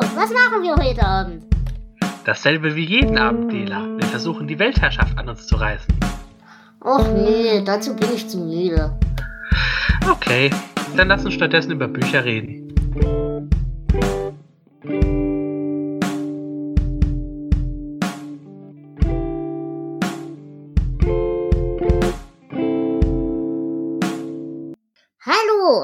was 0.00 0.30
machen 0.30 0.62
wir 0.62 0.76
heute 0.76 1.04
Abend? 1.04 1.44
Dasselbe 2.24 2.74
wie 2.74 2.84
jeden 2.84 3.18
Abend, 3.18 3.52
Dela. 3.52 3.86
Wir 3.96 4.06
versuchen 4.06 4.46
die 4.46 4.58
Weltherrschaft 4.58 5.16
an 5.18 5.28
uns 5.28 5.46
zu 5.46 5.56
reißen. 5.56 5.94
Och 6.80 7.08
nee, 7.14 7.62
dazu 7.64 7.96
bin 7.96 8.08
ich 8.14 8.28
zu 8.28 8.38
müde. 8.38 8.98
Okay, 10.10 10.50
dann 10.96 11.08
lass 11.08 11.24
uns 11.24 11.34
stattdessen 11.34 11.72
über 11.72 11.88
Bücher 11.88 12.24
reden. 12.24 12.57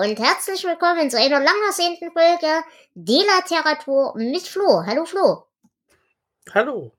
Und 0.04 0.18
herzlich 0.18 0.62
willkommen 0.64 1.10
zu 1.10 1.18
einer 1.18 1.40
lang 1.40 1.54
ersehnten 1.66 2.12
Folge 2.12 2.62
Delateratur 2.94 4.12
mit 4.16 4.42
Flo. 4.42 4.82
Hallo 4.84 5.06
Flo. 5.06 5.44
Hallo. 6.52 6.92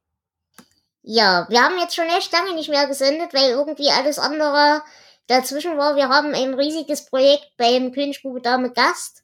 Ja, 1.04 1.46
wir 1.48 1.62
haben 1.62 1.78
jetzt 1.78 1.94
schon 1.94 2.08
echt 2.08 2.32
lange 2.32 2.56
nicht 2.56 2.70
mehr 2.70 2.88
gesendet, 2.88 3.32
weil 3.32 3.52
irgendwie 3.52 3.92
alles 3.92 4.18
andere 4.18 4.82
dazwischen 5.28 5.78
war. 5.78 5.96
Wir 5.96 6.10
haben 6.10 6.34
ein 6.34 6.56
riesiges 6.56 7.06
Projekt 7.06 7.46
beim 7.58 7.92
Königsbube 7.92 8.42
Dame 8.42 8.72
Gast. 8.72 9.22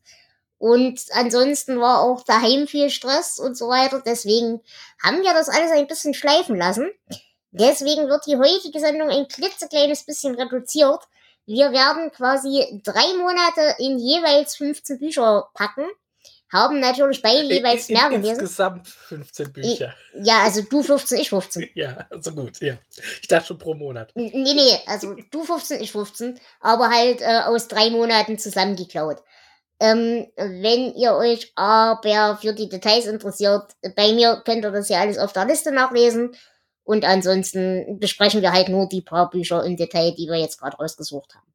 Und 0.59 1.01
ansonsten 1.13 1.79
war 1.79 2.01
auch 2.01 2.23
daheim 2.23 2.67
viel 2.67 2.91
Stress 2.91 3.39
und 3.39 3.57
so 3.57 3.67
weiter. 3.67 3.99
Deswegen 4.05 4.61
haben 5.01 5.23
wir 5.23 5.33
das 5.33 5.49
alles 5.49 5.71
ein 5.71 5.87
bisschen 5.87 6.13
schleifen 6.13 6.55
lassen. 6.55 6.91
Deswegen 7.49 8.07
wird 8.09 8.27
die 8.27 8.37
heutige 8.37 8.79
Sendung 8.79 9.09
ein 9.09 9.27
klitzekleines 9.27 10.05
bisschen 10.05 10.35
reduziert. 10.35 11.01
Wir 11.51 11.73
werden 11.73 12.11
quasi 12.11 12.81
drei 12.83 13.13
Monate 13.17 13.75
in 13.79 13.99
jeweils 13.99 14.55
15 14.55 14.99
Bücher 14.99 15.49
packen. 15.53 15.85
Haben 16.49 16.79
natürlich 16.79 17.21
beide 17.21 17.43
jeweils 17.43 17.89
mehr 17.89 18.09
gelesen. 18.09 18.39
Insgesamt 18.41 18.87
15 18.87 19.51
Bücher. 19.51 19.93
Ja, 20.21 20.43
also 20.43 20.61
du 20.61 20.81
15, 20.81 21.19
ich 21.19 21.29
15. 21.29 21.69
Ja, 21.75 22.05
also 22.09 22.31
gut, 22.31 22.59
ja. 22.61 22.75
Ich 23.21 23.27
dachte 23.27 23.47
schon 23.47 23.57
pro 23.57 23.73
Monat. 23.73 24.11
Nee, 24.15 24.31
nee, 24.33 24.79
also 24.85 25.15
du 25.31 25.43
15, 25.43 25.81
ich 25.81 25.91
15, 25.91 26.39
aber 26.61 26.89
halt 26.89 27.21
äh, 27.21 27.41
aus 27.45 27.67
drei 27.67 27.89
Monaten 27.89 28.39
zusammengeklaut. 28.39 29.21
Ähm, 29.81 30.27
wenn 30.37 30.93
ihr 30.93 31.15
euch 31.15 31.51
aber 31.55 32.37
für 32.39 32.53
die 32.53 32.69
Details 32.69 33.07
interessiert, 33.07 33.73
bei 33.95 34.13
mir 34.13 34.41
könnt 34.45 34.63
ihr 34.63 34.71
das 34.71 34.89
ja 34.89 34.99
alles 34.99 35.17
auf 35.17 35.33
der 35.33 35.45
Liste 35.45 35.71
nachlesen. 35.71 36.33
Und 36.83 37.05
ansonsten 37.05 37.99
besprechen 37.99 38.41
wir 38.41 38.51
halt 38.51 38.69
nur 38.69 38.89
die 38.89 39.01
paar 39.01 39.29
Bücher 39.29 39.63
im 39.63 39.77
Detail, 39.77 40.13
die 40.17 40.27
wir 40.27 40.37
jetzt 40.37 40.59
gerade 40.59 40.77
rausgesucht 40.77 41.35
haben. 41.35 41.51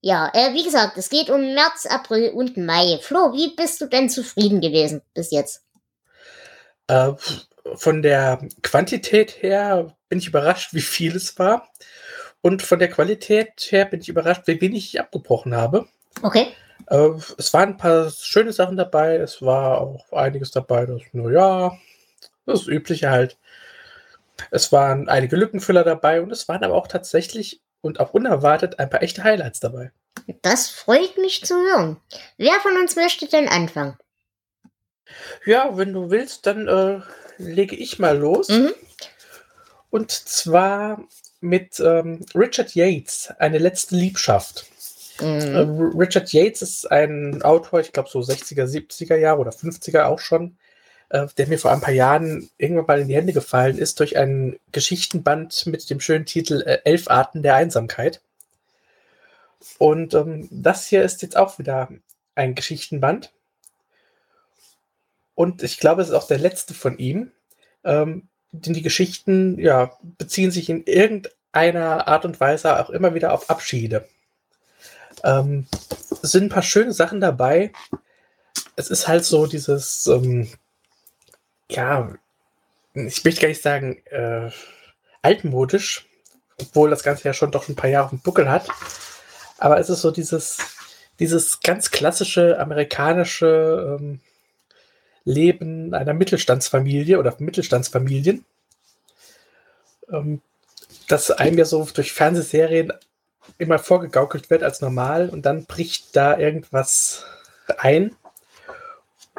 Ja, 0.00 0.30
äh, 0.34 0.52
wie 0.52 0.64
gesagt, 0.64 0.98
es 0.98 1.08
geht 1.08 1.30
um 1.30 1.40
März, 1.54 1.86
April 1.86 2.30
und 2.30 2.58
Mai. 2.58 2.98
Flo, 3.00 3.32
wie 3.32 3.54
bist 3.56 3.80
du 3.80 3.86
denn 3.86 4.10
zufrieden 4.10 4.60
gewesen 4.60 5.00
bis 5.14 5.30
jetzt? 5.30 5.62
Äh, 6.88 7.12
von 7.76 8.02
der 8.02 8.46
Quantität 8.62 9.42
her 9.42 9.96
bin 10.10 10.18
ich 10.18 10.26
überrascht, 10.26 10.74
wie 10.74 10.82
viel 10.82 11.16
es 11.16 11.38
war. 11.38 11.68
Und 12.42 12.60
von 12.60 12.78
der 12.78 12.90
Qualität 12.90 13.68
her 13.70 13.86
bin 13.86 14.02
ich 14.02 14.10
überrascht, 14.10 14.42
wie 14.44 14.60
wenig 14.60 14.84
ich 14.92 15.00
abgebrochen 15.00 15.56
habe. 15.56 15.86
Okay. 16.20 16.48
Äh, 16.88 17.08
es 17.38 17.54
waren 17.54 17.70
ein 17.70 17.76
paar 17.78 18.10
schöne 18.10 18.52
Sachen 18.52 18.76
dabei. 18.76 19.16
Es 19.16 19.40
war 19.40 19.80
auch 19.80 20.12
einiges 20.12 20.50
dabei, 20.50 20.84
das, 20.84 21.00
naja, 21.12 21.78
das 22.44 22.66
Übliche 22.66 23.10
halt. 23.10 23.38
Es 24.50 24.72
waren 24.72 25.08
einige 25.08 25.36
Lückenfüller 25.36 25.84
dabei 25.84 26.20
und 26.20 26.30
es 26.30 26.48
waren 26.48 26.64
aber 26.64 26.74
auch 26.74 26.88
tatsächlich 26.88 27.62
und 27.80 28.00
auch 28.00 28.14
unerwartet 28.14 28.78
ein 28.78 28.90
paar 28.90 29.02
echte 29.02 29.24
Highlights 29.24 29.60
dabei. 29.60 29.92
Das 30.42 30.70
freut 30.70 31.18
mich 31.18 31.44
zu 31.44 31.54
hören. 31.54 31.98
Wer 32.38 32.54
von 32.60 32.76
uns 32.76 32.96
möchte 32.96 33.28
denn 33.28 33.48
anfangen? 33.48 33.96
Ja, 35.44 35.76
wenn 35.76 35.92
du 35.92 36.10
willst, 36.10 36.46
dann 36.46 36.66
äh, 36.66 37.00
lege 37.38 37.76
ich 37.76 37.98
mal 37.98 38.16
los. 38.16 38.48
Mhm. 38.48 38.72
Und 39.90 40.10
zwar 40.10 41.04
mit 41.40 41.78
ähm, 41.78 42.24
Richard 42.34 42.74
Yates, 42.74 43.32
Eine 43.38 43.58
letzte 43.58 43.96
Liebschaft. 43.96 44.66
Mhm. 45.20 45.26
Äh, 45.26 45.98
Richard 45.98 46.32
Yates 46.32 46.62
ist 46.62 46.90
ein 46.90 47.42
Autor, 47.42 47.80
ich 47.80 47.92
glaube 47.92 48.08
so 48.08 48.20
60er, 48.20 48.64
70er 48.64 49.16
Jahre 49.16 49.40
oder 49.40 49.52
50er 49.52 50.04
auch 50.04 50.18
schon, 50.18 50.56
äh, 51.14 51.28
der 51.38 51.46
mir 51.46 51.60
vor 51.60 51.70
ein 51.70 51.80
paar 51.80 51.94
Jahren 51.94 52.50
irgendwann 52.58 52.86
mal 52.86 53.00
in 53.00 53.06
die 53.06 53.14
Hände 53.14 53.32
gefallen 53.32 53.78
ist 53.78 54.00
durch 54.00 54.18
einen 54.18 54.58
Geschichtenband 54.72 55.64
mit 55.66 55.88
dem 55.88 56.00
schönen 56.00 56.26
Titel 56.26 56.60
äh, 56.62 56.80
Elf 56.84 57.08
Arten 57.08 57.44
der 57.44 57.54
Einsamkeit. 57.54 58.20
Und 59.78 60.12
ähm, 60.14 60.48
das 60.50 60.88
hier 60.88 61.04
ist 61.04 61.22
jetzt 61.22 61.36
auch 61.36 61.60
wieder 61.60 61.88
ein 62.34 62.56
Geschichtenband. 62.56 63.32
Und 65.36 65.62
ich 65.62 65.78
glaube, 65.78 66.02
es 66.02 66.08
ist 66.08 66.14
auch 66.14 66.26
der 66.26 66.38
letzte 66.38 66.74
von 66.74 66.98
ihm. 66.98 67.30
Ähm, 67.84 68.26
denn 68.50 68.74
die 68.74 68.82
Geschichten 68.82 69.56
ja, 69.60 69.96
beziehen 70.18 70.50
sich 70.50 70.68
in 70.68 70.82
irgendeiner 70.82 72.08
Art 72.08 72.24
und 72.24 72.40
Weise 72.40 72.80
auch 72.80 72.90
immer 72.90 73.14
wieder 73.14 73.32
auf 73.32 73.50
Abschiede. 73.50 74.08
Ähm, 75.22 75.68
es 76.22 76.32
sind 76.32 76.46
ein 76.46 76.48
paar 76.48 76.62
schöne 76.62 76.92
Sachen 76.92 77.20
dabei. 77.20 77.70
Es 78.74 78.90
ist 78.90 79.06
halt 79.06 79.24
so 79.24 79.46
dieses, 79.46 80.08
ähm, 80.08 80.48
ja, 81.70 82.14
ich 82.94 83.24
möchte 83.24 83.40
gar 83.40 83.48
nicht 83.48 83.62
sagen, 83.62 84.02
äh, 84.06 84.50
altmodisch, 85.22 86.06
obwohl 86.60 86.90
das 86.90 87.02
Ganze 87.02 87.24
ja 87.24 87.34
schon 87.34 87.50
doch 87.50 87.68
ein 87.68 87.76
paar 87.76 87.90
Jahre 87.90 88.06
auf 88.06 88.10
dem 88.10 88.20
Buckel 88.20 88.48
hat. 88.50 88.68
Aber 89.58 89.78
es 89.78 89.88
ist 89.88 90.02
so 90.02 90.10
dieses, 90.10 90.58
dieses 91.18 91.60
ganz 91.60 91.90
klassische 91.90 92.58
amerikanische 92.60 93.98
ähm, 93.98 94.20
Leben 95.24 95.94
einer 95.94 96.12
Mittelstandsfamilie 96.12 97.18
oder 97.18 97.34
Mittelstandsfamilien, 97.38 98.44
ähm, 100.12 100.42
das 101.08 101.30
einem 101.30 101.58
ja 101.58 101.64
so 101.64 101.86
durch 101.92 102.12
Fernsehserien 102.12 102.92
immer 103.58 103.78
vorgegaukelt 103.78 104.50
wird 104.50 104.62
als 104.62 104.80
normal 104.80 105.28
und 105.28 105.46
dann 105.46 105.64
bricht 105.64 106.14
da 106.16 106.38
irgendwas 106.38 107.24
ein. 107.78 108.14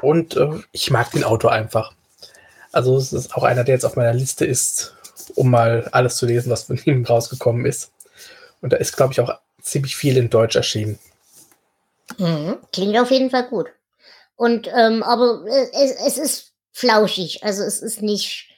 Und 0.01 0.35
äh, 0.35 0.61
ich 0.71 0.91
mag 0.91 1.11
den 1.11 1.23
Autor 1.23 1.51
einfach. 1.51 1.93
Also 2.75 2.97
es 2.97 3.13
ist 3.13 3.33
auch 3.35 3.43
einer, 3.43 3.63
der 3.63 3.75
jetzt 3.75 3.85
auf 3.85 3.95
meiner 3.95 4.13
Liste 4.13 4.45
ist, 4.45 4.93
um 5.35 5.49
mal 5.49 5.87
alles 5.91 6.17
zu 6.17 6.25
lesen, 6.25 6.49
was 6.51 6.63
von 6.63 6.77
ihm 6.85 7.05
rausgekommen 7.05 7.65
ist. 7.65 7.91
Und 8.61 8.73
da 8.73 8.77
ist, 8.77 8.95
glaube 8.97 9.13
ich, 9.13 9.19
auch 9.21 9.33
ziemlich 9.61 9.95
viel 9.95 10.17
in 10.17 10.29
Deutsch 10.29 10.55
erschienen. 10.55 10.99
Mhm. 12.17 12.57
Klingt 12.73 12.97
auf 12.97 13.11
jeden 13.11 13.29
Fall 13.29 13.47
gut. 13.47 13.67
Und 14.35 14.67
ähm, 14.75 15.01
aber 15.03 15.45
äh, 15.47 15.67
es, 15.73 15.91
es 15.91 16.17
ist 16.17 16.51
flauschig, 16.73 17.43
also 17.43 17.63
es 17.63 17.81
ist 17.81 18.01
nicht 18.01 18.49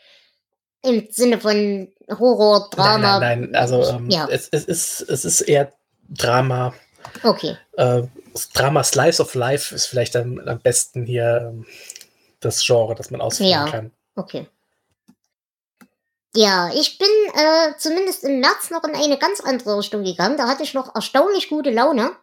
im 0.81 1.07
Sinne 1.11 1.39
von 1.39 1.87
Horror, 2.09 2.69
Drama. 2.71 3.19
Nein, 3.19 3.41
nein, 3.41 3.49
nein. 3.51 3.55
also 3.61 3.83
ähm, 3.83 4.09
Ja. 4.09 4.27
es, 4.29 4.49
es, 4.51 4.65
ist, 4.65 5.01
es 5.01 5.25
ist 5.25 5.41
eher 5.41 5.71
Drama. 6.09 6.73
Okay. 7.23 7.55
Äh, 7.77 8.03
Drama 8.53 8.83
Slice 8.83 9.21
of 9.21 9.35
Life 9.35 9.73
ist 9.75 9.85
vielleicht 9.85 10.15
am, 10.15 10.39
am 10.39 10.59
besten 10.59 11.05
hier 11.05 11.51
ähm, 11.51 11.65
das 12.39 12.65
Genre, 12.65 12.95
das 12.95 13.11
man 13.11 13.21
ausführen 13.21 13.49
Ja. 13.51 13.65
kann. 13.69 13.91
Okay. 14.17 14.49
Ja, 16.35 16.71
ich 16.73 16.97
bin 16.97 17.07
äh, 17.33 17.73
zumindest 17.77 18.23
im 18.23 18.39
März 18.39 18.71
noch 18.71 18.83
in 18.83 18.95
eine 18.95 19.17
ganz 19.17 19.39
andere 19.41 19.77
Richtung 19.77 20.03
gegangen. 20.03 20.37
Da 20.37 20.47
hatte 20.47 20.63
ich 20.63 20.73
noch 20.73 20.93
erstaunlich 20.93 21.49
gute 21.49 21.69
Laune. 21.69 22.15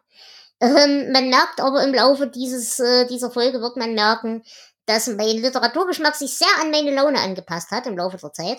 Ähm, 0.61 1.13
man 1.13 1.31
merkt 1.31 1.61
aber 1.61 1.83
im 1.85 1.95
Laufe 1.95 2.27
dieses, 2.27 2.79
äh, 2.81 3.07
dieser 3.07 3.31
Folge 3.31 3.61
wird 3.61 3.77
man 3.77 3.95
merken, 3.95 4.45
dass 4.87 5.07
mein 5.07 5.39
Literaturgeschmack 5.39 6.17
sich 6.17 6.37
sehr 6.37 6.49
an 6.61 6.71
meine 6.71 6.93
Laune 6.93 7.21
angepasst 7.21 7.71
hat 7.71 7.87
im 7.87 7.97
Laufe 7.97 8.19
der 8.19 8.33
Zeit. 8.33 8.59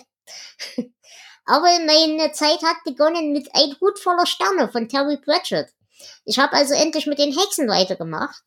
aber 1.44 1.68
meine 1.86 2.32
Zeit 2.32 2.62
hat 2.62 2.76
begonnen 2.84 3.32
mit 3.32 3.48
Ein 3.54 3.76
Hut 3.80 3.98
voller 3.98 4.26
Sterne 4.26 4.70
von 4.70 4.88
Terry 4.88 5.18
Pratchett. 5.18 5.68
Ich 6.24 6.38
habe 6.38 6.54
also 6.54 6.74
endlich 6.74 7.06
mit 7.06 7.18
den 7.18 7.36
Hexen 7.38 7.68
weitergemacht. 7.68 8.42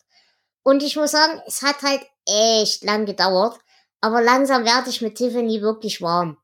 Und 0.63 0.83
ich 0.83 0.95
muss 0.95 1.12
sagen, 1.12 1.42
es 1.47 1.62
hat 1.62 1.81
halt 1.83 2.01
echt 2.25 2.83
lang 2.83 3.06
gedauert. 3.06 3.59
Aber 4.01 4.22
langsam 4.22 4.66
werde 4.66 4.90
ich 4.90 5.01
mit 5.01 5.16
Tiffany 5.16 5.62
wirklich 5.62 6.01
warm. 6.01 6.38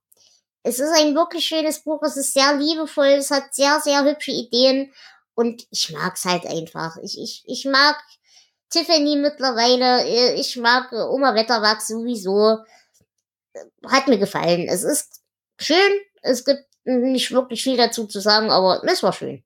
Es 0.63 0.80
ist 0.80 0.92
ein 0.96 1.16
wirklich 1.16 1.46
schönes 1.46 1.84
Buch, 1.84 2.02
es 2.04 2.18
ist 2.18 2.34
sehr 2.34 2.56
liebevoll, 2.56 3.07
es 3.18 3.30
hat 3.30 3.54
sehr, 3.54 3.80
sehr 3.81 4.04
hübsche 4.04 4.31
Ideen 4.31 4.92
und 5.36 5.63
ich 5.69 5.92
mag's 5.92 6.25
halt 6.25 6.46
einfach. 6.48 6.98
Ich, 7.04 7.19
ich, 7.19 7.44
ich 7.46 7.66
mag 7.66 7.98
Tiffany 8.69 9.16
mittlerweile, 9.16 10.04
äh, 10.06 10.34
ich 10.40 10.57
mag 10.57 10.92
äh, 10.92 10.96
Oma 10.96 11.36
Wetterwachs 11.36 11.88
sowieso. 11.88 12.57
Hat 13.88 14.08
mir 14.08 14.18
gefallen. 14.18 14.68
Es 14.68 14.84
ist 14.84 15.22
schön, 15.60 16.00
es 16.22 16.44
gibt 16.44 16.66
nicht 16.84 17.31
wirklich 17.31 17.63
viel 17.63 17.78
dazu 17.78 18.08
zu 18.08 18.19
sagen, 18.19 18.51
aber 18.51 18.84
es 18.86 19.04
war 19.04 19.13
schön. 19.13 19.44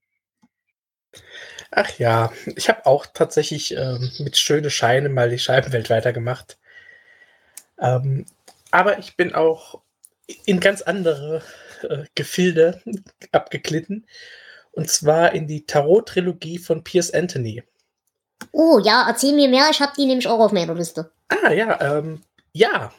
Ach 1.71 1.89
ja, 1.99 2.31
ich 2.45 2.69
habe 2.69 2.85
auch 2.85 3.05
tatsächlich 3.05 3.75
ähm, 3.75 4.11
mit 4.19 4.37
schöne 4.37 4.71
Scheine 4.71 5.09
mal 5.09 5.29
die 5.29 5.37
Scheibenwelt 5.37 5.89
weitergemacht. 5.89 6.57
Ähm, 7.81 8.25
aber 8.71 8.99
ich 8.99 9.15
bin 9.15 9.33
auch 9.33 9.81
in 10.45 10.59
ganz 10.59 10.81
andere 10.81 11.41
äh, 11.83 12.03
Gefilde 12.15 12.81
abgeglitten. 13.31 14.05
Und 14.71 14.89
zwar 14.89 15.33
in 15.33 15.47
die 15.47 15.65
Tarot-Trilogie 15.65 16.59
von 16.59 16.83
Piers 16.83 17.11
Anthony. 17.11 17.63
Oh 18.51 18.79
ja, 18.79 19.05
erzähl 19.07 19.33
mir 19.33 19.49
mehr, 19.49 19.67
ich 19.71 19.81
habe 19.81 19.93
die 19.97 20.05
nämlich 20.05 20.27
auch 20.27 20.39
auf 20.39 20.51
meiner 20.51 20.75
Liste. 20.75 21.11
Ah 21.27 21.51
ja, 21.51 21.97
ähm, 21.97 22.21
ja. 22.53 22.93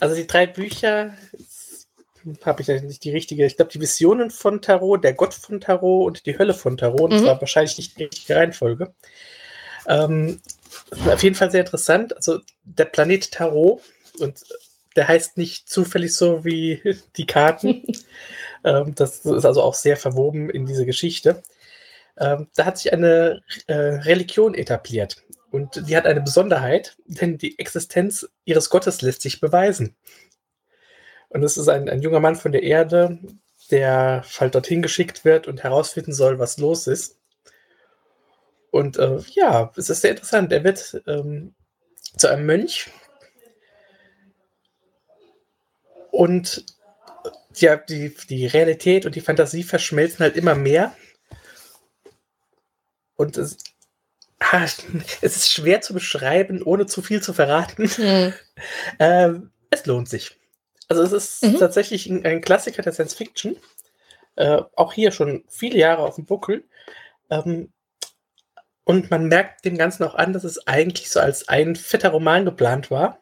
Also 0.00 0.14
die 0.16 0.26
drei 0.26 0.46
Bücher 0.46 1.14
habe 2.44 2.62
ich 2.62 2.68
nicht 2.68 3.04
die 3.04 3.10
richtige, 3.10 3.44
ich 3.44 3.56
glaube 3.56 3.70
die 3.70 3.80
Visionen 3.80 4.30
von 4.30 4.62
Tarot, 4.62 5.04
der 5.04 5.12
Gott 5.12 5.34
von 5.34 5.60
Tarot 5.60 6.06
und 6.06 6.26
die 6.26 6.38
Hölle 6.38 6.54
von 6.54 6.76
Tarot. 6.76 7.12
Das 7.12 7.22
mhm. 7.22 7.26
war 7.26 7.40
wahrscheinlich 7.40 7.76
nicht 7.76 7.98
die 7.98 8.04
richtige 8.04 8.36
Reihenfolge. 8.36 8.94
Ähm, 9.86 10.40
auf 11.06 11.22
jeden 11.22 11.34
Fall 11.34 11.50
sehr 11.50 11.60
interessant. 11.60 12.16
Also 12.16 12.40
der 12.64 12.86
Planet 12.86 13.30
Tarot 13.32 13.80
und 14.18 14.44
der 14.96 15.08
heißt 15.08 15.36
nicht 15.36 15.68
zufällig 15.68 16.14
so 16.14 16.44
wie 16.44 16.82
die 17.16 17.26
Karten. 17.26 17.82
ähm, 18.64 18.94
das 18.94 19.24
ist 19.24 19.44
also 19.44 19.62
auch 19.62 19.74
sehr 19.74 19.96
verwoben 19.96 20.50
in 20.50 20.66
diese 20.66 20.86
Geschichte. 20.86 21.42
Ähm, 22.16 22.48
da 22.54 22.64
hat 22.66 22.78
sich 22.78 22.92
eine 22.92 23.42
äh, 23.66 23.74
Religion 23.74 24.54
etabliert. 24.54 25.16
Und 25.50 25.88
die 25.88 25.96
hat 25.96 26.06
eine 26.06 26.20
Besonderheit, 26.20 26.96
denn 27.06 27.38
die 27.38 27.58
Existenz 27.60 28.28
ihres 28.44 28.70
Gottes 28.70 29.02
lässt 29.02 29.22
sich 29.22 29.40
beweisen. 29.40 29.94
Und 31.28 31.44
es 31.44 31.56
ist 31.56 31.68
ein, 31.68 31.88
ein 31.88 32.02
junger 32.02 32.20
Mann 32.20 32.34
von 32.36 32.50
der 32.50 32.64
Erde, 32.64 33.18
der 33.70 34.24
halt 34.38 34.54
dorthin 34.54 34.82
geschickt 34.82 35.24
wird 35.24 35.46
und 35.46 35.62
herausfinden 35.62 36.12
soll, 36.12 36.38
was 36.38 36.58
los 36.58 36.86
ist. 36.86 37.18
Und 38.74 38.96
äh, 38.96 39.20
ja, 39.30 39.70
es 39.76 39.88
ist 39.88 40.00
sehr 40.00 40.10
interessant. 40.10 40.50
Er 40.50 40.64
wird 40.64 41.00
ähm, 41.06 41.54
zu 42.16 42.26
einem 42.26 42.44
Mönch 42.44 42.90
und 46.10 46.66
ja, 47.54 47.76
die, 47.76 48.12
die 48.28 48.48
Realität 48.48 49.06
und 49.06 49.14
die 49.14 49.20
Fantasie 49.20 49.62
verschmelzen 49.62 50.24
halt 50.24 50.36
immer 50.36 50.56
mehr. 50.56 50.92
Und 53.14 53.36
es, 53.36 53.58
ah, 54.40 54.64
es 54.64 54.82
ist 55.22 55.52
schwer 55.52 55.80
zu 55.80 55.94
beschreiben, 55.94 56.60
ohne 56.60 56.86
zu 56.86 57.00
viel 57.00 57.22
zu 57.22 57.32
verraten. 57.32 57.88
Mhm. 57.96 58.34
Ähm, 58.98 59.52
es 59.70 59.86
lohnt 59.86 60.08
sich. 60.08 60.36
Also 60.88 61.04
es 61.04 61.12
ist 61.12 61.44
mhm. 61.44 61.58
tatsächlich 61.60 62.06
ein, 62.08 62.26
ein, 62.26 62.40
Klassiker 62.40 62.82
der 62.82 62.92
Science 62.92 63.14
Fiction. 63.14 63.56
Äh, 64.34 64.62
auch 64.74 64.92
hier 64.92 65.12
schon 65.12 65.44
viele 65.48 65.78
Jahre 65.78 66.02
auf 66.02 66.16
dem 66.16 66.24
Buckel. 66.24 66.64
Ähm, 67.30 67.72
und 68.84 69.10
man 69.10 69.28
merkt 69.28 69.64
dem 69.64 69.78
Ganzen 69.78 70.04
auch 70.04 70.14
an, 70.14 70.32
dass 70.32 70.44
es 70.44 70.66
eigentlich 70.66 71.10
so 71.10 71.20
als 71.20 71.48
ein 71.48 71.74
fetter 71.74 72.10
Roman 72.10 72.44
geplant 72.44 72.90
war. 72.90 73.18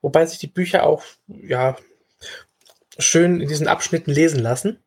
Wobei 0.00 0.24
sich 0.26 0.38
die 0.38 0.46
Bücher 0.46 0.84
auch 0.84 1.04
ja, 1.26 1.76
schön 2.98 3.40
in 3.40 3.48
diesen 3.48 3.68
Abschnitten 3.68 4.12
lesen 4.12 4.40
lassen. 4.40 4.78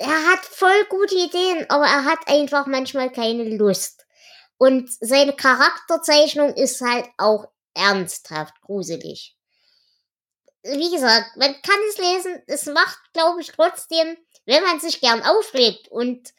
Er 0.00 0.26
hat 0.32 0.40
voll 0.44 0.84
gute 0.88 1.14
Ideen, 1.14 1.66
aber 1.68 1.84
er 1.84 2.04
hat 2.04 2.20
einfach 2.26 2.66
manchmal 2.66 3.10
keine 3.12 3.44
Lust. 3.56 4.06
Und 4.56 4.90
seine 5.00 5.34
Charakterzeichnung 5.34 6.54
ist 6.54 6.80
halt 6.80 7.06
auch 7.18 7.46
ernsthaft 7.74 8.60
gruselig 8.62 9.36
wie 10.62 10.90
gesagt, 10.90 11.36
man 11.36 11.54
kann 11.62 11.78
es 11.88 11.98
lesen. 11.98 12.42
Es 12.46 12.66
macht, 12.66 12.98
glaube 13.12 13.40
ich, 13.40 13.48
trotzdem, 13.48 14.16
wenn 14.46 14.62
man 14.62 14.80
sich 14.80 15.00
gern 15.00 15.22
aufregt 15.22 15.88
und 15.88 16.32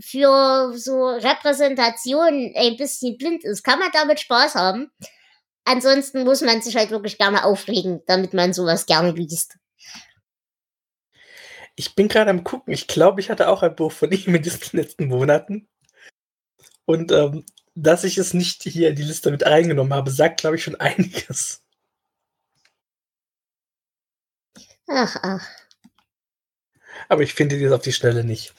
für 0.00 0.72
so 0.76 1.06
Repräsentationen 1.06 2.52
ein 2.56 2.76
bisschen 2.76 3.16
blind 3.16 3.44
ist, 3.44 3.62
kann 3.62 3.78
man 3.78 3.90
damit 3.92 4.20
Spaß 4.20 4.56
haben. 4.56 4.90
Ansonsten 5.64 6.24
muss 6.24 6.42
man 6.42 6.60
sich 6.60 6.76
halt 6.76 6.90
wirklich 6.90 7.16
gerne 7.16 7.44
aufregen, 7.44 8.02
damit 8.06 8.34
man 8.34 8.52
sowas 8.52 8.86
gerne 8.86 9.12
liest. 9.12 9.56
Ich 11.76 11.94
bin 11.94 12.08
gerade 12.08 12.30
am 12.30 12.44
gucken. 12.44 12.72
Ich 12.72 12.86
glaube, 12.86 13.20
ich 13.20 13.30
hatte 13.30 13.48
auch 13.48 13.62
ein 13.62 13.74
Buch 13.74 13.92
von 13.92 14.12
ihm 14.12 14.34
in 14.34 14.42
den 14.42 14.58
letzten 14.72 15.06
Monaten. 15.06 15.68
Und 16.86 17.12
ähm, 17.12 17.44
dass 17.74 18.04
ich 18.04 18.18
es 18.18 18.34
nicht 18.34 18.62
hier 18.62 18.90
in 18.90 18.96
die 18.96 19.02
Liste 19.02 19.30
mit 19.30 19.44
reingenommen 19.44 19.94
habe, 19.94 20.10
sagt, 20.10 20.40
glaube 20.40 20.56
ich, 20.56 20.64
schon 20.64 20.76
einiges. 20.80 21.62
Ach, 24.86 25.16
ach. 25.22 25.46
Aber 27.08 27.22
ich 27.22 27.34
finde 27.34 27.60
das 27.60 27.72
auf 27.72 27.82
die 27.82 27.92
Schnelle 27.92 28.24
nicht. 28.24 28.54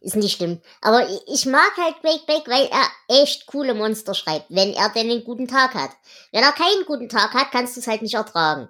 Ist 0.00 0.16
nicht 0.16 0.36
schlimm. 0.36 0.60
Aber 0.80 1.08
ich 1.26 1.46
mag 1.46 1.76
halt 1.76 2.00
Break 2.02 2.26
Break, 2.26 2.46
weil 2.46 2.66
er 2.66 3.22
echt 3.22 3.46
coole 3.46 3.74
Monster 3.74 4.14
schreibt, 4.14 4.46
wenn 4.48 4.72
er 4.72 4.90
denn 4.90 5.10
einen 5.10 5.24
guten 5.24 5.48
Tag 5.48 5.74
hat. 5.74 5.90
Wenn 6.30 6.42
er 6.42 6.52
keinen 6.52 6.84
guten 6.86 7.08
Tag 7.08 7.34
hat, 7.34 7.50
kannst 7.50 7.76
du 7.76 7.80
es 7.80 7.86
halt 7.86 8.02
nicht 8.02 8.14
ertragen. 8.14 8.68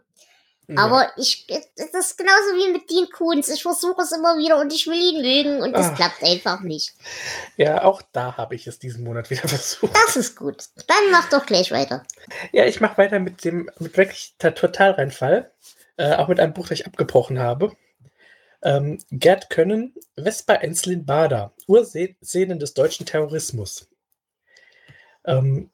Ja. 0.68 0.76
Aber 0.78 1.10
ich, 1.16 1.46
das 1.46 1.94
ist 1.94 2.18
genauso 2.18 2.54
wie 2.54 2.72
mit 2.72 2.90
Dean 2.90 3.08
Koons. 3.10 3.48
Ich 3.48 3.62
versuche 3.62 4.02
es 4.02 4.12
immer 4.12 4.36
wieder 4.36 4.60
und 4.60 4.72
ich 4.72 4.86
will 4.86 5.00
ihn 5.00 5.22
mögen 5.22 5.62
und 5.62 5.74
es 5.74 5.94
klappt 5.94 6.22
einfach 6.22 6.60
nicht. 6.60 6.94
Ja, 7.56 7.84
auch 7.84 8.02
da 8.12 8.36
habe 8.36 8.54
ich 8.54 8.66
es 8.66 8.78
diesen 8.78 9.02
Monat 9.02 9.30
wieder 9.30 9.48
versucht. 9.48 9.96
Das 10.06 10.16
ist 10.16 10.36
gut. 10.36 10.64
Dann 10.86 11.10
mach 11.10 11.28
doch 11.30 11.46
gleich 11.46 11.72
weiter. 11.72 12.04
Ja, 12.52 12.66
ich 12.66 12.80
mache 12.80 12.98
weiter 12.98 13.18
mit 13.18 13.44
dem, 13.44 13.70
mit 13.78 13.96
wirklich 13.96 14.34
Totalreinfall 14.38 15.50
äh, 15.98 16.14
auch 16.14 16.28
mit 16.28 16.40
einem 16.40 16.54
Buch, 16.54 16.68
das 16.68 16.80
ich 16.80 16.86
abgebrochen 16.86 17.38
habe. 17.38 17.76
Ähm, 18.62 18.98
Gerd 19.10 19.50
Können, 19.50 19.94
Vespa 20.16 20.54
Enslin 20.54 21.04
Bader, 21.04 21.52
Urszenen 21.66 22.58
des 22.58 22.74
deutschen 22.74 23.04
Terrorismus. 23.04 23.88
Ähm, 25.24 25.70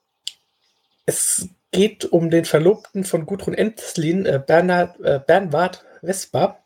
es 1.07 1.49
geht 1.75 2.05
um 2.05 2.31
den 2.31 2.45
Verlobten 2.45 3.05
von 3.05 3.27
Gudrun 3.27 3.53
Enslin, 3.53 4.27
äh, 4.27 4.41
Bernhard, 4.45 4.99
äh, 5.01 5.21
Bernward 5.25 5.85
Vespa, 6.03 6.65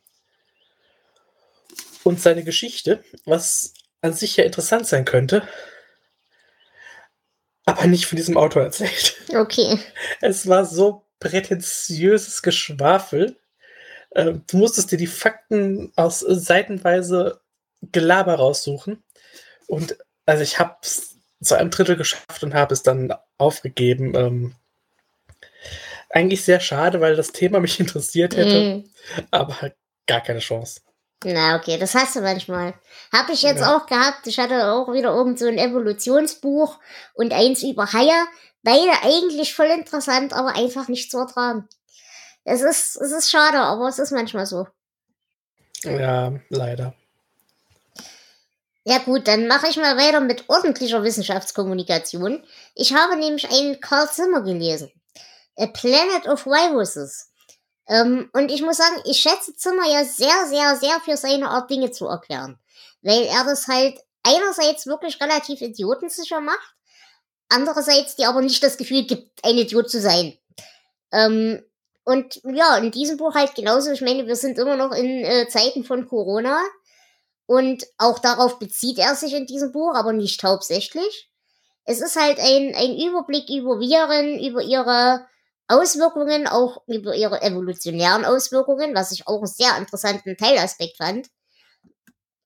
und 2.05 2.21
seine 2.21 2.45
Geschichte, 2.45 3.03
was 3.25 3.73
an 4.01 4.13
sich 4.13 4.37
ja 4.37 4.45
interessant 4.45 4.87
sein 4.87 5.05
könnte, 5.05 5.47
aber 7.65 7.87
nicht 7.87 8.07
von 8.07 8.17
diesem 8.17 8.37
Autor 8.37 8.63
erzählt. 8.63 9.17
Okay. 9.35 9.79
Es 10.21 10.47
war 10.47 10.65
so 10.65 11.05
prätentiöses 11.21 12.43
Geschwafel, 12.43 13.37
äh, 14.11 14.35
du 14.47 14.57
musstest 14.57 14.93
dir 14.93 14.99
die 14.99 15.07
Fakten 15.07 15.93
aus 15.97 16.21
seitenweise 16.21 17.41
Gelaber 17.81 18.35
raussuchen. 18.35 19.03
Und 19.67 19.99
also 20.27 20.43
ich 20.43 20.59
habe 20.59 20.77
es 20.83 21.17
zu 21.43 21.57
einem 21.57 21.71
Drittel 21.71 21.97
geschafft 21.97 22.43
und 22.43 22.55
habe 22.55 22.75
es 22.75 22.83
dann 22.83 23.13
aufgegeben. 23.39 24.15
Ähm, 24.15 24.55
eigentlich 26.11 26.45
sehr 26.45 26.61
schade, 26.61 27.01
weil 27.01 27.17
das 27.17 27.33
Thema 27.33 27.61
mich 27.61 27.81
interessiert 27.81 28.37
hätte, 28.37 28.61
mm. 28.61 28.91
aber 29.31 29.73
gar 30.07 30.21
keine 30.21 30.41
Chance. 30.41 30.81
Na, 31.25 31.57
okay, 31.57 31.79
das 31.79 31.95
hast 31.95 32.15
du 32.15 32.21
manchmal. 32.21 32.75
Habe 33.13 33.33
ich 33.33 33.43
jetzt 33.43 33.61
ja. 33.61 33.77
auch 33.77 33.87
gehabt. 33.87 34.27
Ich 34.27 34.39
hatte 34.39 34.71
auch 34.71 34.93
wieder 34.93 35.11
irgend 35.11 35.39
so 35.39 35.47
ein 35.47 35.59
Evolutionsbuch 35.59 36.79
und 37.15 37.33
eins 37.33 37.63
über 37.65 37.93
Haie. 37.93 38.27
Beide 38.63 38.93
eigentlich 39.03 39.55
voll 39.55 39.67
interessant, 39.67 40.33
aber 40.33 40.55
einfach 40.55 40.87
nicht 40.89 41.11
zu 41.11 41.19
ertragen. 41.19 41.69
Es 42.45 42.63
ist, 42.63 42.97
es 42.97 43.11
ist 43.11 43.31
schade, 43.31 43.59
aber 43.59 43.89
es 43.89 43.99
ist 43.99 44.13
manchmal 44.13 44.47
so. 44.47 44.69
Ja, 45.83 46.33
leider. 46.51 46.95
Ja 48.85 48.99
gut, 48.99 49.29
dann 49.29 49.49
mache 49.49 49.69
ich 49.69 49.77
mal 49.77 49.97
weiter 49.97 50.21
mit 50.21 50.49
ordentlicher 50.49 51.03
Wissenschaftskommunikation. 51.03 52.43
Ich 52.75 52.95
habe 52.95 53.17
nämlich 53.17 53.51
einen 53.51 53.81
Carl 53.81 54.09
Zimmer 54.09 54.43
gelesen. 54.43 54.91
A 55.59 55.67
Planet 55.67 56.27
of 56.29 56.47
Viruses. 56.47 57.31
Ähm, 57.89 58.31
und 58.33 58.51
ich 58.51 58.63
muss 58.63 58.77
sagen, 58.77 59.01
ich 59.05 59.19
schätze 59.19 59.55
Zimmer 59.55 59.87
ja 59.87 60.05
sehr, 60.05 60.47
sehr, 60.47 60.77
sehr 60.77 61.01
für 61.01 61.17
seine 61.17 61.49
Art, 61.49 61.71
Dinge 61.71 61.91
zu 61.91 62.07
erklären. 62.07 62.59
Weil 63.03 63.25
er 63.25 63.45
das 63.45 63.67
halt 63.67 63.99
einerseits 64.23 64.87
wirklich 64.87 65.21
relativ 65.21 65.61
idiotensicher 65.61 66.41
macht, 66.41 66.75
andererseits 67.49 68.17
dir 68.17 68.29
aber 68.29 68.43
nicht 68.43 68.63
das 68.63 68.77
Gefühl 68.77 69.05
gibt, 69.05 69.45
ein 69.45 69.57
Idiot 69.57 69.91
zu 69.91 70.01
sein. 70.01 70.37
Ähm, 71.13 71.63
und 72.05 72.41
ja, 72.45 72.77
in 72.79 72.91
diesem 72.91 73.17
Buch 73.17 73.35
halt 73.35 73.55
genauso. 73.55 73.91
Ich 73.91 74.01
meine, 74.01 74.27
wir 74.27 74.37
sind 74.37 74.59
immer 74.59 74.77
noch 74.77 74.93
in 74.93 75.25
äh, 75.25 75.49
Zeiten 75.49 75.85
von 75.85 76.09
Corona. 76.09 76.59
Und 77.47 77.87
auch 77.97 78.19
darauf 78.19 78.59
bezieht 78.59 78.99
er 78.99 79.15
sich 79.15 79.33
in 79.33 79.47
diesem 79.47 79.73
Buch, 79.73 79.95
aber 79.95 80.13
nicht 80.13 80.43
hauptsächlich. 80.43 81.31
Es 81.85 82.03
ist 82.03 82.17
halt 82.17 82.39
ein, 82.39 82.75
ein 82.75 82.99
Überblick 82.99 83.49
über 83.49 83.81
Viren, 83.81 84.39
über 84.39 84.61
ihre 84.63 85.27
Auswirkungen, 85.69 86.47
auch 86.47 86.83
über 86.87 87.15
ihre 87.15 87.43
evolutionären 87.43 88.25
Auswirkungen, 88.25 88.95
was 88.95 89.13
ich 89.13 89.27
auch 89.27 89.39
einen 89.39 89.47
sehr 89.47 89.77
interessanten 89.77 90.37
Teilaspekt 90.37 90.97
fand, 90.97 91.29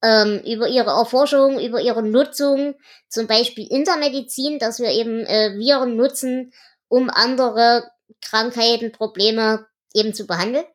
ähm, 0.03 0.43
über 0.45 0.69
ihre 0.69 0.91
Erforschung, 0.91 1.61
über 1.61 1.81
ihre 1.81 2.03
Nutzung, 2.03 2.75
zum 3.09 3.29
Beispiel 3.29 3.67
in 3.71 3.85
der 3.85 3.97
Medizin, 3.97 4.59
dass 4.59 4.81
wir 4.81 4.91
eben 4.91 5.25
äh, 5.25 5.57
Viren 5.57 5.97
nutzen, 5.97 6.53
um 6.89 7.09
andere 7.09 7.89
Krankheiten, 8.21 8.93
Probleme 8.93 9.67
eben 9.95 10.13
zu 10.13 10.27
behandeln. 10.27 10.67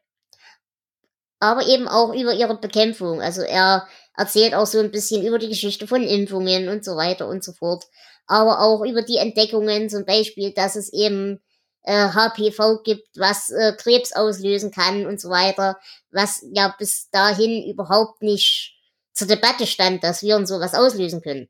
Aber 1.40 1.68
eben 1.68 1.88
auch 1.88 2.16
über 2.16 2.34
ihre 2.34 2.58
Bekämpfung. 2.58 3.22
Also 3.22 3.42
er 3.42 3.88
erzählt 4.16 4.56
auch 4.56 4.66
so 4.66 4.80
ein 4.80 4.90
bisschen 4.90 5.26
über 5.26 5.38
die 5.38 5.50
Geschichte 5.50 5.86
von 5.86 6.02
Impfungen 6.02 6.70
und 6.70 6.84
so 6.84 6.96
weiter 6.96 7.28
und 7.28 7.44
so 7.44 7.52
fort. 7.52 7.86
Aber 8.26 8.62
auch 8.62 8.84
über 8.84 9.04
die 9.04 9.18
Entdeckungen, 9.18 9.90
zum 9.90 10.06
Beispiel, 10.06 10.54
dass 10.54 10.76
es 10.76 10.92
eben 10.92 11.40
äh, 11.88 12.10
HPV 12.10 12.84
gibt, 12.84 13.18
was 13.18 13.50
äh, 13.50 13.74
Krebs 13.78 14.12
auslösen 14.12 14.72
kann 14.72 15.06
und 15.06 15.22
so 15.22 15.30
weiter, 15.30 15.80
was 16.12 16.44
ja 16.52 16.76
bis 16.78 17.10
dahin 17.12 17.66
überhaupt 17.66 18.22
nicht 18.22 18.76
zur 19.14 19.28
Debatte 19.28 19.66
stand, 19.66 20.04
dass 20.04 20.22
wir 20.22 20.36
uns 20.36 20.50
sowas 20.50 20.74
auslösen 20.74 21.22
können. 21.22 21.48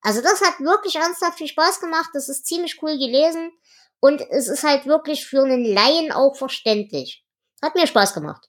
Also 0.00 0.22
das 0.22 0.40
hat 0.40 0.58
wirklich 0.60 0.96
ernsthaft 0.96 1.36
viel 1.36 1.48
Spaß 1.48 1.80
gemacht, 1.80 2.08
das 2.14 2.30
ist 2.30 2.46
ziemlich 2.46 2.82
cool 2.82 2.98
gelesen 2.98 3.52
und 4.00 4.22
es 4.30 4.48
ist 4.48 4.64
halt 4.64 4.86
wirklich 4.86 5.26
für 5.26 5.44
einen 5.44 5.66
Laien 5.66 6.12
auch 6.12 6.34
verständlich. 6.34 7.22
Hat 7.60 7.74
mir 7.74 7.86
Spaß 7.86 8.14
gemacht. 8.14 8.48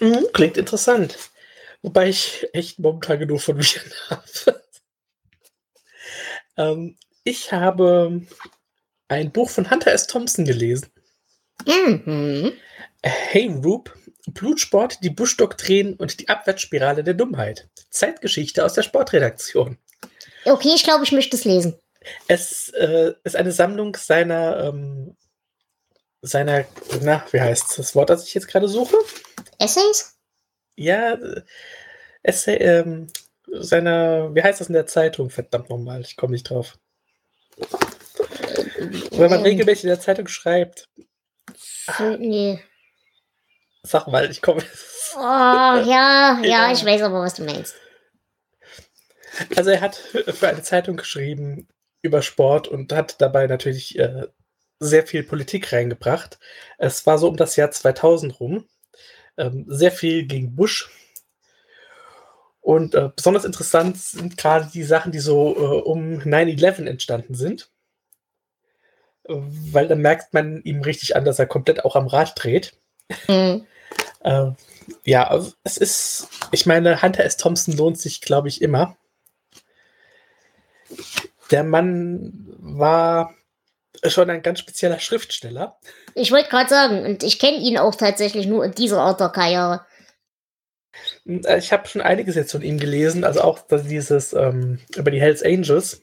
Mhm, 0.00 0.26
klingt 0.34 0.58
interessant. 0.58 1.16
Wobei 1.80 2.10
ich 2.10 2.46
echt 2.52 2.78
momentan 2.78 3.20
genug 3.20 3.40
von 3.40 3.56
Büchern 3.56 3.90
habe. 4.10 4.62
ähm, 6.58 6.98
ich 7.24 7.52
habe 7.52 8.22
ein 9.08 9.32
Buch 9.32 9.50
von 9.50 9.70
Hunter 9.70 9.92
S. 9.92 10.06
Thompson 10.06 10.44
gelesen. 10.44 10.88
Mhm. 11.66 12.52
Hey 13.02 13.48
Roop, 13.48 13.94
Blutsport, 14.28 14.98
die 15.02 15.10
Bush-Doktrin 15.10 15.94
und 15.94 16.20
die 16.20 16.28
Abwärtsspirale 16.28 17.04
der 17.04 17.14
Dummheit. 17.14 17.68
Zeitgeschichte 17.90 18.64
aus 18.64 18.74
der 18.74 18.82
Sportredaktion. 18.82 19.78
Okay, 20.44 20.72
ich 20.74 20.84
glaube, 20.84 21.04
ich 21.04 21.12
möchte 21.12 21.36
es 21.36 21.44
lesen. 21.44 21.78
Es 22.26 22.68
äh, 22.70 23.12
ist 23.22 23.36
eine 23.36 23.52
Sammlung 23.52 23.96
seiner, 23.96 24.64
ähm, 24.64 25.16
seiner, 26.20 26.64
na, 27.00 27.24
wie 27.30 27.40
heißt 27.40 27.78
das 27.78 27.94
Wort, 27.94 28.10
das 28.10 28.26
ich 28.26 28.34
jetzt 28.34 28.48
gerade 28.48 28.68
suche? 28.68 28.96
Essays? 29.58 30.16
Ja, 30.76 31.18
Essay, 32.22 32.56
ähm, 32.56 33.08
seiner, 33.46 34.34
wie 34.34 34.42
heißt 34.42 34.60
das 34.60 34.68
in 34.68 34.74
der 34.74 34.86
Zeitung? 34.86 35.30
Verdammt 35.30 35.70
nochmal, 35.70 36.00
ich 36.00 36.16
komme 36.16 36.32
nicht 36.32 36.48
drauf. 36.48 36.78
Wenn 39.12 39.30
man 39.30 39.42
regelmäßig 39.42 39.84
in 39.84 39.90
der 39.90 40.00
Zeitung 40.00 40.28
schreibt. 40.28 40.88
Nee. 42.18 42.62
Sag 43.82 44.06
mal, 44.06 44.30
ich 44.30 44.42
komme. 44.42 44.62
Oh, 45.16 45.18
ja, 45.20 46.40
ja, 46.42 46.72
ich 46.72 46.84
weiß 46.84 47.02
aber, 47.02 47.20
was 47.20 47.34
du 47.34 47.44
meinst. 47.44 47.74
Also 49.56 49.70
er 49.70 49.80
hat 49.80 49.96
für 49.96 50.48
eine 50.48 50.62
Zeitung 50.62 50.96
geschrieben 50.96 51.68
über 52.02 52.22
Sport 52.22 52.68
und 52.68 52.92
hat 52.92 53.20
dabei 53.20 53.46
natürlich 53.46 53.98
äh, 53.98 54.26
sehr 54.78 55.06
viel 55.06 55.22
Politik 55.22 55.72
reingebracht. 55.72 56.38
Es 56.78 57.06
war 57.06 57.18
so 57.18 57.28
um 57.28 57.36
das 57.36 57.56
Jahr 57.56 57.70
2000 57.70 58.40
rum. 58.40 58.68
Ähm, 59.38 59.64
sehr 59.68 59.92
viel 59.92 60.26
gegen 60.26 60.54
Bush. 60.54 60.90
Und 62.62 62.94
äh, 62.94 63.10
besonders 63.14 63.44
interessant 63.44 63.98
sind 63.98 64.36
gerade 64.36 64.70
die 64.72 64.84
Sachen, 64.84 65.10
die 65.10 65.18
so 65.18 65.56
äh, 65.56 65.82
um 65.82 66.20
9-11 66.20 66.86
entstanden 66.86 67.34
sind. 67.34 67.68
Weil 69.24 69.88
dann 69.88 70.00
merkt 70.00 70.32
man 70.32 70.62
ihm 70.62 70.80
richtig 70.82 71.16
an, 71.16 71.24
dass 71.24 71.40
er 71.40 71.46
komplett 71.46 71.84
auch 71.84 71.96
am 71.96 72.06
Rad 72.06 72.32
dreht. 72.36 72.74
Mhm. 73.28 73.66
äh, 74.20 74.52
ja, 75.04 75.28
also 75.28 75.52
es 75.64 75.76
ist, 75.76 76.28
ich 76.52 76.64
meine, 76.64 77.02
Hunter 77.02 77.24
S. 77.24 77.36
Thompson 77.36 77.76
lohnt 77.76 77.98
sich, 77.98 78.20
glaube 78.20 78.48
ich, 78.48 78.62
immer. 78.62 78.96
Der 81.50 81.64
Mann 81.64 82.46
war 82.58 83.34
schon 84.06 84.30
ein 84.30 84.42
ganz 84.42 84.60
spezieller 84.60 84.98
Schriftsteller. 84.98 85.78
Ich 86.14 86.32
wollte 86.32 86.48
gerade 86.48 86.70
sagen, 86.70 87.04
und 87.04 87.22
ich 87.22 87.38
kenne 87.38 87.58
ihn 87.58 87.78
auch 87.78 87.94
tatsächlich 87.94 88.46
nur 88.46 88.64
in 88.64 88.72
dieser 88.72 89.00
Art 89.00 89.20
der 89.20 89.28
Karriere. 89.28 89.84
Äh, 91.26 91.58
ich 91.58 91.72
habe 91.72 91.88
schon 91.88 92.02
einiges 92.02 92.34
jetzt 92.34 92.52
von 92.52 92.62
ihm 92.62 92.78
gelesen, 92.78 93.24
also 93.24 93.42
auch 93.42 93.60
dieses 93.70 94.32
ähm, 94.32 94.78
über 94.96 95.10
die 95.10 95.20
Hells 95.20 95.42
Angels 95.42 96.02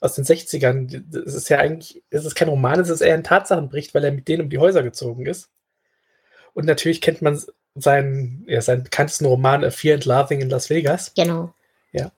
aus 0.00 0.14
den 0.14 0.24
60ern. 0.24 1.02
Das 1.08 1.34
ist 1.34 1.48
ja 1.48 1.58
eigentlich, 1.58 2.02
es 2.10 2.24
ist 2.24 2.34
kein 2.34 2.48
Roman, 2.48 2.80
es 2.80 2.88
ist 2.88 3.00
eher 3.00 3.14
ein 3.14 3.24
Tatsachenbericht, 3.24 3.94
weil 3.94 4.04
er 4.04 4.12
mit 4.12 4.28
denen 4.28 4.42
um 4.42 4.50
die 4.50 4.58
Häuser 4.58 4.82
gezogen 4.82 5.26
ist. 5.26 5.50
Und 6.54 6.66
natürlich 6.66 7.00
kennt 7.00 7.22
man 7.22 7.40
seinen, 7.74 8.44
ja, 8.46 8.60
seinen 8.60 8.84
bekanntesten 8.84 9.26
Roman 9.26 9.70
Fear 9.70 9.94
and 9.94 10.04
Laughing 10.04 10.40
in 10.40 10.50
Las 10.50 10.68
Vegas. 10.68 11.14
Genau. 11.14 11.54
Ja. 11.92 12.12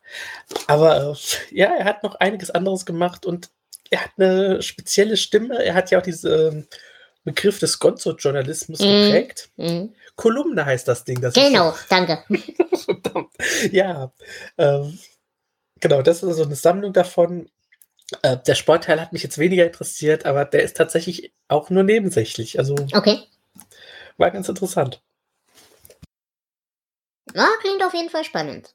Aber 0.66 1.12
äh, 1.12 1.54
ja, 1.54 1.74
er 1.74 1.84
hat 1.84 2.02
noch 2.02 2.16
einiges 2.16 2.50
anderes 2.50 2.86
gemacht 2.86 3.26
und 3.26 3.50
er 3.90 4.04
hat 4.04 4.12
eine 4.16 4.62
spezielle 4.62 5.16
Stimme. 5.16 5.62
Er 5.62 5.74
hat 5.74 5.90
ja 5.90 5.98
auch 5.98 6.02
diesen 6.02 6.66
Begriff 7.24 7.58
des 7.58 7.78
Gonzo-Journalismus 7.78 8.80
mm. 8.80 8.82
geprägt. 8.82 9.50
Mm. 9.56 9.86
Kolumne 10.14 10.64
heißt 10.64 10.86
das 10.86 11.04
Ding. 11.04 11.20
Das 11.20 11.34
genau, 11.34 11.70
ist, 11.70 11.90
danke. 11.90 12.22
ja, 13.72 14.12
ähm, 14.58 14.98
genau, 15.80 16.02
das 16.02 16.22
ist 16.22 16.36
so 16.36 16.44
eine 16.44 16.54
Sammlung 16.54 16.92
davon. 16.92 17.50
Äh, 18.22 18.36
der 18.46 18.54
Sportteil 18.54 19.00
hat 19.00 19.12
mich 19.12 19.22
jetzt 19.22 19.38
weniger 19.38 19.64
interessiert, 19.64 20.26
aber 20.26 20.44
der 20.44 20.62
ist 20.62 20.76
tatsächlich 20.76 21.32
auch 21.48 21.70
nur 21.70 21.82
nebensächlich. 21.82 22.58
Also 22.58 22.74
okay. 22.92 23.22
war 24.18 24.30
ganz 24.30 24.48
interessant. 24.48 25.02
Na, 27.32 27.48
klingt 27.60 27.82
auf 27.82 27.94
jeden 27.94 28.10
Fall 28.10 28.24
spannend. 28.24 28.72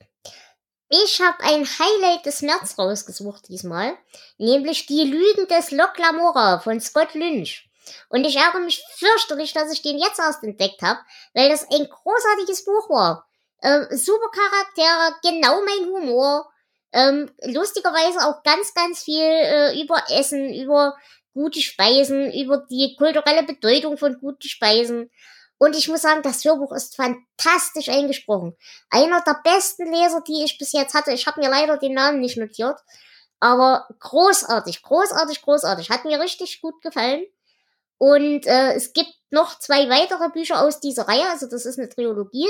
Ich 0.90 1.22
habe 1.22 1.38
ein 1.44 1.66
Highlight 1.66 2.26
des 2.26 2.42
März 2.42 2.80
rausgesucht 2.80 3.48
diesmal, 3.48 3.96
nämlich 4.40 4.88
die 4.88 5.04
Lügen 5.04 5.48
des 5.48 5.70
Locke 5.70 6.02
Lamora 6.02 6.60
von 6.60 6.82
Scott 6.82 7.14
Lynch. 7.14 7.69
Und 8.10 8.26
ich 8.26 8.36
ärgere 8.36 8.60
mich 8.60 8.84
fürchterlich, 8.98 9.54
dass 9.54 9.72
ich 9.72 9.82
den 9.82 9.98
jetzt 9.98 10.20
erst 10.20 10.44
entdeckt 10.44 10.82
habe, 10.82 11.00
weil 11.34 11.50
das 11.50 11.64
ein 11.70 11.88
großartiges 11.88 12.66
Buch 12.66 12.90
war. 12.90 13.28
Äh, 13.62 13.96
super 13.96 14.30
Charaktere, 14.32 15.16
genau 15.22 15.62
mein 15.64 15.88
Humor. 15.88 16.50
Ähm, 16.92 17.32
lustigerweise 17.44 18.28
auch 18.28 18.42
ganz, 18.44 18.74
ganz 18.74 19.04
viel 19.04 19.22
äh, 19.22 19.82
über 19.82 20.02
Essen, 20.10 20.54
über 20.54 20.98
gute 21.34 21.62
Speisen, 21.62 22.32
über 22.34 22.66
die 22.70 22.96
kulturelle 22.98 23.44
Bedeutung 23.44 23.98
von 23.98 24.20
guten 24.20 24.48
Speisen. 24.48 25.12
Und 25.58 25.76
ich 25.76 25.90
muss 25.90 26.02
sagen, 26.02 26.22
das 26.24 26.44
Hörbuch 26.46 26.72
ist 26.72 26.96
fantastisch 26.96 27.90
eingesprochen. 27.90 28.56
Einer 28.90 29.22
der 29.22 29.40
besten 29.44 29.92
Leser, 29.92 30.22
die 30.26 30.44
ich 30.44 30.58
bis 30.58 30.72
jetzt 30.72 30.94
hatte. 30.94 31.12
Ich 31.12 31.28
habe 31.28 31.42
mir 31.42 31.50
leider 31.50 31.78
den 31.78 31.94
Namen 31.94 32.22
nicht 32.22 32.38
notiert. 32.38 32.80
Aber 33.42 33.88
großartig, 34.00 34.82
großartig, 34.82 35.42
großartig. 35.42 35.90
Hat 35.90 36.06
mir 36.06 36.20
richtig 36.20 36.62
gut 36.62 36.82
gefallen. 36.82 37.26
Und 38.00 38.48
äh, 38.48 38.74
es 38.74 38.94
gibt 38.94 39.12
noch 39.30 39.60
zwei 39.60 39.88
weitere 39.90 40.30
Bücher 40.30 40.64
aus 40.64 40.80
dieser 40.80 41.08
Reihe, 41.08 41.30
also 41.30 41.48
das 41.48 41.66
ist 41.66 41.78
eine 41.78 41.90
Trilogie. 41.90 42.48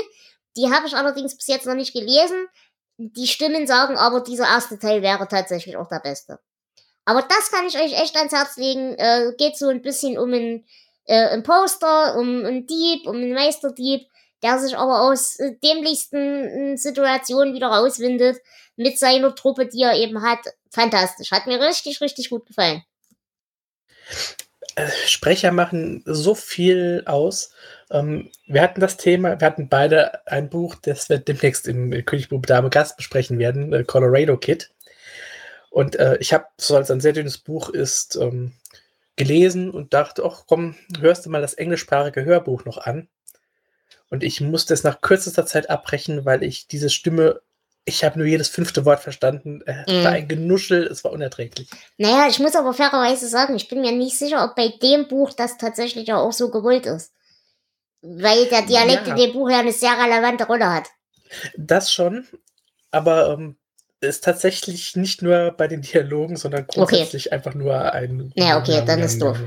Die 0.56 0.70
habe 0.72 0.86
ich 0.86 0.94
allerdings 0.94 1.36
bis 1.36 1.48
jetzt 1.48 1.66
noch 1.66 1.74
nicht 1.74 1.92
gelesen. 1.92 2.46
Die 2.96 3.26
Stimmen 3.26 3.66
sagen 3.66 3.96
aber, 3.96 4.20
dieser 4.20 4.44
erste 4.44 4.78
Teil 4.78 5.02
wäre 5.02 5.28
tatsächlich 5.28 5.76
auch 5.76 5.88
der 5.88 6.00
beste. 6.00 6.38
Aber 7.04 7.22
das 7.22 7.50
kann 7.50 7.66
ich 7.66 7.76
euch 7.76 8.00
echt 8.00 8.16
ans 8.16 8.32
Herz 8.32 8.56
legen. 8.56 8.94
Äh, 8.96 9.32
geht 9.36 9.58
so 9.58 9.68
ein 9.68 9.82
bisschen 9.82 10.18
um 10.18 10.32
einen 10.32 10.66
äh, 11.06 11.34
Imposter, 11.34 12.16
um 12.16 12.44
einen 12.44 12.66
Dieb, 12.66 13.06
um 13.06 13.16
einen 13.16 13.34
Meisterdieb, 13.34 14.06
der 14.42 14.58
sich 14.58 14.76
aber 14.76 15.00
aus 15.02 15.38
äh, 15.40 15.56
dämlichsten 15.62 16.74
äh, 16.74 16.76
Situationen 16.76 17.54
wieder 17.54 17.68
rauswindet 17.68 18.38
mit 18.76 18.98
seiner 18.98 19.34
Truppe, 19.34 19.66
die 19.66 19.82
er 19.82 19.96
eben 19.96 20.22
hat. 20.22 20.40
Fantastisch. 20.70 21.32
Hat 21.32 21.46
mir 21.46 21.60
richtig, 21.60 22.00
richtig 22.00 22.30
gut 22.30 22.46
gefallen. 22.46 22.84
Äh, 24.76 24.88
Sprecher 25.06 25.52
machen 25.52 26.02
so 26.06 26.34
viel 26.34 27.02
aus. 27.06 27.52
Ähm, 27.90 28.30
wir 28.46 28.62
hatten 28.62 28.80
das 28.80 28.96
Thema, 28.96 29.40
wir 29.40 29.46
hatten 29.46 29.68
beide 29.68 30.26
ein 30.26 30.48
Buch, 30.48 30.76
das 30.76 31.08
wir 31.08 31.18
demnächst 31.18 31.66
im 31.68 31.90
Königsbuch 32.04 32.42
Dame 32.42 32.70
Gast 32.70 32.96
besprechen 32.96 33.38
werden, 33.38 33.72
äh, 33.72 33.84
Colorado 33.84 34.36
Kid. 34.36 34.70
Und 35.70 35.96
äh, 35.96 36.16
ich 36.18 36.32
habe, 36.32 36.46
so 36.56 36.76
als 36.76 36.90
ein 36.90 37.00
sehr 37.00 37.12
dünnes 37.12 37.38
Buch 37.38 37.68
ist, 37.68 38.16
ähm, 38.16 38.52
gelesen 39.16 39.70
und 39.70 39.92
dachte, 39.92 40.24
ach 40.24 40.44
komm, 40.46 40.76
hörst 40.98 41.26
du 41.26 41.30
mal 41.30 41.42
das 41.42 41.54
englischsprachige 41.54 42.24
Hörbuch 42.24 42.64
noch 42.64 42.78
an. 42.78 43.08
Und 44.08 44.24
ich 44.24 44.40
musste 44.40 44.74
es 44.74 44.82
nach 44.82 45.00
kürzester 45.00 45.46
Zeit 45.46 45.70
abbrechen, 45.70 46.24
weil 46.24 46.42
ich 46.42 46.66
diese 46.66 46.90
Stimme, 46.90 47.40
ich 47.84 48.04
habe 48.04 48.18
nur 48.18 48.26
jedes 48.26 48.48
fünfte 48.48 48.84
Wort 48.84 49.00
verstanden. 49.00 49.62
Es 49.66 49.92
mm. 49.92 50.04
war 50.04 50.12
ein 50.12 50.28
Genuschel, 50.28 50.86
es 50.86 51.02
war 51.02 51.12
unerträglich. 51.12 51.68
Naja, 51.98 52.28
ich 52.28 52.38
muss 52.38 52.54
aber 52.54 52.74
fairerweise 52.74 53.28
sagen, 53.28 53.56
ich 53.56 53.68
bin 53.68 53.80
mir 53.80 53.92
nicht 53.92 54.18
sicher, 54.18 54.44
ob 54.44 54.54
bei 54.54 54.68
dem 54.82 55.08
Buch 55.08 55.32
das 55.32 55.56
tatsächlich 55.56 56.12
auch 56.12 56.32
so 56.32 56.50
gewollt 56.50 56.86
ist. 56.86 57.12
Weil 58.02 58.46
der 58.46 58.62
Dialekt 58.62 59.06
ja. 59.06 59.14
in 59.14 59.20
dem 59.20 59.32
Buch 59.32 59.50
ja 59.50 59.60
eine 59.60 59.72
sehr 59.72 59.92
relevante 59.92 60.46
Rolle 60.46 60.72
hat. 60.72 60.84
Das 61.56 61.92
schon, 61.92 62.26
aber 62.90 63.30
ähm, 63.30 63.56
ist 64.00 64.24
tatsächlich 64.24 64.96
nicht 64.96 65.22
nur 65.22 65.52
bei 65.52 65.68
den 65.68 65.82
Dialogen, 65.82 66.36
sondern 66.36 66.66
grundsätzlich 66.66 67.26
okay. 67.26 67.34
einfach 67.34 67.54
nur 67.54 67.92
ein. 67.92 68.32
Ja, 68.34 68.58
okay, 68.58 68.82
dann 68.86 69.00
ist 69.00 69.20
doof. 69.20 69.38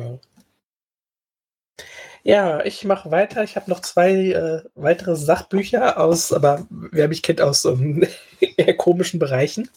Ja, 2.24 2.64
ich 2.64 2.86
mache 2.86 3.12
weiter. 3.12 3.44
Ich 3.44 3.58
habe 3.58 3.70
noch 3.70 3.82
zwei 3.82 4.12
äh, 4.32 4.62
weitere 4.76 5.16
Sachbücher 5.16 6.00
aus, 6.00 6.32
aber 6.32 6.66
wer 6.70 7.10
mich 7.10 7.22
kennt 7.22 7.42
aus 7.42 7.66
ähm, 7.66 8.08
eher 8.40 8.76
komischen 8.76 9.20
Bereichen. 9.20 9.70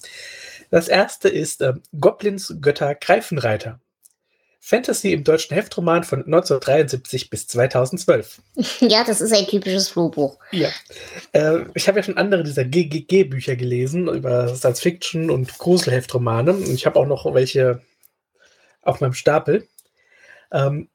Das 0.70 0.88
erste 0.88 1.28
ist 1.28 1.60
äh, 1.60 1.74
Goblins 1.98 2.56
Götter 2.60 2.94
Greifenreiter. 2.94 3.80
Fantasy 4.60 5.12
im 5.12 5.22
deutschen 5.22 5.54
Heftroman 5.54 6.02
von 6.02 6.24
1973 6.24 7.30
bis 7.30 7.46
2012. 7.48 8.40
Ja, 8.80 9.04
das 9.04 9.20
ist 9.20 9.32
ein 9.32 9.46
typisches 9.46 9.88
Flohbuch. 9.88 10.38
Ja. 10.50 10.70
Äh, 11.32 11.66
ich 11.74 11.86
habe 11.88 11.98
ja 11.98 12.02
schon 12.02 12.16
andere 12.16 12.42
dieser 12.42 12.64
GGG-Bücher 12.64 13.56
gelesen 13.56 14.08
über 14.08 14.54
Science-Fiction 14.54 15.30
und 15.30 15.56
Gruselheftromane. 15.58 16.52
Und 16.52 16.68
ich 16.68 16.86
habe 16.86 16.98
auch 16.98 17.06
noch 17.06 17.32
welche 17.32 17.80
auf 18.82 19.00
meinem 19.00 19.14
Stapel. 19.14 19.68
Ähm, 20.50 20.88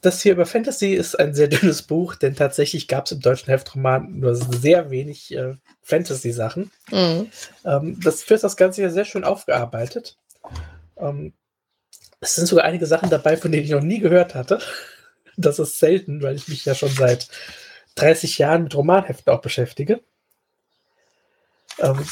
das 0.00 0.22
hier 0.22 0.32
über 0.32 0.46
Fantasy 0.46 0.94
ist 0.94 1.18
ein 1.18 1.34
sehr 1.34 1.48
dünnes 1.48 1.82
Buch, 1.82 2.14
denn 2.14 2.34
tatsächlich 2.34 2.88
gab 2.88 3.06
es 3.06 3.12
im 3.12 3.20
deutschen 3.20 3.48
Heftroman 3.48 4.18
nur 4.18 4.34
sehr 4.34 4.90
wenig 4.90 5.34
äh, 5.34 5.54
Fantasy-Sachen. 5.82 6.70
Mhm. 6.90 7.30
Ähm, 7.64 8.00
das 8.02 8.22
führt 8.22 8.42
das 8.42 8.56
Ganze 8.56 8.82
ja 8.82 8.90
sehr 8.90 9.04
schön 9.04 9.24
aufgearbeitet. 9.24 10.16
Ähm, 10.96 11.32
es 12.20 12.34
sind 12.34 12.46
sogar 12.46 12.64
einige 12.64 12.86
Sachen 12.86 13.10
dabei, 13.10 13.36
von 13.36 13.52
denen 13.52 13.64
ich 13.64 13.70
noch 13.70 13.82
nie 13.82 14.00
gehört 14.00 14.34
hatte. 14.34 14.60
Das 15.38 15.58
ist 15.58 15.78
selten, 15.78 16.22
weil 16.22 16.34
ich 16.34 16.48
mich 16.48 16.64
ja 16.64 16.74
schon 16.74 16.88
seit 16.88 17.28
30 17.96 18.38
Jahren 18.38 18.62
mit 18.62 18.74
Romanheften 18.74 19.30
auch 19.30 19.42
beschäftige. 19.42 20.00
Ähm, 21.78 22.06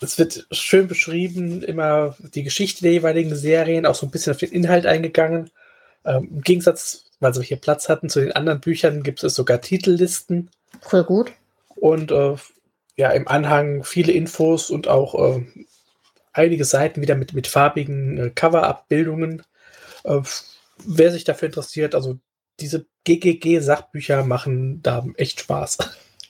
es 0.00 0.18
wird 0.18 0.46
schön 0.50 0.88
beschrieben, 0.88 1.62
immer 1.62 2.16
die 2.34 2.42
Geschichte 2.42 2.80
der 2.80 2.92
jeweiligen 2.92 3.36
Serien, 3.36 3.84
auch 3.84 3.94
so 3.94 4.06
ein 4.06 4.10
bisschen 4.10 4.32
auf 4.32 4.38
den 4.38 4.52
Inhalt 4.52 4.86
eingegangen. 4.86 5.50
Ähm, 6.04 6.28
Im 6.30 6.40
Gegensatz, 6.42 7.04
weil 7.20 7.34
sie 7.34 7.44
hier 7.44 7.56
Platz 7.56 7.88
hatten, 7.88 8.08
zu 8.08 8.20
den 8.20 8.32
anderen 8.32 8.60
Büchern 8.60 9.02
gibt 9.02 9.22
es 9.22 9.34
sogar 9.34 9.60
Titellisten. 9.60 10.50
Voll 10.80 11.04
gut. 11.04 11.32
Und 11.76 12.10
äh, 12.10 12.36
ja, 12.96 13.10
im 13.10 13.28
Anhang 13.28 13.84
viele 13.84 14.12
Infos 14.12 14.70
und 14.70 14.88
auch 14.88 15.14
äh, 15.14 15.44
einige 16.32 16.64
Seiten 16.64 17.00
wieder 17.02 17.14
mit, 17.14 17.32
mit 17.32 17.46
farbigen 17.46 18.18
äh, 18.18 18.30
Cover-Abbildungen. 18.30 19.42
Äh, 20.04 20.20
wer 20.84 21.12
sich 21.12 21.24
dafür 21.24 21.46
interessiert, 21.46 21.94
also 21.94 22.18
diese 22.60 22.86
GGG-Sachbücher 23.04 24.24
machen 24.24 24.82
da 24.82 25.04
echt 25.16 25.40
Spaß. 25.40 25.78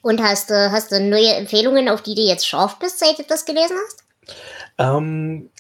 Und 0.03 0.23
hast 0.23 0.51
du, 0.51 0.73
hast 0.73 0.91
du 0.91 1.01
neue 1.01 1.35
Empfehlungen, 1.35 1.89
auf 1.89 2.03
die 2.03 2.15
du 2.15 2.23
jetzt 2.23 2.47
scharf 2.47 2.79
bist, 2.79 2.99
seit 2.99 3.19
du 3.19 3.23
das 3.23 3.45
gelesen 3.45 3.77
hast? 3.85 4.05
Ähm, 4.79 5.51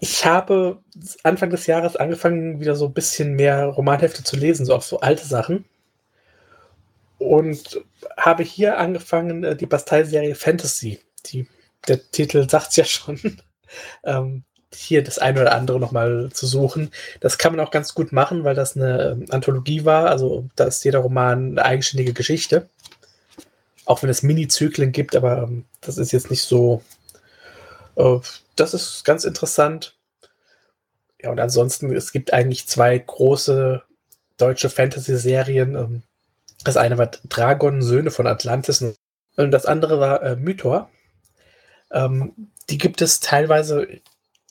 ich 0.00 0.24
habe 0.24 0.78
Anfang 1.22 1.50
des 1.50 1.66
Jahres 1.66 1.96
angefangen, 1.96 2.60
wieder 2.60 2.76
so 2.76 2.86
ein 2.86 2.94
bisschen 2.94 3.34
mehr 3.34 3.66
Romanhefte 3.66 4.22
zu 4.22 4.36
lesen, 4.36 4.64
so 4.64 4.74
auch 4.74 4.82
so 4.82 5.00
alte 5.00 5.26
Sachen. 5.26 5.64
Und 7.18 7.80
habe 8.16 8.44
hier 8.44 8.78
angefangen, 8.78 9.42
äh, 9.42 9.56
die 9.56 9.66
Bastei-Serie 9.66 10.36
Fantasy. 10.36 11.00
Die, 11.26 11.48
der 11.88 12.00
Titel 12.10 12.48
sagt 12.48 12.70
es 12.70 12.76
ja 12.76 12.84
schon. 12.84 13.18
ähm, 14.04 14.44
hier 14.74 15.02
das 15.02 15.18
eine 15.18 15.40
oder 15.40 15.54
andere 15.54 15.80
nochmal 15.80 16.30
zu 16.32 16.46
suchen. 16.46 16.90
Das 17.20 17.38
kann 17.38 17.56
man 17.56 17.66
auch 17.66 17.70
ganz 17.70 17.94
gut 17.94 18.12
machen, 18.12 18.44
weil 18.44 18.54
das 18.54 18.76
eine 18.76 19.12
ähm, 19.12 19.26
Anthologie 19.30 19.84
war. 19.84 20.10
Also 20.10 20.48
da 20.56 20.64
ist 20.64 20.84
jeder 20.84 21.00
Roman 21.00 21.52
eine 21.52 21.64
eigenständige 21.64 22.12
Geschichte. 22.12 22.68
Auch 23.84 24.02
wenn 24.02 24.10
es 24.10 24.22
Mini-Zyklen 24.22 24.92
gibt, 24.92 25.16
aber 25.16 25.42
ähm, 25.42 25.64
das 25.80 25.98
ist 25.98 26.12
jetzt 26.12 26.30
nicht 26.30 26.42
so. 26.42 26.82
Äh, 27.98 28.20
das 28.56 28.72
ist 28.72 29.04
ganz 29.04 29.24
interessant. 29.24 29.96
Ja, 31.20 31.30
und 31.30 31.40
ansonsten, 31.40 31.94
es 31.94 32.12
gibt 32.12 32.32
eigentlich 32.32 32.66
zwei 32.68 32.96
große 32.96 33.82
deutsche 34.36 34.70
Fantasy-Serien. 34.70 35.74
Ähm, 35.74 36.02
das 36.64 36.76
eine 36.76 36.96
war 36.96 37.10
Dragon, 37.28 37.82
Söhne 37.82 38.10
von 38.10 38.26
Atlantis 38.26 38.82
und 39.36 39.50
das 39.50 39.66
andere 39.66 40.00
war 40.00 40.22
äh, 40.22 40.36
Mythor. 40.36 40.90
Ähm, 41.92 42.50
die 42.70 42.78
gibt 42.78 43.02
es 43.02 43.20
teilweise, 43.20 43.86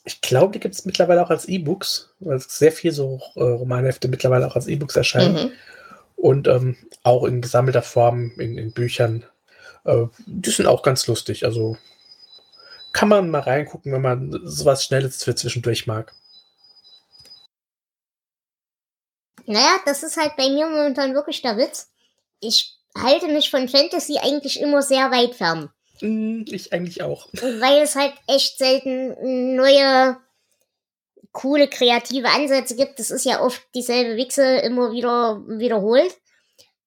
ich 0.04 0.20
glaube, 0.20 0.52
die 0.52 0.60
gibt 0.60 0.74
es 0.74 0.84
mittlerweile 0.84 1.22
auch 1.22 1.30
als 1.30 1.46
E-Books, 1.46 2.14
weil 2.20 2.40
sehr 2.40 2.72
viel 2.72 2.92
so 2.92 3.20
äh, 3.36 3.42
Romanhefte 3.42 4.08
mittlerweile 4.08 4.46
auch 4.46 4.56
als 4.56 4.66
E-Books 4.66 4.96
erscheinen. 4.96 5.34
Mhm. 5.34 5.50
Und 6.16 6.48
ähm, 6.48 6.76
auch 7.04 7.24
in 7.24 7.40
gesammelter 7.40 7.82
Form 7.82 8.32
in, 8.38 8.58
in 8.58 8.72
Büchern. 8.72 9.24
Äh, 9.84 10.06
die 10.26 10.50
sind 10.50 10.66
auch 10.66 10.82
ganz 10.82 11.06
lustig. 11.06 11.44
Also 11.44 11.76
kann 12.98 13.10
man 13.10 13.30
mal 13.30 13.42
reingucken, 13.42 13.92
wenn 13.92 14.02
man 14.02 14.40
sowas 14.42 14.84
Schnelles 14.84 15.22
für 15.22 15.32
zwischendurch 15.36 15.86
mag. 15.86 16.16
Naja, 19.46 19.78
das 19.86 20.02
ist 20.02 20.16
halt 20.16 20.34
bei 20.36 20.48
mir 20.48 20.66
momentan 20.66 21.14
wirklich 21.14 21.40
der 21.40 21.56
Witz. 21.56 21.92
Ich 22.40 22.74
halte 22.96 23.28
mich 23.28 23.52
von 23.52 23.68
Fantasy 23.68 24.18
eigentlich 24.18 24.60
immer 24.60 24.82
sehr 24.82 25.12
weit 25.12 25.36
fern. 25.36 25.70
Mm, 26.00 26.42
ich 26.46 26.72
eigentlich 26.72 27.00
auch. 27.00 27.28
Weil 27.34 27.82
es 27.82 27.94
halt 27.94 28.14
echt 28.26 28.58
selten 28.58 29.54
neue, 29.54 30.16
coole, 31.30 31.68
kreative 31.68 32.30
Ansätze 32.30 32.74
gibt. 32.74 32.98
Das 32.98 33.12
ist 33.12 33.24
ja 33.24 33.40
oft 33.40 33.62
dieselbe 33.76 34.16
Wichse 34.16 34.42
immer 34.58 34.90
wieder 34.90 35.40
wiederholt. 35.46 36.16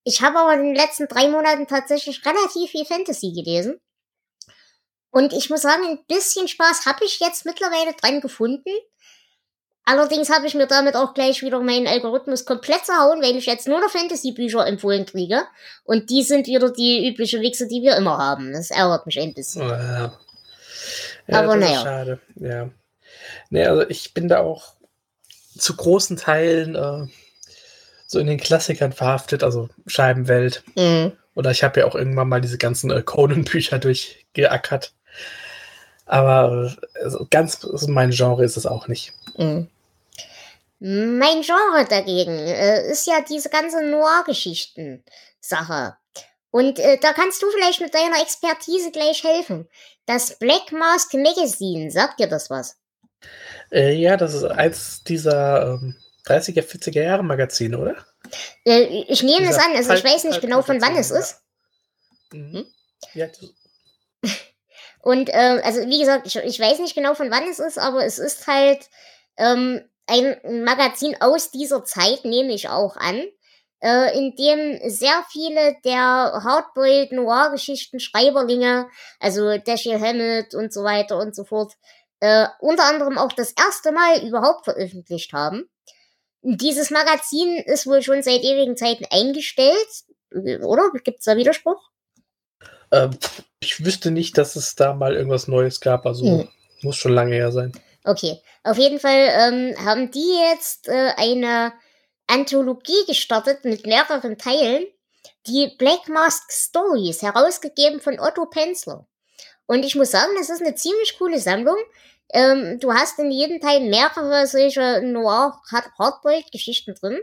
Ich 0.04 0.20
habe 0.20 0.40
aber 0.40 0.52
in 0.60 0.62
den 0.62 0.74
letzten 0.74 1.08
drei 1.08 1.28
Monaten 1.28 1.66
tatsächlich 1.66 2.22
relativ 2.26 2.70
viel 2.70 2.84
Fantasy 2.84 3.32
gelesen. 3.32 3.80
Und 5.12 5.32
ich 5.32 5.50
muss 5.50 5.62
sagen, 5.62 5.84
ein 5.84 5.98
bisschen 6.08 6.48
Spaß 6.48 6.86
habe 6.86 7.04
ich 7.04 7.20
jetzt 7.20 7.44
mittlerweile 7.44 7.92
dran 7.92 8.20
gefunden. 8.20 8.70
Allerdings 9.84 10.30
habe 10.30 10.46
ich 10.46 10.54
mir 10.54 10.66
damit 10.66 10.96
auch 10.96 11.12
gleich 11.12 11.42
wieder 11.42 11.60
meinen 11.60 11.86
Algorithmus 11.86 12.44
komplett 12.44 12.86
zerhauen, 12.86 13.20
weil 13.20 13.36
ich 13.36 13.46
jetzt 13.46 13.68
nur 13.68 13.80
noch 13.80 13.90
Fantasy-Bücher 13.90 14.66
empfohlen 14.66 15.06
kriege. 15.06 15.42
Und 15.84 16.08
die 16.08 16.22
sind 16.22 16.46
wieder 16.46 16.72
die 16.72 17.06
übliche 17.08 17.40
Wichse, 17.40 17.68
die 17.68 17.82
wir 17.82 17.96
immer 17.96 18.16
haben. 18.16 18.52
Das 18.52 18.70
ärgert 18.70 19.06
mich 19.06 19.20
ein 19.20 19.34
bisschen. 19.34 19.68
Ja. 19.68 20.18
Ja, 21.26 21.38
Aber 21.38 21.56
naja. 21.56 21.82
Schade, 21.82 22.20
ja. 22.36 22.70
Nee, 23.50 23.66
also 23.66 23.88
ich 23.88 24.14
bin 24.14 24.28
da 24.28 24.40
auch 24.40 24.74
zu 25.56 25.76
großen 25.76 26.16
Teilen 26.16 26.74
äh, 26.74 27.06
so 28.06 28.18
in 28.18 28.26
den 28.26 28.40
Klassikern 28.40 28.92
verhaftet, 28.92 29.44
also 29.44 29.68
Scheibenwelt. 29.86 30.64
Mhm. 30.74 31.12
Oder 31.34 31.50
ich 31.50 31.62
habe 31.62 31.80
ja 31.80 31.86
auch 31.86 31.94
irgendwann 31.94 32.28
mal 32.28 32.40
diese 32.40 32.58
ganzen 32.58 32.90
äh, 32.90 33.02
Conan-Bücher 33.02 33.78
durchgeackert. 33.78 34.94
Aber 36.12 36.76
also 37.02 37.26
ganz 37.30 37.58
so 37.62 37.88
mein 37.88 38.10
Genre 38.10 38.44
ist 38.44 38.58
es 38.58 38.66
auch 38.66 38.86
nicht. 38.86 39.14
Mhm. 39.38 39.70
Mein 40.78 41.40
Genre 41.40 41.86
dagegen 41.88 42.38
äh, 42.38 42.86
ist 42.90 43.06
ja 43.06 43.22
diese 43.26 43.48
ganze 43.48 43.82
Noir-Geschichten-Sache. 43.82 45.96
Und 46.50 46.78
äh, 46.78 46.98
da 46.98 47.14
kannst 47.14 47.42
du 47.42 47.50
vielleicht 47.50 47.80
mit 47.80 47.94
deiner 47.94 48.20
Expertise 48.20 48.90
gleich 48.90 49.24
helfen. 49.24 49.70
Das 50.04 50.38
Black 50.38 50.70
Mask 50.70 51.14
Magazine, 51.14 51.90
sagt 51.90 52.20
dir 52.20 52.26
das 52.26 52.50
was? 52.50 52.76
Äh, 53.70 53.94
ja, 53.94 54.18
das 54.18 54.34
ist 54.34 54.44
eins 54.44 55.02
dieser 55.04 55.78
ähm, 55.80 55.96
30er, 56.26 56.62
40er 56.62 57.00
Jahre 57.00 57.24
Magazine, 57.24 57.78
oder? 57.78 57.96
Äh, 58.66 59.04
ich 59.08 59.22
nehme 59.22 59.48
es 59.48 59.56
an, 59.56 59.74
also 59.74 59.94
ich 59.94 60.04
weiß 60.04 60.24
nicht 60.24 60.42
genau, 60.42 60.60
von 60.60 60.78
wann 60.82 60.94
es 60.94 61.10
ist. 61.10 61.40
Mhm. 62.34 62.66
Ja, 63.14 63.28
Und 65.02 65.28
äh, 65.28 65.60
also 65.64 65.80
wie 65.80 65.98
gesagt, 65.98 66.26
ich, 66.26 66.36
ich 66.36 66.60
weiß 66.60 66.78
nicht 66.78 66.94
genau 66.94 67.14
von 67.14 67.30
wann 67.30 67.48
es 67.48 67.58
ist, 67.58 67.78
aber 67.78 68.04
es 68.04 68.18
ist 68.18 68.46
halt 68.46 68.88
ähm, 69.36 69.82
ein 70.06 70.64
Magazin 70.64 71.16
aus 71.20 71.50
dieser 71.50 71.84
Zeit, 71.84 72.24
nehme 72.24 72.52
ich 72.52 72.68
auch 72.68 72.96
an, 72.96 73.24
äh, 73.80 74.16
in 74.16 74.36
dem 74.36 74.78
sehr 74.88 75.24
viele 75.30 75.76
der 75.84 75.98
Hardboiled 76.00 77.10
Noir-Geschichten 77.12 77.98
Schreiberlinge, 77.98 78.88
also 79.18 79.58
Dashiell 79.58 80.00
Hammett 80.00 80.54
und 80.54 80.72
so 80.72 80.84
weiter 80.84 81.18
und 81.18 81.34
so 81.34 81.44
fort, 81.44 81.72
äh, 82.20 82.46
unter 82.60 82.84
anderem 82.84 83.18
auch 83.18 83.32
das 83.32 83.52
erste 83.52 83.90
Mal 83.90 84.24
überhaupt 84.24 84.64
veröffentlicht 84.64 85.32
haben. 85.32 85.68
Dieses 86.42 86.90
Magazin 86.90 87.56
ist 87.58 87.88
wohl 87.88 88.02
schon 88.02 88.22
seit 88.22 88.42
ewigen 88.42 88.76
Zeiten 88.76 89.04
eingestellt, 89.10 89.88
oder? 90.30 90.90
Gibt 91.02 91.18
es 91.18 91.24
da 91.24 91.36
Widerspruch? 91.36 91.90
Ähm, 92.92 93.10
ich 93.62 93.84
wüsste 93.84 94.10
nicht, 94.10 94.36
dass 94.38 94.56
es 94.56 94.74
da 94.74 94.92
mal 94.92 95.14
irgendwas 95.14 95.48
Neues 95.48 95.80
gab, 95.80 96.04
also 96.04 96.24
hm. 96.24 96.48
muss 96.82 96.96
schon 96.96 97.12
lange 97.12 97.34
her 97.34 97.52
sein. 97.52 97.72
Okay, 98.04 98.40
auf 98.64 98.76
jeden 98.76 98.98
Fall 98.98 99.28
ähm, 99.30 99.74
haben 99.84 100.10
die 100.10 100.36
jetzt 100.50 100.88
äh, 100.88 101.12
eine 101.16 101.72
Anthologie 102.26 103.04
gestartet 103.06 103.64
mit 103.64 103.86
mehreren 103.86 104.36
Teilen, 104.38 104.86
die 105.46 105.72
Black 105.78 106.08
Mask 106.08 106.50
Stories, 106.50 107.22
herausgegeben 107.22 108.00
von 108.00 108.18
Otto 108.18 108.46
Penzler. 108.46 109.06
Und 109.66 109.84
ich 109.84 109.94
muss 109.94 110.10
sagen, 110.10 110.32
das 110.36 110.50
ist 110.50 110.60
eine 110.60 110.74
ziemlich 110.74 111.16
coole 111.18 111.38
Sammlung. 111.38 111.76
Ähm, 112.32 112.80
du 112.80 112.92
hast 112.92 113.18
in 113.20 113.30
jedem 113.30 113.60
Teil 113.60 113.80
mehrere 113.88 114.46
solche 114.46 115.00
Noir 115.02 115.60
Hardboiled 115.70 116.50
Geschichten 116.50 116.94
drin, 116.94 117.20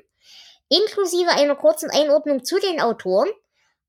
inklusive 0.69 1.32
einer 1.32 1.56
kurzen 1.56 1.89
Einordnung 1.89 2.45
zu 2.45 2.60
den 2.60 2.80
Autoren 2.80 3.30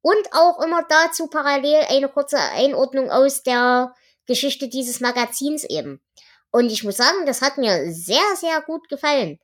und 0.02 0.32
auch 0.32 0.60
immer 0.62 0.84
dazu 0.88 1.26
parallel 1.26 1.84
eine 1.88 2.08
kurze 2.08 2.38
Einordnung 2.38 3.10
aus 3.10 3.42
der 3.42 3.94
Geschichte 4.26 4.68
dieses 4.68 5.00
Magazins 5.00 5.64
eben. 5.64 6.00
Und 6.50 6.70
ich 6.70 6.84
muss 6.84 6.96
sagen, 6.96 7.26
das 7.26 7.42
hat 7.42 7.58
mir 7.58 7.92
sehr, 7.92 8.36
sehr 8.36 8.60
gut 8.62 8.88
gefallen. 8.88 9.38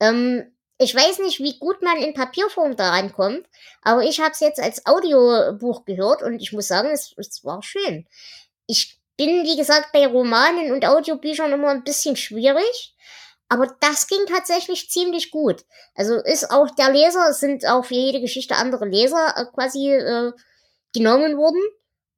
Ähm, 0.00 0.54
ich 0.78 0.94
weiß 0.94 1.18
nicht, 1.18 1.40
wie 1.40 1.58
gut 1.58 1.82
man 1.82 1.98
in 1.98 2.14
Papierform 2.14 2.74
da 2.74 2.90
rankommt, 2.90 3.46
aber 3.82 4.02
ich 4.02 4.20
habe 4.20 4.32
es 4.32 4.40
jetzt 4.40 4.60
als 4.60 4.86
Audiobuch 4.86 5.84
gehört 5.84 6.22
und 6.22 6.40
ich 6.40 6.52
muss 6.52 6.68
sagen, 6.68 6.88
es, 6.90 7.12
es 7.18 7.44
war 7.44 7.62
schön. 7.62 8.06
Ich 8.66 8.98
bin, 9.18 9.44
wie 9.44 9.56
gesagt, 9.56 9.92
bei 9.92 10.06
Romanen 10.06 10.72
und 10.72 10.86
Audiobüchern 10.86 11.52
immer 11.52 11.68
ein 11.68 11.84
bisschen 11.84 12.16
schwierig, 12.16 12.94
aber 13.50 13.66
das 13.80 14.06
ging 14.06 14.24
tatsächlich 14.28 14.90
ziemlich 14.90 15.32
gut. 15.32 15.64
Also 15.96 16.14
ist 16.16 16.50
auch 16.52 16.70
der 16.70 16.90
Leser, 16.90 17.28
es 17.30 17.40
sind 17.40 17.66
auch 17.66 17.84
für 17.84 17.94
jede 17.94 18.20
Geschichte 18.20 18.54
andere 18.54 18.86
Leser 18.86 19.34
äh, 19.36 19.44
quasi 19.52 19.92
äh, 19.92 20.32
genommen 20.94 21.36
worden 21.36 21.60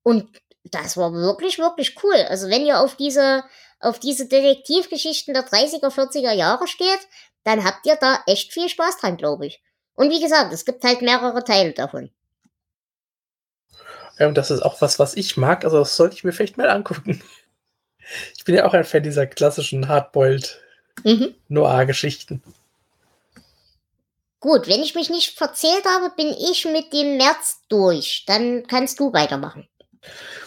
und 0.03 0.29
das 0.65 0.97
war 0.97 1.13
wirklich, 1.13 1.59
wirklich 1.59 1.97
cool. 2.05 2.17
Also 2.29 2.49
wenn 2.51 2.67
ihr 2.67 2.81
auf 2.81 2.97
diese, 2.97 3.45
auf 3.81 3.99
diese 3.99 4.29
Detektivgeschichten 4.29 5.33
der 5.33 5.47
30er, 5.47 5.89
40er 5.89 6.33
Jahre 6.33 6.69
steht, 6.69 7.01
dann 7.45 7.65
habt 7.65 7.87
ihr 7.87 7.97
da 7.97 8.23
echt 8.27 8.53
viel 8.53 8.69
Spaß 8.69 8.99
dran, 8.99 9.17
glaube 9.17 9.47
ich. 9.47 9.63
Und 9.95 10.11
wie 10.11 10.21
gesagt, 10.21 10.53
es 10.53 10.67
gibt 10.67 10.85
halt 10.85 11.01
mehrere 11.01 11.43
Teile 11.45 11.73
davon. 11.73 12.11
Ja, 14.19 14.29
und 14.29 14.37
das 14.37 14.51
ist 14.51 14.61
auch 14.61 14.83
was, 14.83 14.99
was 14.99 15.15
ich 15.15 15.39
mag. 15.39 15.65
Also 15.65 15.79
das 15.79 15.97
sollte 15.97 16.15
ich 16.15 16.25
mir 16.25 16.33
vielleicht 16.33 16.59
mal 16.59 16.71
angucken. 16.71 17.23
Ich 18.37 18.45
bin 18.45 18.57
ja 18.57 18.67
auch 18.67 18.75
ein 18.75 18.85
Fan 18.85 19.05
dieser 19.05 19.29
klassischen 19.29 19.87
Hardboiled 19.87 20.62
mhm. 21.05 21.35
Noir-Geschichten. 21.49 22.43
Gut, 24.41 24.67
wenn 24.67 24.83
ich 24.83 24.95
mich 24.95 25.09
nicht 25.09 25.39
verzählt 25.39 25.85
habe, 25.85 26.13
bin 26.17 26.29
ich 26.29 26.65
mit 26.65 26.93
dem 26.93 27.17
März 27.17 27.61
durch. 27.69 28.25
Dann 28.27 28.67
kannst 28.67 28.99
du 28.99 29.13
weitermachen. 29.13 29.69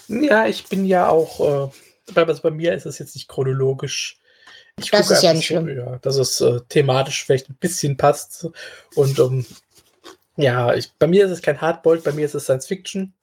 Ja, 0.10 0.48
ich 0.48 0.66
bin 0.66 0.86
ja 0.86 1.08
auch, 1.08 1.40
äh, 1.40 2.16
also 2.22 2.42
bei 2.42 2.52
mir 2.52 2.74
ist 2.74 2.86
es 2.86 3.00
jetzt 3.00 3.16
nicht 3.16 3.30
chronologisch 3.30 4.20
ich 4.78 4.92
das 4.92 5.10
ist 5.10 5.24
ja 5.24 5.34
nicht 5.34 5.46
schlimm. 5.46 5.70
Ja, 5.70 5.98
dass 6.00 6.18
es 6.18 6.42
äh, 6.42 6.60
thematisch 6.68 7.24
vielleicht 7.24 7.50
ein 7.50 7.56
bisschen 7.56 7.96
passt. 7.96 8.48
Und 8.96 9.20
ähm, 9.20 9.46
ja, 10.36 10.74
ich, 10.74 10.92
bei 11.00 11.08
mir 11.08 11.26
ist 11.26 11.32
es 11.32 11.42
kein 11.42 11.62
Hardboiled, 11.62 12.04
bei 12.04 12.12
mir 12.12 12.26
ist 12.26 12.36
es 12.36 12.44
Science 12.44 12.68
Fiction. 12.68 13.14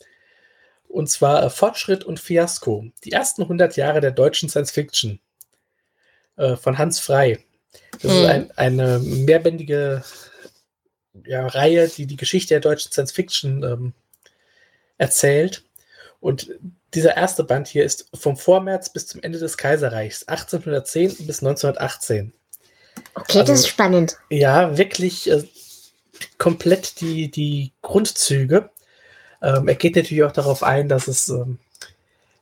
Und 0.88 1.10
zwar 1.10 1.42
äh, 1.44 1.50
Fortschritt 1.50 2.04
und 2.04 2.20
Fiasko. 2.20 2.86
Die 3.04 3.12
ersten 3.12 3.42
100 3.42 3.76
Jahre 3.76 4.00
der 4.00 4.12
deutschen 4.12 4.48
Science 4.48 4.70
Fiction 4.70 5.20
äh, 6.36 6.56
von 6.56 6.78
Hans 6.78 7.00
Frei. 7.00 7.38
Das 8.00 8.12
hm. 8.12 8.18
ist 8.18 8.26
ein, 8.26 8.50
eine 8.56 8.98
mehrbändige 8.98 10.02
ja, 11.26 11.46
Reihe, 11.46 11.88
die 11.88 12.06
die 12.06 12.16
Geschichte 12.16 12.54
der 12.54 12.60
deutschen 12.60 12.90
Science 12.90 13.12
Fiction 13.12 13.62
ähm, 13.62 13.92
erzählt. 14.98 15.64
Und 16.20 16.50
dieser 16.94 17.16
erste 17.16 17.44
Band 17.44 17.68
hier 17.68 17.84
ist 17.84 18.08
vom 18.14 18.36
Vormärz 18.36 18.92
bis 18.92 19.06
zum 19.06 19.22
Ende 19.22 19.38
des 19.38 19.56
Kaiserreichs, 19.56 20.28
1810 20.28 21.26
bis 21.26 21.42
1918. 21.42 22.32
Okay, 23.14 23.38
also, 23.40 23.52
das 23.52 23.60
ist 23.60 23.68
spannend. 23.68 24.18
Ja, 24.30 24.76
wirklich 24.76 25.30
äh, 25.30 25.42
komplett 26.38 27.00
die, 27.00 27.30
die 27.30 27.72
Grundzüge. 27.82 28.70
Ähm, 29.42 29.68
er 29.68 29.74
geht 29.74 29.96
natürlich 29.96 30.22
auch 30.22 30.32
darauf 30.32 30.62
ein, 30.62 30.88
dass 30.88 31.08
es 31.08 31.28
ähm, 31.28 31.58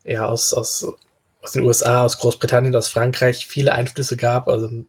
ja, 0.05 0.26
aus, 0.26 0.53
aus, 0.53 0.87
aus 1.42 1.53
den 1.53 1.64
USA, 1.64 2.05
aus 2.05 2.18
Großbritannien, 2.18 2.74
aus 2.76 2.88
Frankreich 2.88 3.46
viele 3.46 3.72
Einflüsse 3.72 4.16
gab. 4.16 4.48
Also 4.48 4.85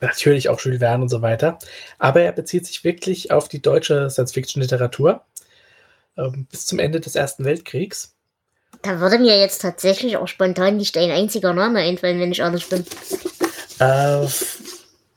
natürlich 0.00 0.48
auch 0.48 0.60
Jules 0.60 0.80
Verne 0.80 1.02
und 1.02 1.08
so 1.08 1.22
weiter. 1.22 1.58
Aber 1.98 2.22
er 2.22 2.32
bezieht 2.32 2.66
sich 2.66 2.84
wirklich 2.84 3.30
auf 3.30 3.48
die 3.48 3.60
deutsche 3.60 4.08
Science-Fiction-Literatur 4.10 5.24
ähm, 6.16 6.46
bis 6.50 6.66
zum 6.66 6.78
Ende 6.78 7.00
des 7.00 7.14
Ersten 7.14 7.44
Weltkriegs. 7.44 8.14
Da 8.82 9.00
würde 9.00 9.18
mir 9.18 9.38
jetzt 9.38 9.60
tatsächlich 9.60 10.16
auch 10.16 10.28
spontan 10.28 10.76
nicht 10.76 10.96
ein 10.96 11.10
einziger 11.10 11.52
Name 11.52 11.80
einfallen, 11.80 12.20
wenn 12.20 12.32
ich 12.32 12.40
ehrlich 12.40 12.68
bin. 12.68 12.86
Äh, 13.78 14.26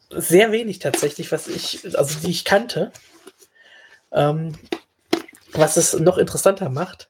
sehr 0.09 0.51
wenig 0.51 0.79
tatsächlich, 0.79 1.31
was 1.31 1.47
ich, 1.47 1.97
also 1.97 2.19
die 2.19 2.31
ich 2.31 2.45
kannte. 2.45 2.91
Ähm, 4.11 4.53
was 5.53 5.77
es 5.77 5.93
noch 5.93 6.17
interessanter 6.17 6.69
macht, 6.69 7.09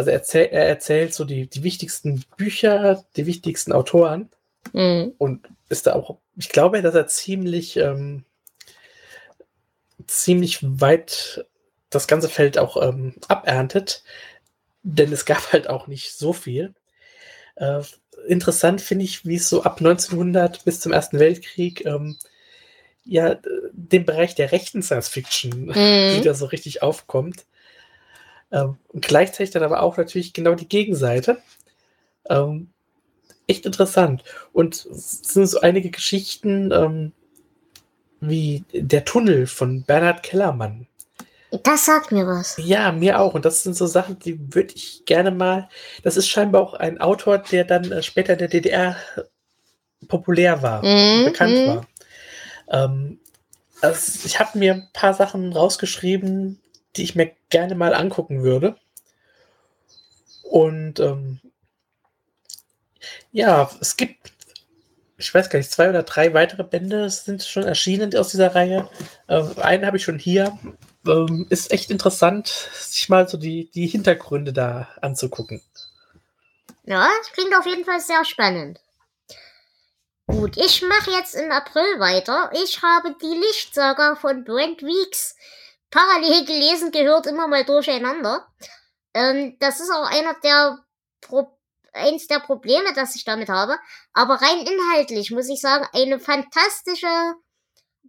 also 0.00 0.10
erzähl, 0.10 0.48
er 0.50 0.66
erzählt 0.66 1.14
so 1.14 1.24
die, 1.24 1.46
die 1.46 1.62
wichtigsten 1.62 2.24
Bücher, 2.36 3.04
die 3.16 3.26
wichtigsten 3.26 3.72
Autoren 3.72 4.28
mhm. 4.72 5.12
und 5.18 5.46
ist 5.68 5.86
da 5.86 5.94
auch, 5.94 6.18
ich 6.36 6.48
glaube, 6.48 6.82
dass 6.82 6.94
er 6.94 7.06
ziemlich, 7.06 7.76
ähm, 7.76 8.24
ziemlich 10.06 10.58
weit 10.62 11.46
das 11.90 12.06
ganze 12.06 12.28
Feld 12.28 12.58
auch 12.58 12.80
ähm, 12.82 13.14
aberntet 13.28 14.02
denn 14.82 15.12
es 15.12 15.24
gab 15.24 15.52
halt 15.52 15.68
auch 15.68 15.86
nicht 15.86 16.12
so 16.12 16.32
viel. 16.32 16.74
Äh, 17.56 17.82
interessant 18.26 18.80
finde 18.80 19.04
ich, 19.04 19.26
wie 19.26 19.36
es 19.36 19.48
so 19.48 19.62
ab 19.62 19.78
1900 19.78 20.64
bis 20.64 20.80
zum 20.80 20.92
Ersten 20.92 21.18
Weltkrieg 21.18 21.84
ähm, 21.84 22.16
ja 23.04 23.38
den 23.72 24.04
Bereich 24.04 24.34
der 24.34 24.52
rechten 24.52 24.82
Science 24.82 25.08
Fiction 25.08 25.66
mhm. 25.66 26.16
wieder 26.18 26.34
so 26.34 26.46
richtig 26.46 26.82
aufkommt. 26.82 27.46
Ähm, 28.52 28.76
und 28.88 29.04
gleichzeitig 29.04 29.50
dann 29.50 29.62
aber 29.62 29.82
auch 29.82 29.96
natürlich 29.96 30.32
genau 30.32 30.54
die 30.54 30.68
Gegenseite. 30.68 31.38
Ähm, 32.28 32.70
echt 33.46 33.66
interessant. 33.66 34.24
Und 34.52 34.86
es 34.86 35.20
sind 35.22 35.46
so 35.46 35.60
einige 35.60 35.90
Geschichten 35.90 36.72
ähm, 36.72 37.12
wie 38.20 38.64
Der 38.72 39.04
Tunnel 39.04 39.46
von 39.46 39.82
Bernhard 39.82 40.22
Kellermann. 40.22 40.86
Das 41.64 41.84
sagt 41.84 42.12
mir 42.12 42.26
was. 42.26 42.56
Ja, 42.58 42.92
mir 42.92 43.18
auch. 43.18 43.34
Und 43.34 43.44
das 43.44 43.62
sind 43.64 43.74
so 43.74 43.86
Sachen, 43.86 44.18
die 44.20 44.54
würde 44.54 44.74
ich 44.74 45.04
gerne 45.04 45.32
mal. 45.32 45.68
Das 46.02 46.16
ist 46.16 46.28
scheinbar 46.28 46.62
auch 46.62 46.74
ein 46.74 47.00
Autor, 47.00 47.38
der 47.38 47.64
dann 47.64 47.90
äh, 47.90 48.02
später 48.02 48.34
in 48.34 48.38
der 48.38 48.48
DDR 48.48 48.96
populär 50.06 50.62
war, 50.62 50.82
mm, 50.82 51.24
bekannt 51.24 51.54
mm. 51.54 51.66
war. 51.66 51.86
Ähm, 52.70 53.18
also 53.80 54.20
ich 54.24 54.38
habe 54.38 54.58
mir 54.58 54.74
ein 54.74 54.88
paar 54.92 55.14
Sachen 55.14 55.52
rausgeschrieben, 55.52 56.60
die 56.96 57.02
ich 57.02 57.14
mir 57.14 57.32
gerne 57.48 57.74
mal 57.74 57.94
angucken 57.94 58.42
würde. 58.42 58.76
Und 60.42 61.00
ähm, 61.00 61.40
ja, 63.32 63.70
es 63.80 63.96
gibt, 63.96 64.32
ich 65.16 65.32
weiß 65.32 65.50
gar 65.50 65.58
nicht, 65.58 65.70
zwei 65.70 65.88
oder 65.88 66.02
drei 66.02 66.34
weitere 66.34 66.64
Bände 66.64 67.08
sind 67.10 67.42
schon 67.44 67.64
erschienen 67.64 68.14
aus 68.16 68.30
dieser 68.30 68.54
Reihe. 68.54 68.88
Äh, 69.28 69.42
einen 69.60 69.86
habe 69.86 69.96
ich 69.96 70.04
schon 70.04 70.18
hier 70.18 70.58
ähm, 71.06 71.46
ist 71.48 71.72
echt 71.72 71.90
interessant, 71.90 72.48
sich 72.48 73.08
mal 73.08 73.28
so 73.28 73.36
die, 73.36 73.70
die 73.70 73.86
Hintergründe 73.86 74.52
da 74.52 74.88
anzugucken. 75.00 75.62
Ja, 76.84 77.08
das 77.18 77.32
klingt 77.32 77.56
auf 77.56 77.66
jeden 77.66 77.84
Fall 77.84 78.00
sehr 78.00 78.24
spannend. 78.24 78.80
Gut, 80.26 80.56
ich 80.56 80.82
mache 80.82 81.10
jetzt 81.10 81.34
im 81.34 81.50
April 81.50 81.98
weiter. 81.98 82.50
Ich 82.62 82.82
habe 82.82 83.16
die 83.20 83.36
Lichtsaga 83.36 84.16
von 84.16 84.44
Brent 84.44 84.82
Weeks 84.82 85.36
parallel 85.90 86.44
gelesen, 86.44 86.92
gehört 86.92 87.26
immer 87.26 87.48
mal 87.48 87.64
durcheinander. 87.64 88.46
Ähm, 89.14 89.56
das 89.60 89.80
ist 89.80 89.90
auch 89.90 90.08
einer 90.10 90.34
der 90.42 90.78
Pro 91.20 91.56
eins 91.92 92.28
der 92.28 92.38
Probleme, 92.38 92.92
das 92.94 93.16
ich 93.16 93.24
damit 93.24 93.48
habe. 93.48 93.76
Aber 94.12 94.34
rein 94.34 94.60
inhaltlich 94.60 95.30
muss 95.30 95.48
ich 95.48 95.60
sagen, 95.60 95.86
eine 95.92 96.20
fantastische 96.20 97.34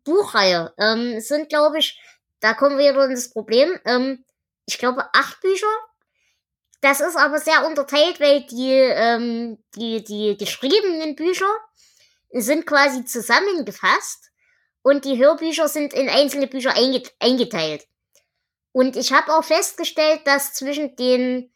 Buchreihe. 0.03 0.73
Ähm, 0.77 1.13
es 1.17 1.27
sind, 1.27 1.49
glaube 1.49 1.79
ich, 1.79 1.99
da 2.39 2.53
kommen 2.53 2.77
wir 2.77 2.91
wieder 2.91 3.05
ins 3.05 3.31
Problem. 3.31 3.79
Ähm, 3.85 4.23
ich 4.65 4.77
glaube, 4.77 5.05
acht 5.13 5.41
Bücher. 5.41 5.67
Das 6.81 6.99
ist 6.99 7.15
aber 7.15 7.39
sehr 7.39 7.65
unterteilt, 7.67 8.19
weil 8.19 8.43
die, 8.45 8.71
ähm, 8.71 9.63
die, 9.75 10.03
die 10.03 10.35
geschriebenen 10.37 11.15
Bücher 11.15 11.49
sind 12.31 12.65
quasi 12.65 13.05
zusammengefasst 13.05 14.30
und 14.83 15.05
die 15.05 15.17
Hörbücher 15.17 15.67
sind 15.67 15.93
in 15.93 16.09
einzelne 16.09 16.47
Bücher 16.47 16.73
eingeteilt. 17.19 17.87
Und 18.71 18.95
ich 18.95 19.11
habe 19.11 19.33
auch 19.33 19.43
festgestellt, 19.43 20.21
dass 20.25 20.53
zwischen 20.53 20.95
den 20.95 21.51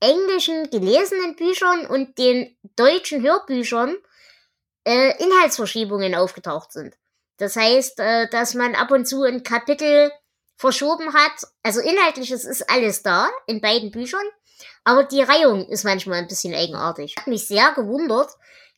englischen 0.00 0.70
gelesenen 0.70 1.36
Büchern 1.36 1.86
und 1.86 2.18
den 2.18 2.56
deutschen 2.76 3.22
Hörbüchern 3.22 3.96
äh, 4.84 5.22
Inhaltsverschiebungen 5.22 6.14
aufgetaucht 6.14 6.72
sind. 6.72 6.94
Das 7.38 7.56
heißt, 7.56 8.00
äh, 8.00 8.28
dass 8.30 8.54
man 8.54 8.74
ab 8.74 8.90
und 8.90 9.06
zu 9.06 9.22
ein 9.22 9.42
Kapitel 9.42 10.10
verschoben 10.56 11.12
hat. 11.12 11.48
Also 11.62 11.80
inhaltliches 11.80 12.44
ist 12.44 12.68
alles 12.70 13.02
da 13.02 13.28
in 13.46 13.60
beiden 13.60 13.90
Büchern, 13.90 14.24
aber 14.84 15.04
die 15.04 15.22
Reihung 15.22 15.68
ist 15.68 15.84
manchmal 15.84 16.18
ein 16.18 16.28
bisschen 16.28 16.54
eigenartig. 16.54 17.14
Hat 17.16 17.26
mich 17.26 17.46
sehr 17.46 17.72
gewundert, 17.72 18.30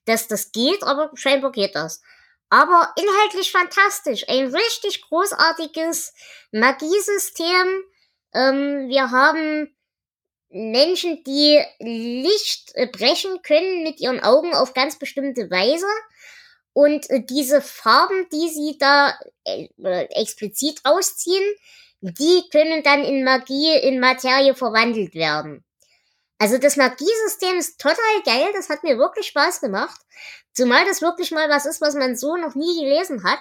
dass 0.07 0.27
das 0.27 0.51
geht, 0.53 0.83
aber 0.83 1.11
scheinbar 1.15 1.53
geht 1.53 1.75
das. 1.75 2.03
Aber 2.51 2.93
inhaltlich 2.97 3.53
fantastisch. 3.53 4.25
Ein 4.29 4.55
richtig 4.55 5.03
großartiges 5.03 6.15
Magiesystem. 6.53 7.83
Ähm, 8.35 8.89
wir 8.89 9.11
haben 9.11 9.75
Menschen, 10.51 11.23
die 11.25 11.63
Licht 11.79 12.71
äh, 12.75 12.87
brechen 12.87 13.43
können 13.43 13.83
mit 13.83 14.01
ihren 14.01 14.21
Augen 14.21 14.55
auf 14.55 14.73
ganz 14.73 14.99
bestimmte 14.99 15.51
Weise. 15.51 15.87
Und 16.73 17.11
äh, 17.11 17.23
diese 17.23 17.61
Farben, 17.61 18.29
die 18.33 18.49
sie 18.49 18.79
da 18.79 19.19
äh, 19.45 19.69
explizit 20.11 20.81
rausziehen, 20.87 21.45
die 22.01 22.45
können 22.51 22.83
dann 22.83 23.05
in 23.05 23.25
Magie, 23.25 23.77
in 23.77 24.01
Materie 24.01 24.55
verwandelt 24.55 25.15
werden. 25.15 25.65
Also 26.39 26.57
das 26.59 26.77
Magiesystem 26.77 27.57
ist 27.59 27.81
total 27.81 28.23
geil, 28.25 28.53
das 28.55 28.69
hat 28.69 28.85
mir 28.85 28.97
wirklich 28.97 29.27
Spaß 29.27 29.61
gemacht. 29.61 30.01
Zumal 30.59 30.85
das 30.87 31.03
wirklich 31.03 31.31
mal 31.31 31.49
was 31.49 31.67
ist, 31.67 31.81
was 31.81 31.95
man 31.95 32.17
so 32.17 32.37
noch 32.37 32.57
nie 32.57 32.83
gelesen 32.83 33.23
hat. 33.23 33.39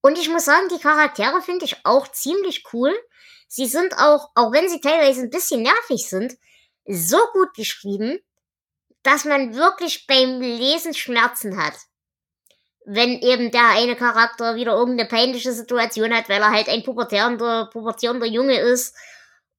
Und 0.00 0.18
ich 0.18 0.28
muss 0.28 0.44
sagen, 0.44 0.66
die 0.68 0.82
Charaktere 0.82 1.40
finde 1.40 1.66
ich 1.66 1.76
auch 1.84 2.08
ziemlich 2.08 2.64
cool. 2.72 2.92
Sie 3.46 3.66
sind 3.66 3.96
auch, 3.96 4.30
auch 4.34 4.50
wenn 4.50 4.68
sie 4.68 4.80
teilweise 4.80 5.20
ein 5.20 5.30
bisschen 5.30 5.62
nervig 5.62 6.08
sind, 6.08 6.36
so 6.84 7.16
gut 7.32 7.54
geschrieben, 7.54 8.18
dass 9.04 9.24
man 9.24 9.54
wirklich 9.54 10.08
beim 10.08 10.40
Lesen 10.40 10.94
Schmerzen 10.94 11.62
hat. 11.62 11.74
Wenn 12.84 13.20
eben 13.20 13.52
der 13.52 13.68
eine 13.68 13.94
Charakter 13.94 14.56
wieder 14.56 14.72
irgendeine 14.72 15.08
peinliche 15.08 15.52
Situation 15.52 16.12
hat, 16.12 16.28
weil 16.28 16.42
er 16.42 16.50
halt 16.50 16.68
ein 16.68 16.82
pubertierender, 16.82 17.70
pubertierender 17.72 18.26
Junge 18.26 18.58
ist 18.58 18.96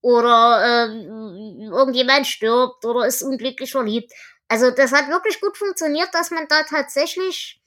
oder 0.02 0.90
äh, 0.90 1.06
irgendjemand 1.64 2.28
stirbt 2.28 2.84
oder 2.84 3.06
ist 3.06 3.22
unglücklich 3.22 3.72
verliebt. 3.72 4.12
Also 4.52 4.70
das 4.70 4.92
hat 4.92 5.08
wirklich 5.08 5.40
gut 5.40 5.56
funktioniert, 5.56 6.10
dass 6.14 6.30
man 6.30 6.46
da 6.50 6.64
tatsächlich 6.64 7.62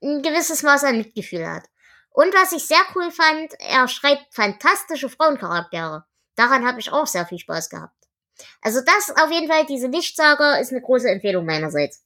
ein 0.00 0.22
gewisses 0.22 0.62
Maß 0.62 0.84
an 0.84 0.98
Mitgefühl 0.98 1.44
hat. 1.44 1.64
Und 2.10 2.32
was 2.32 2.52
ich 2.52 2.64
sehr 2.64 2.82
cool 2.94 3.10
fand, 3.10 3.52
er 3.58 3.88
schreibt 3.88 4.32
fantastische 4.32 5.08
Frauencharaktere. 5.08 6.04
Daran 6.36 6.64
habe 6.64 6.78
ich 6.78 6.92
auch 6.92 7.08
sehr 7.08 7.26
viel 7.26 7.40
Spaß 7.40 7.68
gehabt. 7.68 7.96
Also 8.62 8.80
das 8.80 9.10
auf 9.16 9.32
jeden 9.32 9.48
Fall, 9.48 9.66
diese 9.66 9.88
Lichtsager 9.88 10.60
ist 10.60 10.70
eine 10.70 10.82
große 10.82 11.10
Empfehlung 11.10 11.46
meinerseits. 11.46 12.04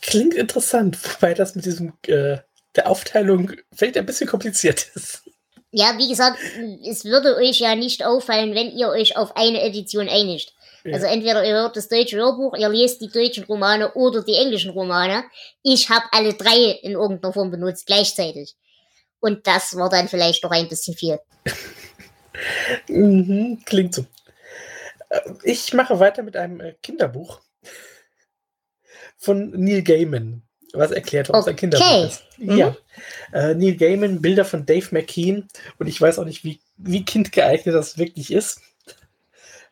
Klingt 0.00 0.34
interessant, 0.34 0.96
wobei 1.02 1.34
das 1.34 1.56
mit 1.56 1.64
diesem 1.64 1.92
äh, 2.06 2.38
der 2.76 2.88
Aufteilung 2.88 3.50
vielleicht 3.72 3.98
ein 3.98 4.06
bisschen 4.06 4.28
kompliziert 4.28 4.92
ist. 4.94 5.24
Ja, 5.72 5.98
wie 5.98 6.08
gesagt, 6.08 6.38
es 6.88 7.04
würde 7.04 7.34
euch 7.34 7.58
ja 7.58 7.74
nicht 7.74 8.04
auffallen, 8.04 8.54
wenn 8.54 8.70
ihr 8.70 8.90
euch 8.90 9.16
auf 9.16 9.36
eine 9.36 9.60
Edition 9.60 10.08
einigt. 10.08 10.53
Also 10.92 11.06
entweder 11.06 11.44
ihr 11.44 11.54
hört 11.54 11.76
das 11.76 11.88
deutsche 11.88 12.16
Hörbuch, 12.16 12.54
ihr 12.56 12.68
lest 12.68 13.00
die 13.00 13.08
deutschen 13.08 13.44
Romane 13.44 13.92
oder 13.94 14.22
die 14.22 14.34
englischen 14.34 14.70
Romane. 14.70 15.24
Ich 15.62 15.88
habe 15.88 16.04
alle 16.12 16.34
drei 16.34 16.78
in 16.82 16.92
irgendeiner 16.92 17.32
Form 17.32 17.50
benutzt, 17.50 17.86
gleichzeitig. 17.86 18.54
Und 19.20 19.46
das 19.46 19.74
war 19.76 19.88
dann 19.88 20.08
vielleicht 20.08 20.44
noch 20.44 20.50
ein 20.50 20.68
bisschen 20.68 20.94
viel. 20.94 21.18
mhm, 22.88 23.62
klingt 23.64 23.94
so. 23.94 24.04
Äh, 25.08 25.20
ich 25.44 25.72
mache 25.72 25.98
weiter 25.98 26.22
mit 26.22 26.36
einem 26.36 26.60
äh, 26.60 26.74
Kinderbuch 26.82 27.40
von 29.16 29.52
Neil 29.52 29.82
Gaiman, 29.82 30.42
was 30.74 30.90
erklärt, 30.90 31.30
warum 31.30 31.40
okay. 31.40 31.50
es 31.50 31.54
ein 31.54 31.56
Kinderbuch 31.56 32.04
ist. 32.04 32.24
Mhm. 32.36 32.58
Ja. 32.58 32.76
Äh, 33.32 33.54
Neil 33.54 33.76
Gaiman, 33.76 34.20
Bilder 34.20 34.44
von 34.44 34.66
Dave 34.66 34.88
McKean 34.90 35.48
und 35.78 35.86
ich 35.86 35.98
weiß 35.98 36.18
auch 36.18 36.26
nicht, 36.26 36.44
wie, 36.44 36.60
wie 36.76 37.06
kindgeeignet 37.06 37.74
das 37.74 37.96
wirklich 37.96 38.30
ist. 38.30 38.60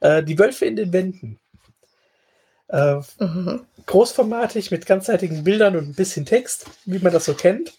Äh, 0.02 0.24
die 0.24 0.38
Wölfe 0.38 0.66
in 0.66 0.74
den 0.74 0.92
Wänden. 0.92 1.38
Äh, 2.68 2.96
mhm. 3.18 3.64
Großformatig 3.86 4.72
mit 4.72 4.84
ganzseitigen 4.84 5.44
Bildern 5.44 5.76
und 5.76 5.88
ein 5.88 5.94
bisschen 5.94 6.26
Text, 6.26 6.66
wie 6.84 6.98
man 6.98 7.12
das 7.12 7.24
so 7.24 7.34
kennt. 7.34 7.72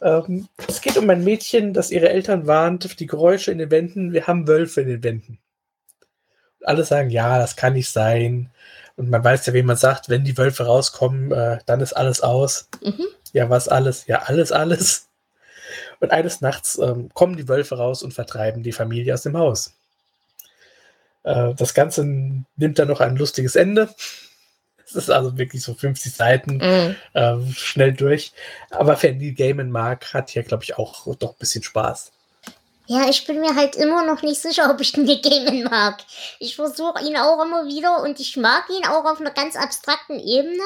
Ähm, 0.00 0.48
es 0.68 0.80
geht 0.80 0.96
um 0.96 1.10
ein 1.10 1.24
Mädchen, 1.24 1.74
das 1.74 1.90
ihre 1.90 2.08
Eltern 2.08 2.46
warnt, 2.46 3.00
die 3.00 3.06
Geräusche 3.06 3.50
in 3.50 3.58
den 3.58 3.72
Wänden, 3.72 4.12
wir 4.12 4.28
haben 4.28 4.46
Wölfe 4.46 4.82
in 4.82 4.88
den 4.88 5.02
Wänden. 5.02 5.38
Und 6.60 6.68
alle 6.68 6.84
sagen, 6.84 7.10
ja, 7.10 7.38
das 7.38 7.56
kann 7.56 7.72
nicht 7.72 7.90
sein. 7.90 8.50
Und 8.96 9.10
man 9.10 9.24
weiß 9.24 9.44
ja, 9.46 9.54
wie 9.54 9.62
man 9.64 9.76
sagt, 9.76 10.08
wenn 10.08 10.24
die 10.24 10.38
Wölfe 10.38 10.66
rauskommen, 10.66 11.32
äh, 11.32 11.58
dann 11.66 11.80
ist 11.80 11.94
alles 11.94 12.20
aus. 12.20 12.68
Mhm. 12.80 13.06
Ja, 13.32 13.50
was 13.50 13.66
alles? 13.66 14.06
Ja, 14.06 14.22
alles, 14.26 14.52
alles. 14.52 15.08
Und 15.98 16.12
eines 16.12 16.40
Nachts 16.40 16.78
ähm, 16.78 17.08
kommen 17.12 17.36
die 17.36 17.48
Wölfe 17.48 17.76
raus 17.76 18.04
und 18.04 18.14
vertreiben 18.14 18.62
die 18.62 18.72
Familie 18.72 19.14
aus 19.14 19.22
dem 19.22 19.36
Haus. 19.36 19.74
Äh, 21.24 21.54
das 21.54 21.74
Ganze 21.74 22.04
nimmt 22.04 22.78
dann 22.78 22.88
noch 22.88 23.00
ein 23.00 23.16
lustiges 23.16 23.56
Ende. 23.56 23.92
Es 24.86 24.94
ist 24.94 25.10
also 25.10 25.36
wirklich 25.36 25.62
so 25.62 25.74
50 25.74 26.14
Seiten 26.14 26.56
mhm. 26.58 26.96
äh, 27.14 27.52
schnell 27.52 27.94
durch. 27.94 28.32
Aber 28.70 29.02
wer 29.02 29.14
Neil 29.14 29.32
Gaiman 29.32 29.70
mag, 29.70 30.12
hat 30.14 30.30
hier, 30.30 30.42
glaube 30.42 30.62
ich, 30.62 30.78
auch 30.78 31.06
doch 31.16 31.32
ein 31.32 31.38
bisschen 31.38 31.62
Spaß. 31.62 32.12
Ja, 32.86 33.08
ich 33.08 33.26
bin 33.26 33.40
mir 33.40 33.56
halt 33.56 33.76
immer 33.76 34.04
noch 34.04 34.22
nicht 34.22 34.40
sicher, 34.40 34.70
ob 34.70 34.80
ich 34.80 34.96
Neil 34.96 35.20
Gaiman 35.20 35.64
mag. 35.64 36.04
Ich 36.38 36.56
versuche 36.56 37.02
ihn 37.02 37.16
auch 37.16 37.42
immer 37.42 37.66
wieder 37.66 38.02
und 38.02 38.20
ich 38.20 38.36
mag 38.36 38.68
ihn 38.68 38.86
auch 38.86 39.04
auf 39.06 39.20
einer 39.20 39.32
ganz 39.32 39.56
abstrakten 39.56 40.20
Ebene. 40.20 40.62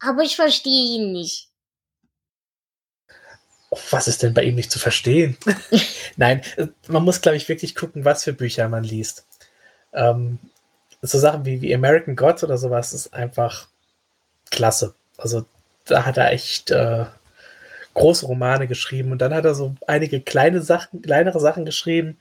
Aber 0.00 0.22
ich 0.22 0.36
verstehe 0.36 0.96
ihn 0.96 1.12
nicht. 1.12 1.48
Was 3.90 4.08
ist 4.08 4.22
denn 4.22 4.34
bei 4.34 4.44
ihm 4.44 4.54
nicht 4.54 4.70
zu 4.72 4.78
verstehen? 4.78 5.36
Nein, 6.16 6.42
man 6.88 7.04
muss, 7.04 7.20
glaube 7.20 7.36
ich, 7.36 7.48
wirklich 7.48 7.74
gucken, 7.74 8.04
was 8.04 8.24
für 8.24 8.32
Bücher 8.32 8.68
man 8.68 8.82
liest. 8.82 9.27
Ähm, 9.98 10.38
so 11.02 11.18
Sachen 11.18 11.44
wie, 11.44 11.60
wie 11.60 11.74
American 11.74 12.16
Gods 12.16 12.44
oder 12.44 12.58
sowas 12.58 12.92
ist 12.92 13.12
einfach 13.12 13.68
klasse. 14.50 14.94
Also 15.16 15.44
da 15.84 16.04
hat 16.06 16.16
er 16.16 16.32
echt 16.32 16.70
äh, 16.70 17.06
große 17.94 18.26
Romane 18.26 18.66
geschrieben 18.66 19.12
und 19.12 19.18
dann 19.18 19.34
hat 19.34 19.44
er 19.44 19.54
so 19.54 19.74
einige 19.86 20.20
kleine 20.20 20.62
Sachen, 20.62 21.02
kleinere 21.02 21.40
Sachen 21.40 21.64
geschrieben. 21.64 22.18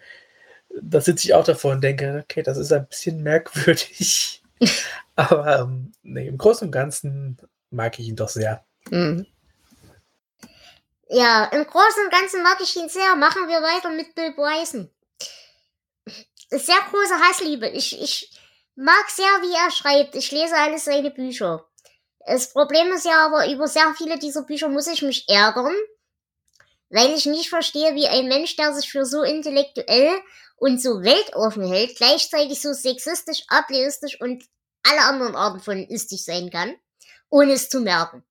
Da 0.81 1.01
sitze 1.01 1.27
ich 1.27 1.33
auch 1.33 1.45
davor 1.45 1.71
und 1.73 1.81
denke, 1.81 2.23
okay, 2.23 2.43
das 2.43 2.57
ist 2.57 2.71
ein 2.71 2.87
bisschen 2.87 3.23
merkwürdig. 3.23 4.41
Aber 5.15 5.61
ähm, 5.61 5.91
nee, 6.03 6.27
im 6.27 6.37
Großen 6.37 6.67
und 6.67 6.71
Ganzen 6.71 7.37
mag 7.71 7.97
ich 7.99 8.07
ihn 8.07 8.15
doch 8.15 8.29
sehr. 8.29 8.63
Mhm. 8.89 9.25
Ja, 11.09 11.45
im 11.45 11.65
Großen 11.65 12.03
und 12.03 12.11
Ganzen 12.11 12.43
mag 12.43 12.57
ich 12.61 12.75
ihn 12.75 12.89
sehr. 12.89 13.15
Machen 13.15 13.47
wir 13.47 13.61
weiter 13.61 13.89
mit 13.91 14.13
Bill 14.13 14.33
Bryson 14.33 14.89
sehr 16.49 16.79
große 16.89 17.19
Hassliebe. 17.19 17.67
Ich, 17.69 17.99
ich 18.01 18.31
mag 18.75 19.09
sehr, 19.09 19.25
wie 19.25 19.53
er 19.53 19.71
schreibt. 19.71 20.15
Ich 20.15 20.31
lese 20.31 20.55
alles 20.55 20.85
seine 20.85 21.11
Bücher. 21.11 21.65
Das 22.25 22.51
Problem 22.51 22.91
ist 22.91 23.05
ja 23.05 23.25
aber, 23.25 23.49
über 23.49 23.67
sehr 23.67 23.93
viele 23.97 24.19
dieser 24.19 24.43
Bücher 24.43 24.69
muss 24.69 24.87
ich 24.87 25.01
mich 25.01 25.27
ärgern, 25.29 25.73
weil 26.89 27.13
ich 27.13 27.25
nicht 27.25 27.49
verstehe, 27.49 27.95
wie 27.95 28.07
ein 28.07 28.27
Mensch, 28.27 28.55
der 28.57 28.73
sich 28.73 28.91
für 28.91 29.05
so 29.05 29.23
intellektuell 29.23 30.19
und 30.57 30.81
so 30.81 31.01
weltoffen 31.01 31.65
hält, 31.65 31.95
gleichzeitig 31.95 32.61
so 32.61 32.73
sexistisch, 32.73 33.43
ableistisch 33.47 34.19
und 34.19 34.43
alle 34.83 35.01
anderen 35.01 35.35
Arten 35.35 35.59
von 35.59 35.87
istig 35.87 36.23
sein 36.25 36.49
kann, 36.49 36.75
ohne 37.29 37.53
es 37.53 37.69
zu 37.69 37.79
merken. 37.79 38.23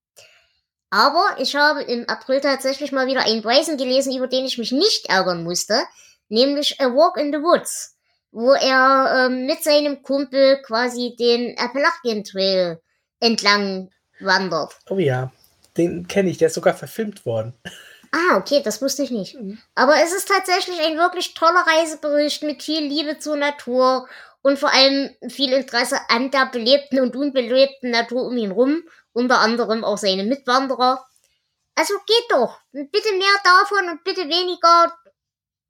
Aber 0.90 1.36
ich 1.38 1.56
habe 1.56 1.82
im 1.82 2.08
April 2.08 2.40
tatsächlich 2.40 2.92
mal 2.92 3.06
wieder 3.06 3.24
einen 3.24 3.42
Bryson 3.42 3.76
gelesen, 3.76 4.16
über 4.16 4.28
den 4.28 4.44
ich 4.44 4.58
mich 4.58 4.72
nicht 4.72 5.06
ärgern 5.08 5.42
musste, 5.42 5.82
nämlich 6.28 6.80
A 6.80 6.86
Walk 6.86 7.16
in 7.16 7.32
the 7.32 7.40
Woods 7.40 7.95
wo 8.36 8.52
er 8.52 9.28
ähm, 9.30 9.46
mit 9.46 9.64
seinem 9.64 10.02
Kumpel 10.02 10.60
quasi 10.60 11.16
den 11.18 11.56
Appalachian 11.56 12.22
Trail 12.22 12.82
entlang 13.18 13.90
wandert. 14.20 14.76
Oh 14.90 14.98
ja, 14.98 15.32
den 15.78 16.06
kenne 16.06 16.28
ich, 16.28 16.36
der 16.36 16.48
ist 16.48 16.54
sogar 16.54 16.74
verfilmt 16.74 17.24
worden. 17.24 17.54
Ah, 18.12 18.36
okay, 18.36 18.60
das 18.62 18.82
wusste 18.82 19.04
ich 19.04 19.10
nicht. 19.10 19.40
Mhm. 19.40 19.58
Aber 19.74 19.94
es 20.02 20.12
ist 20.12 20.28
tatsächlich 20.28 20.78
ein 20.80 20.98
wirklich 20.98 21.32
toller 21.32 21.64
Reisebericht 21.66 22.42
mit 22.42 22.62
viel 22.62 22.82
Liebe 22.82 23.18
zur 23.18 23.36
Natur 23.36 24.06
und 24.42 24.58
vor 24.58 24.70
allem 24.70 25.16
viel 25.30 25.54
Interesse 25.54 25.98
an 26.10 26.30
der 26.30 26.44
belebten 26.52 27.00
und 27.00 27.16
unbelebten 27.16 27.90
Natur 27.90 28.26
um 28.26 28.36
ihn 28.36 28.50
rum, 28.50 28.82
unter 29.14 29.38
anderem 29.38 29.82
auch 29.82 29.96
seine 29.96 30.24
Mitwanderer. 30.24 31.02
Also 31.74 31.94
geht 32.06 32.26
doch. 32.28 32.60
Bitte 32.70 33.12
mehr 33.12 33.36
davon 33.44 33.88
und 33.88 34.04
bitte 34.04 34.28
weniger, 34.28 34.94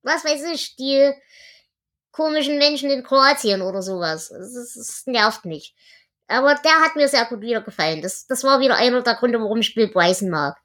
was 0.03 0.25
weiß 0.25 0.47
ich, 0.53 0.75
die 0.75 1.15
komischen 2.17 2.57
Menschen 2.57 2.91
in 2.91 3.03
Kroatien 3.03 3.61
oder 3.61 3.83
sowas. 3.83 4.31
Das, 4.31 5.03
nervt 5.07 5.45
mich. 5.45 5.75
Aber 6.29 6.55
der 6.55 6.81
hat 6.81 6.97
mir 6.97 7.09
sehr 7.09 7.27
gut 7.27 7.43
wieder 7.43 7.61
gefallen. 7.61 8.01
Das, 8.01 8.27
das 8.27 8.43
war 8.43 8.59
wieder 8.59 8.77
einer 8.77 9.03
der 9.03 9.15
Gründe, 9.15 9.39
warum 9.39 9.59
ich 9.59 9.75
Bill 9.75 9.89
Bryson 9.89 10.31
mag. 10.31 10.57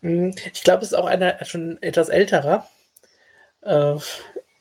Mhm. 0.00 0.34
Ich 0.52 0.62
glaube, 0.62 0.82
es 0.82 0.92
ist 0.92 0.98
auch 0.98 1.06
einer 1.06 1.44
schon 1.44 1.80
etwas 1.82 2.08
älterer. 2.08 2.66
Äh, 3.60 3.96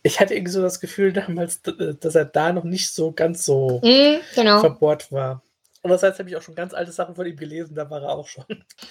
ich 0.04 0.20
hatte 0.20 0.36
irgendwie 0.36 0.52
so 0.52 0.62
das 0.62 0.82
Gefühl 0.82 1.14
damals, 1.14 1.62
dass 1.62 2.16
er 2.16 2.26
da 2.26 2.52
noch 2.52 2.66
nicht 2.66 2.92
so 2.92 3.14
ganz 3.14 3.46
so 3.46 3.80
mhm, 3.82 4.20
genau. 4.36 4.60
verbohrt 4.60 5.12
war. 5.12 5.42
Und 5.84 5.90
das 5.90 6.02
heißt, 6.02 6.18
habe 6.18 6.30
ich 6.30 6.38
auch 6.38 6.42
schon 6.42 6.56
ganz 6.56 6.74
alte 6.74 6.94
Sachen 6.94 7.14
von 7.14 7.26
ihm 7.26 7.36
gelesen, 7.36 7.76
da 7.76 7.90
war 7.90 8.02
er 8.02 8.10
auch 8.10 8.28
schon. 8.28 8.46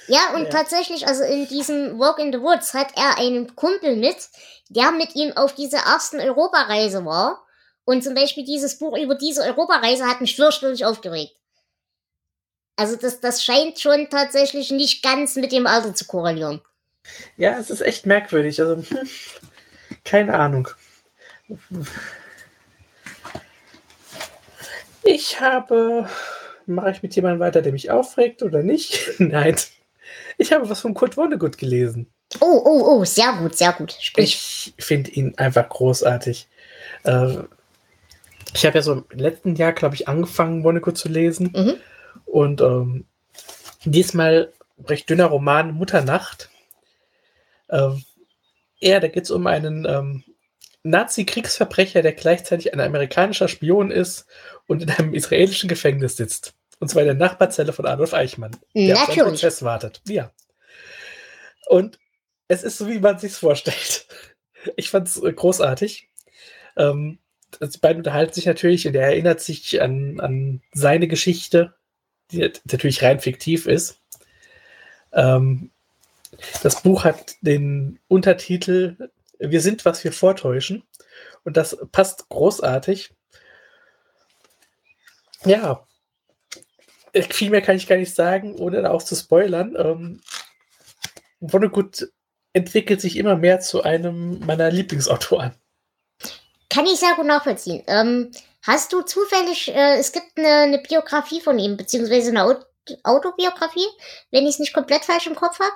Ja, 0.09 0.35
und 0.35 0.44
ja. 0.44 0.50
tatsächlich, 0.50 1.07
also 1.09 1.24
in 1.24 1.48
diesem 1.48 1.98
Walk 1.98 2.18
in 2.18 2.33
the 2.33 2.40
Woods 2.40 2.74
hat 2.74 2.88
er 2.96 3.18
einen 3.18 3.57
Kumpel 3.57 3.96
mit, 3.96 4.28
der 4.68 4.92
mit 4.92 5.14
ihm 5.14 5.33
auf 5.35 5.55
dieser 5.55 5.78
ersten 5.78 6.20
Europareise 6.20 7.05
war. 7.07 7.46
Und 7.85 8.05
zum 8.05 8.14
Beispiel 8.14 8.44
dieses 8.44 8.78
Buch 8.78 8.96
über 8.98 9.14
diese 9.14 9.42
Europareise 9.42 10.07
hat 10.07 10.20
mich 10.20 10.37
fürchterlich 10.37 10.85
aufgeregt. 10.85 11.35
Also 12.76 12.96
das, 12.96 13.20
das 13.20 13.42
scheint 13.42 13.81
schon 13.81 14.11
tatsächlich 14.11 14.70
nicht 14.70 15.02
ganz 15.02 15.37
mit 15.37 15.50
dem 15.50 15.66
Alter 15.66 15.94
zu 15.94 16.05
korrelieren. 16.05 16.61
Ja, 17.38 17.59
es 17.59 17.70
ist 17.70 17.81
echt 17.81 18.05
merkwürdig. 18.05 18.61
Also, 18.61 18.76
hm, 18.76 19.09
keine 20.05 20.35
Ahnung. 20.35 20.68
Ich 25.02 25.40
habe 25.40 26.09
mache 26.66 26.90
ich 26.90 27.03
mit 27.03 27.14
jemandem 27.14 27.40
weiter, 27.40 27.62
der 27.62 27.72
mich 27.72 27.90
aufregt 27.90 28.42
oder 28.42 28.62
nicht? 28.62 29.14
Nein. 29.18 29.57
Ich 30.38 30.53
habe 30.53 30.68
was 30.68 30.81
von 30.81 30.94
Kurt 30.94 31.14
Vonnegut 31.14 31.59
gelesen. 31.59 32.07
Oh, 32.40 32.62
oh, 32.64 32.83
oh, 32.87 33.05
sehr 33.05 33.33
gut, 33.35 33.57
sehr 33.57 33.72
gut. 33.72 33.96
Sprich. 34.01 34.72
Ich 34.77 34.85
finde 34.85 35.11
ihn 35.11 35.37
einfach 35.37 35.68
großartig. 35.68 36.48
Äh, 37.05 37.37
ich 38.55 38.66
habe 38.66 38.77
ja 38.79 38.83
so 38.83 39.05
im 39.11 39.18
letzten 39.18 39.55
Jahr, 39.57 39.72
glaube 39.72 39.94
ich, 39.94 40.09
angefangen, 40.09 40.62
Vonnegut 40.62 40.98
zu 40.98 41.09
lesen. 41.09 41.53
Mhm. 41.55 41.75
Und 42.25 42.61
ähm, 42.61 43.07
diesmal 43.85 44.53
recht 44.87 45.09
dünner 45.09 45.27
Roman 45.27 45.72
Mutternacht. 45.72 46.51
Äh, 47.68 47.90
ja, 48.81 49.01
da 49.01 49.09
geht 49.09 49.25
es 49.25 49.31
um 49.31 49.46
einen 49.46 49.87
ähm, 49.87 50.25
Nazi-Kriegsverbrecher, 50.84 52.02
der 52.02 52.12
gleichzeitig 52.12 52.72
ein 52.72 52.80
amerikanischer 52.80 53.48
Spion 53.48 53.90
ist 53.90 54.26
und 54.66 54.82
in 54.82 54.90
einem 54.90 55.14
israelischen 55.14 55.68
Gefängnis 55.68 56.16
sitzt. 56.16 56.54
Und 56.80 56.88
zwar 56.88 57.02
in 57.02 57.08
der 57.08 57.16
Nachbarzelle 57.16 57.72
von 57.72 57.86
Adolf 57.86 58.12
Eichmann, 58.12 58.56
der 58.74 58.96
auf 58.96 59.14
den 59.14 59.24
Prozess 59.24 59.62
wartet. 59.62 60.02
Ja. 60.08 60.32
Und 61.68 61.98
es 62.48 62.64
ist 62.64 62.78
so, 62.78 62.88
wie 62.88 62.98
man 62.98 63.18
sich 63.18 63.32
vorstellt. 63.32 64.06
Ich 64.76 64.90
fand 64.90 65.08
es 65.08 65.20
äh, 65.20 65.32
großartig. 65.32 66.08
Ähm, 66.76 67.18
die 67.60 67.78
beiden 67.78 67.98
unterhalten 67.98 68.32
sich 68.32 68.46
natürlich 68.46 68.86
und 68.86 68.94
er 68.94 69.08
erinnert 69.08 69.40
sich 69.40 69.82
an, 69.82 70.20
an 70.20 70.62
seine 70.72 71.08
Geschichte, 71.08 71.74
die 72.30 72.50
natürlich 72.64 73.02
rein 73.02 73.20
fiktiv 73.20 73.66
ist. 73.66 74.00
Ähm, 75.12 75.70
das 76.62 76.82
Buch 76.82 77.04
hat 77.04 77.36
den 77.42 77.98
Untertitel 78.08 79.10
Wir 79.50 79.61
sind, 79.61 79.85
was 79.85 80.05
wir 80.05 80.12
vortäuschen. 80.12 80.85
Und 81.44 81.57
das 81.57 81.76
passt 81.90 82.28
großartig. 82.28 83.11
Ja, 85.44 85.87
viel 87.31 87.50
mehr 87.50 87.62
kann 87.62 87.76
ich 87.76 87.87
gar 87.87 87.96
nicht 87.96 88.14
sagen, 88.14 88.55
ohne 88.57 88.83
da 88.83 88.90
auch 88.90 89.02
zu 89.02 89.14
spoilern. 89.14 89.76
Ähm, 89.76 90.20
Vonnegut 91.40 92.09
entwickelt 92.52 93.00
sich 93.00 93.16
immer 93.16 93.37
mehr 93.37 93.61
zu 93.61 93.83
einem 93.83 94.40
meiner 94.40 94.70
Lieblingsautoren. 94.70 95.55
Kann 96.70 96.87
ich 96.87 97.00
sehr 97.00 97.14
gut 97.14 97.26
nachvollziehen. 97.26 97.83
Ähm, 97.87 98.31
hast 98.62 98.92
du 98.92 99.02
zufällig, 99.02 99.68
äh, 99.68 99.98
es 99.98 100.12
gibt 100.12 100.38
eine, 100.38 100.48
eine, 100.48 100.78
Biografie 100.78 101.40
von 101.40 101.59
ihm, 101.59 101.76
beziehungsweise 101.76 102.31
eine 102.31 102.44
Aut 102.44 102.66
Autobiografie, 103.05 103.87
wenn 104.33 104.42
ich 104.42 104.55
es 104.55 104.59
nicht 104.59 104.72
komplett 104.72 105.05
falsch 105.05 105.28
im 105.28 105.37
Kopf 105.37 105.61
habe? 105.61 105.70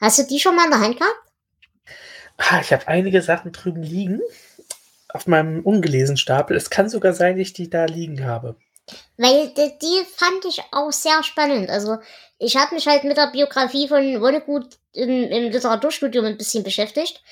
Hast 0.00 0.18
du 0.18 0.24
die 0.24 0.40
schon 0.40 0.56
mal 0.56 0.64
in 0.64 0.70
der 0.72 0.80
Hand 0.80 0.98
gehabt? 0.98 1.14
Ich 2.60 2.72
habe 2.72 2.88
einige 2.88 3.22
Sachen 3.22 3.52
drüben 3.52 3.82
liegen 3.82 4.20
auf 5.08 5.26
meinem 5.26 5.60
ungelesenen 5.62 6.16
Stapel. 6.16 6.56
Es 6.56 6.70
kann 6.70 6.88
sogar 6.88 7.12
sein, 7.12 7.36
dass 7.36 7.46
ich 7.48 7.52
die 7.52 7.70
da 7.70 7.84
liegen 7.84 8.24
habe. 8.24 8.56
Weil 9.16 9.48
die, 9.48 9.78
die 9.80 10.04
fand 10.14 10.44
ich 10.46 10.60
auch 10.72 10.92
sehr 10.92 11.22
spannend. 11.22 11.70
Also 11.70 11.98
ich 12.38 12.56
habe 12.56 12.74
mich 12.74 12.86
halt 12.86 13.04
mit 13.04 13.16
der 13.16 13.30
Biografie 13.30 13.88
von 13.88 14.20
Vonnegut 14.20 14.76
im, 14.92 15.08
im 15.08 15.52
Literaturstudium 15.52 16.24
ein 16.24 16.36
bisschen 16.36 16.64
beschäftigt, 16.64 17.22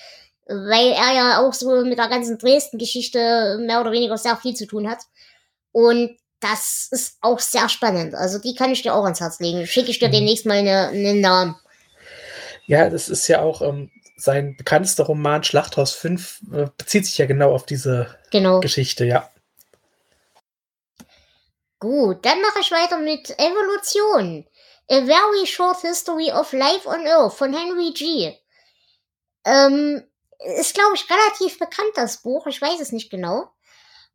weil 0.47 0.93
er 0.93 1.15
ja 1.15 1.41
auch 1.41 1.53
so 1.53 1.85
mit 1.85 1.99
der 1.99 2.09
ganzen 2.09 2.39
Dresden-Geschichte 2.39 3.59
mehr 3.61 3.81
oder 3.81 3.93
weniger 3.93 4.17
sehr 4.17 4.37
viel 4.37 4.55
zu 4.55 4.67
tun 4.67 4.89
hat. 4.89 5.01
Und 5.73 6.17
das 6.41 6.89
ist 6.91 7.19
auch 7.21 7.39
sehr 7.39 7.69
spannend. 7.69 8.15
Also 8.15 8.39
die 8.39 8.55
kann 8.55 8.71
ich 8.71 8.83
dir 8.83 8.95
auch 8.95 9.05
ans 9.05 9.21
Herz 9.21 9.41
legen. 9.41 9.67
Schicke 9.67 9.91
ich 9.91 9.99
dir 9.99 10.09
mhm. 10.09 10.13
demnächst 10.13 10.47
mal 10.47 10.59
eine, 10.59 10.89
einen 10.89 11.21
Namen. 11.21 11.57
Ja, 12.67 12.89
das 12.89 13.09
ist 13.09 13.27
ja 13.29 13.43
auch 13.43 13.61
ähm, 13.63 13.91
sein 14.23 14.57
bekanntester 14.57 15.05
Roman 15.05 15.43
Schlachthaus 15.43 15.93
5 15.95 16.41
äh, 16.53 16.67
bezieht 16.77 17.07
sich 17.07 17.19
ja 17.19 17.27
genau 17.27 17.53
auf 17.53 17.67
diese 17.67 18.19
genau. 18.31 18.61
Geschichte, 18.61 19.05
ja. 19.05 19.29
Gut, 21.81 22.25
dann 22.25 22.41
mache 22.41 22.61
ich 22.61 22.71
weiter 22.71 22.99
mit 22.99 23.31
Evolution. 23.39 24.47
A 24.89 25.05
Very 25.05 25.47
Short 25.47 25.81
History 25.81 26.31
of 26.31 26.53
Life 26.53 26.89
on 26.89 27.07
Earth 27.07 27.35
von 27.35 27.53
Henry 27.53 27.93
G. 27.93 28.37
Ähm, 29.45 30.05
ist, 30.59 30.75
glaube 30.75 30.95
ich, 30.95 31.11
relativ 31.11 31.59
bekannt, 31.59 31.91
das 31.97 32.23
Buch. 32.23 32.47
Ich 32.47 32.61
weiß 32.63 32.81
es 32.81 32.93
nicht 32.93 33.11
genau. 33.11 33.51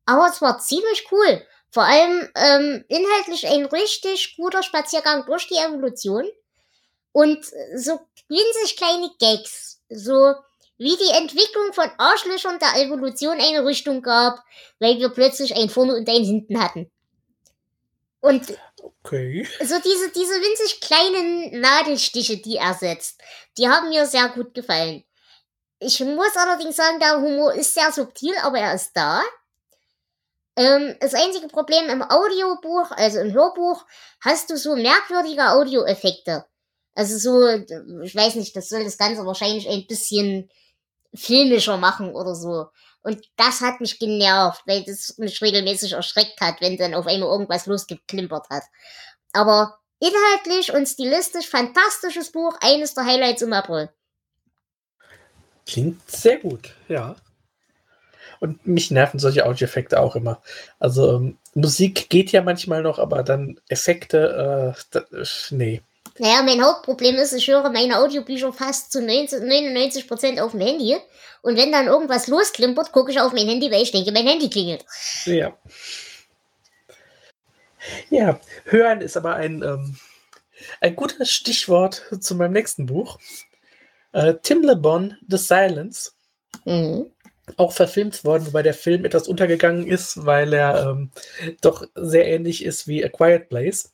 Aber 0.06 0.28
es 0.28 0.42
war 0.42 0.60
ziemlich 0.60 1.08
cool. 1.12 1.46
Vor 1.70 1.84
allem 1.84 2.30
ähm, 2.36 2.86
inhaltlich 2.88 3.46
ein 3.48 3.66
richtig 3.66 4.38
guter 4.38 4.64
Spaziergang 4.64 5.26
durch 5.26 5.48
die 5.48 5.58
Evolution. 5.58 6.26
Und 7.12 7.44
so 7.76 8.00
winzig 8.30 8.78
kleine 8.78 9.10
Gags. 9.20 9.77
So 9.90 10.36
wie 10.78 10.96
die 10.96 11.18
Entwicklung 11.18 11.74
von 11.74 11.90
Arschlöchern 11.98 12.60
der 12.60 12.82
Evolution 12.84 13.40
eine 13.40 13.66
Richtung 13.66 14.02
gab, 14.02 14.44
weil 14.80 14.98
wir 15.00 15.10
plötzlich 15.10 15.56
ein 15.56 15.70
vorne 15.70 15.96
und 15.96 16.08
ein 16.08 16.24
hinten 16.24 16.62
hatten. 16.62 16.92
Und 18.20 18.58
okay. 18.82 19.48
so 19.60 19.76
diese, 19.80 20.12
diese 20.12 20.34
winzig 20.34 20.82
kleinen 20.82 21.62
Nadelstiche, 21.62 22.38
die 22.38 22.58
er 22.58 22.74
setzt, 22.74 23.22
die 23.58 23.68
haben 23.68 23.90
mir 23.90 24.06
sehr 24.06 24.30
gut 24.30 24.54
gefallen. 24.54 25.04
Ich 25.80 26.00
muss 26.00 26.36
allerdings 26.36 26.76
sagen, 26.76 27.00
der 27.00 27.22
Humor 27.22 27.54
ist 27.54 27.74
sehr 27.74 27.92
subtil, 27.92 28.36
aber 28.42 28.60
er 28.60 28.74
ist 28.74 28.94
da. 28.94 29.22
Ähm, 30.56 30.96
das 31.00 31.14
einzige 31.14 31.48
Problem 31.48 31.88
im 31.90 32.02
Audiobuch, 32.02 32.92
also 32.92 33.20
im 33.20 33.34
Hörbuch, 33.34 33.86
hast 34.22 34.50
du 34.50 34.58
so 34.58 34.76
merkwürdige 34.76 35.50
Audioeffekte. 35.52 36.46
Also 36.98 37.20
so, 37.20 37.48
ich 38.02 38.16
weiß 38.16 38.34
nicht, 38.36 38.56
das 38.56 38.70
soll 38.70 38.84
das 38.84 38.98
Ganze 38.98 39.24
wahrscheinlich 39.24 39.70
ein 39.70 39.86
bisschen 39.86 40.50
filmischer 41.14 41.78
machen 41.78 42.16
oder 42.16 42.34
so. 42.34 42.70
Und 43.04 43.22
das 43.36 43.62
hat 43.62 43.82
mich 43.82 44.00
genervt, 44.00 44.64
weil 44.66 44.84
das 44.84 45.16
mich 45.20 45.40
regelmäßig 45.40 45.92
erschreckt 45.94 46.42
hat, 46.42 46.60
wenn 46.60 46.76
dann 46.76 46.96
auf 46.96 47.06
einmal 47.06 47.30
irgendwas 47.30 47.68
losgeklimpert 47.68 48.50
hat. 48.50 48.64
Aber 49.32 49.78
inhaltlich 50.00 50.74
und 50.74 50.88
stilistisch 50.88 51.48
fantastisches 51.48 52.32
Buch, 52.32 52.58
eines 52.62 52.96
der 52.96 53.06
Highlights 53.06 53.44
im 53.44 53.54
April. 53.54 53.92
Klingt 55.68 56.10
sehr 56.10 56.40
gut, 56.40 56.74
ja. 56.88 57.16
Und 58.40 58.66
mich 58.66 58.90
nerven 58.90 59.20
solche 59.20 59.46
Audioeffekte 59.46 60.00
auch 60.00 60.16
immer. 60.16 60.42
Also 60.80 61.16
ähm, 61.18 61.38
Musik 61.54 62.10
geht 62.10 62.32
ja 62.32 62.42
manchmal 62.42 62.82
noch, 62.82 62.98
aber 62.98 63.22
dann 63.22 63.60
Effekte, 63.70 64.76
äh, 64.76 64.98
das, 65.12 65.50
nee. 65.52 65.84
Naja, 66.20 66.42
mein 66.44 66.64
Hauptproblem 66.64 67.16
ist, 67.16 67.34
ich 67.34 67.48
höre 67.48 67.70
meine 67.70 68.00
Audiobücher 68.00 68.52
fast 68.54 68.92
zu 68.92 69.02
90, 69.02 69.42
99% 69.42 70.42
auf 70.42 70.52
dem 70.52 70.62
Handy. 70.62 70.98
Und 71.42 71.58
wenn 71.58 71.72
dann 71.72 71.88
irgendwas 71.88 72.28
losklimpert, 72.28 72.92
gucke 72.92 73.12
ich 73.12 73.20
auf 73.20 73.34
mein 73.34 73.48
Handy, 73.48 73.72
weil 73.72 73.84
ich 73.84 73.92
denke, 73.92 74.12
mein 74.12 74.28
Handy 74.28 74.50
klingelt. 74.50 74.86
Ja. 75.26 75.56
Ja, 78.10 78.40
hören 78.66 79.02
ist 79.02 79.16
aber 79.16 79.36
ein, 79.36 79.62
ähm, 79.62 79.96
ein 80.82 80.96
gutes 80.96 81.32
Stichwort 81.32 82.04
zu 82.20 82.36
meinem 82.36 82.54
nächsten 82.54 82.86
Buch. 82.86 83.20
Äh, 84.12 84.36
Tim 84.42 84.64
Le 84.64 84.76
Bon, 84.76 85.16
The 85.28 85.38
Silence. 85.38 86.12
Mhm. 86.66 87.12
Auch 87.56 87.72
verfilmt 87.72 88.26
worden, 88.26 88.46
wobei 88.46 88.62
der 88.62 88.74
Film 88.74 89.06
etwas 89.06 89.28
untergegangen 89.28 89.88
ist, 89.88 90.26
weil 90.26 90.52
er 90.52 90.90
ähm, 90.90 91.12
doch 91.62 91.86
sehr 91.96 92.28
ähnlich 92.28 92.66
ist 92.66 92.88
wie 92.88 93.06
A 93.06 93.10
Quiet 93.10 93.48
Place. 93.48 93.94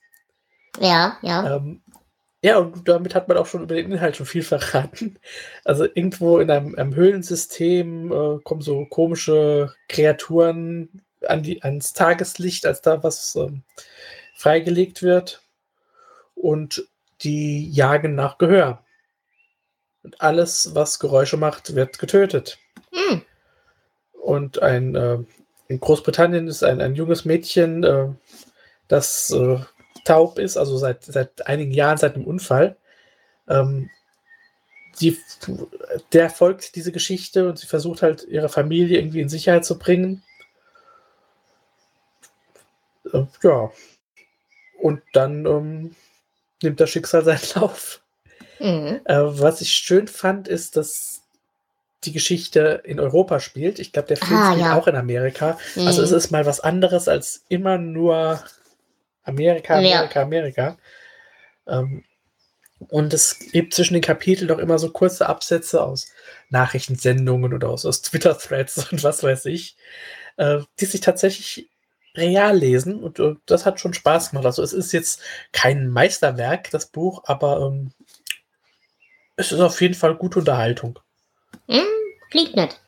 Ja, 0.79 1.17
ja. 1.21 1.57
Ähm, 1.57 1.82
ja, 2.43 2.57
und 2.57 2.87
damit 2.89 3.15
hat 3.15 3.29
man 3.29 3.37
auch 3.37 3.45
schon 3.47 3.63
über 3.63 3.75
den 3.75 3.91
Inhalt 3.91 4.17
schon 4.17 4.25
viel 4.25 4.43
verraten. 4.43 5.17
Also 5.63 5.85
irgendwo 5.85 6.39
in 6.39 6.51
einem, 6.51 6.75
einem 6.75 6.93
Höhlensystem 6.93 8.11
äh, 8.11 8.39
kommen 8.43 8.61
so 8.61 8.85
komische 8.85 9.73
Kreaturen 9.87 11.01
an 11.25 11.41
die, 11.41 11.63
ans 11.63 11.93
Tageslicht, 11.93 12.65
als 12.65 12.81
da 12.81 13.01
was 13.01 13.35
ähm, 13.37 13.63
freigelegt 14.35 15.01
wird. 15.01 15.41
Und 16.35 16.85
die 17.21 17.69
jagen 17.71 18.15
nach 18.15 18.37
Gehör. 18.37 18.83
Und 20.03 20.19
alles, 20.19 20.75
was 20.75 20.99
Geräusche 20.99 21.37
macht, 21.37 21.75
wird 21.75 21.97
getötet. 21.97 22.59
Hm. 22.91 23.23
und 24.11 24.61
ein 24.61 24.93
äh, 24.95 25.17
in 25.67 25.79
Großbritannien 25.79 26.47
ist 26.47 26.63
ein, 26.63 26.81
ein 26.81 26.93
junges 26.93 27.25
Mädchen, 27.25 27.83
äh, 27.83 28.09
das 28.87 29.31
äh, 29.31 29.59
taub 30.03 30.39
ist, 30.39 30.57
also 30.57 30.77
seit, 30.77 31.03
seit 31.03 31.47
einigen 31.47 31.71
Jahren, 31.71 31.97
seit 31.97 32.15
einem 32.15 32.25
Unfall. 32.25 32.77
Ähm, 33.47 33.89
die, 35.01 35.17
der 36.11 36.29
folgt 36.29 36.75
diese 36.75 36.91
Geschichte 36.91 37.49
und 37.49 37.57
sie 37.57 37.67
versucht 37.67 38.01
halt 38.01 38.23
ihre 38.23 38.49
Familie 38.49 38.99
irgendwie 38.99 39.21
in 39.21 39.29
Sicherheit 39.29 39.65
zu 39.65 39.79
bringen. 39.79 40.23
Äh, 43.11 43.25
ja. 43.41 43.71
Und 44.79 45.01
dann 45.13 45.45
ähm, 45.45 45.95
nimmt 46.61 46.79
das 46.79 46.89
Schicksal 46.89 47.23
seinen 47.23 47.41
Lauf. 47.55 48.01
Mhm. 48.59 49.01
Äh, 49.05 49.19
was 49.19 49.61
ich 49.61 49.71
schön 49.71 50.07
fand, 50.07 50.47
ist, 50.47 50.77
dass 50.77 51.21
die 52.05 52.11
Geschichte 52.11 52.81
in 52.83 52.99
Europa 52.99 53.39
spielt. 53.39 53.79
Ich 53.79 53.93
glaube, 53.93 54.09
der 54.09 54.17
Film 54.17 54.37
ah, 54.37 54.51
spielt 54.51 54.65
ja. 54.65 54.77
auch 54.77 54.87
in 54.87 54.95
Amerika. 54.95 55.57
Mhm. 55.75 55.87
Also 55.87 56.01
es 56.03 56.11
ist 56.11 56.31
mal 56.31 56.45
was 56.45 56.59
anderes 56.59 57.07
als 57.07 57.45
immer 57.47 57.77
nur 57.77 58.43
Amerika, 59.23 59.77
Amerika, 59.77 60.19
ja. 60.19 60.25
Amerika. 60.25 60.77
Ähm, 61.67 62.03
und 62.89 63.13
es 63.13 63.39
gibt 63.39 63.73
zwischen 63.73 63.93
den 63.93 64.03
Kapiteln 64.03 64.47
doch 64.47 64.57
immer 64.59 64.77
so 64.77 64.89
kurze 64.89 65.27
Absätze 65.27 65.81
aus 65.83 66.11
Nachrichtensendungen 66.49 67.53
oder 67.53 67.69
aus, 67.69 67.85
aus 67.85 68.01
Twitter-Threads 68.01 68.77
und 68.91 69.03
was 69.03 69.23
weiß 69.23 69.45
ich, 69.45 69.77
äh, 70.37 70.59
die 70.79 70.85
sich 70.85 71.01
tatsächlich 71.01 71.69
real 72.15 72.57
lesen. 72.57 73.01
Und, 73.01 73.19
und, 73.19 73.39
das 73.45 73.65
hat 73.65 73.79
schon 73.79 73.93
Spaß 73.93 74.31
gemacht. 74.31 74.45
Also 74.45 74.61
es 74.63 74.73
ist 74.73 74.91
jetzt 74.91 75.21
kein 75.51 75.87
Meisterwerk, 75.87 76.69
das 76.71 76.87
Buch, 76.87 77.23
aber 77.25 77.61
ähm, 77.61 77.91
es 79.35 79.51
ist 79.51 79.59
auf 79.59 79.81
jeden 79.81 79.95
Fall 79.95 80.15
gute 80.15 80.39
Unterhaltung. 80.39 80.99
Hm, 81.67 81.81
klingt 82.29 82.55
nett. 82.55 82.79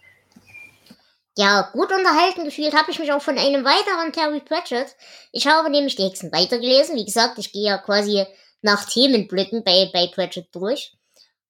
Ja, 1.38 1.70
gut 1.74 1.92
unterhalten 1.92 2.46
gefühlt 2.46 2.74
habe 2.74 2.92
ich 2.92 3.00
mich 3.00 3.12
auch 3.12 3.22
von 3.22 3.38
einem 3.38 3.66
weiteren 3.66 4.14
Terry 4.14 4.40
Pratchett. 4.40 4.96
Ich 5.34 5.48
habe 5.48 5.70
nämlich 5.70 5.98
die 5.98 6.04
Hexen 6.04 6.32
weitergelesen. 6.32 6.96
Wie 6.96 7.04
gesagt, 7.04 7.38
ich 7.38 7.52
gehe 7.52 7.68
ja 7.68 7.78
quasi 7.78 8.26
nach 8.62 8.86
Themenblöcken 8.86 9.64
bei, 9.66 9.90
bei 9.94 10.08
Pratchett 10.08 10.48
durch. 10.54 10.94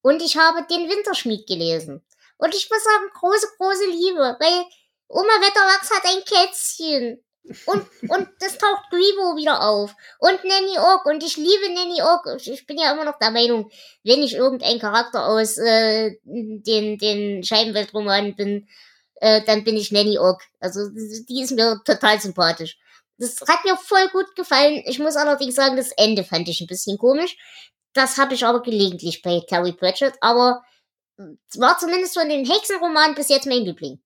Und 0.02 0.24
ich 0.24 0.38
habe 0.38 0.66
den 0.68 0.90
Winterschmied 0.90 1.46
gelesen. 1.48 2.04
Und 2.38 2.56
ich 2.56 2.68
muss 2.70 2.84
sagen, 2.84 3.12
große, 3.14 3.48
große 3.58 3.86
Liebe, 3.86 4.38
weil 4.40 4.66
Oma 5.08 5.34
Wetterwachs 5.40 5.92
hat 5.92 6.04
ein 6.06 6.24
Kätzchen. 6.26 7.24
Und, 7.68 7.86
und 8.10 8.28
das 8.40 8.58
taucht 8.58 8.90
Gribo 8.90 9.36
wieder 9.36 9.62
auf. 9.62 9.96
Und 10.18 10.44
Nanny 10.44 10.80
Ork. 10.80 11.06
Und 11.06 11.24
ich 11.24 11.38
liebe 11.38 11.74
Nanny 11.74 12.02
Ork. 12.02 12.26
Ich 12.44 12.66
bin 12.66 12.80
ja 12.80 12.92
immer 12.92 13.06
noch 13.06 13.20
der 13.20 13.30
Meinung, 13.30 13.70
wenn 14.04 14.24
ich 14.24 14.34
irgendein 14.34 14.80
Charakter 14.80 15.28
aus 15.28 15.58
äh, 15.58 16.16
den, 16.24 16.98
den 16.98 17.44
Scheibenweltromanen 17.44 18.36
bin, 18.36 18.68
äh, 19.16 19.44
dann 19.46 19.64
bin 19.64 19.78
ich 19.78 19.92
Nanny 19.92 20.18
Ork. 20.18 20.44
Also 20.60 20.90
die 20.90 21.42
ist 21.42 21.52
mir 21.52 21.82
total 21.86 22.20
sympathisch. 22.20 22.78
Das 23.18 23.36
hat 23.48 23.64
mir 23.64 23.78
voll 23.78 24.10
gut 24.10 24.36
gefallen. 24.36 24.84
Ich 24.86 25.00
muss 25.00 25.16
allerdings 25.16 25.56
sagen, 25.56 25.78
das 25.78 25.92
Ende 25.92 26.24
fand 26.24 26.50
ich 26.50 26.62
ein 26.62 26.68
bisschen 26.68 26.98
komisch. 26.98 27.38
Das 27.94 28.18
habe 28.18 28.34
ich 28.34 28.46
aber 28.46 28.62
gelegentlich 28.62 29.22
bei 29.22 29.42
Terry 29.48 29.72
Pratchett, 29.72 30.16
aber 30.20 30.64
es 31.18 31.60
war 31.60 31.78
zumindest 31.78 32.18
von 32.18 32.28
den 32.28 32.46
Hexenromanen 32.46 33.16
bis 33.16 33.30
jetzt 33.30 33.48
mein 33.48 33.64
Liebling. 33.64 34.00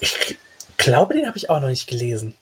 Ich 0.00 0.38
glaube, 0.78 1.14
den 1.14 1.26
habe 1.26 1.36
ich 1.36 1.50
auch 1.50 1.60
noch 1.60 1.68
nicht 1.68 1.86
gelesen. 1.86 2.36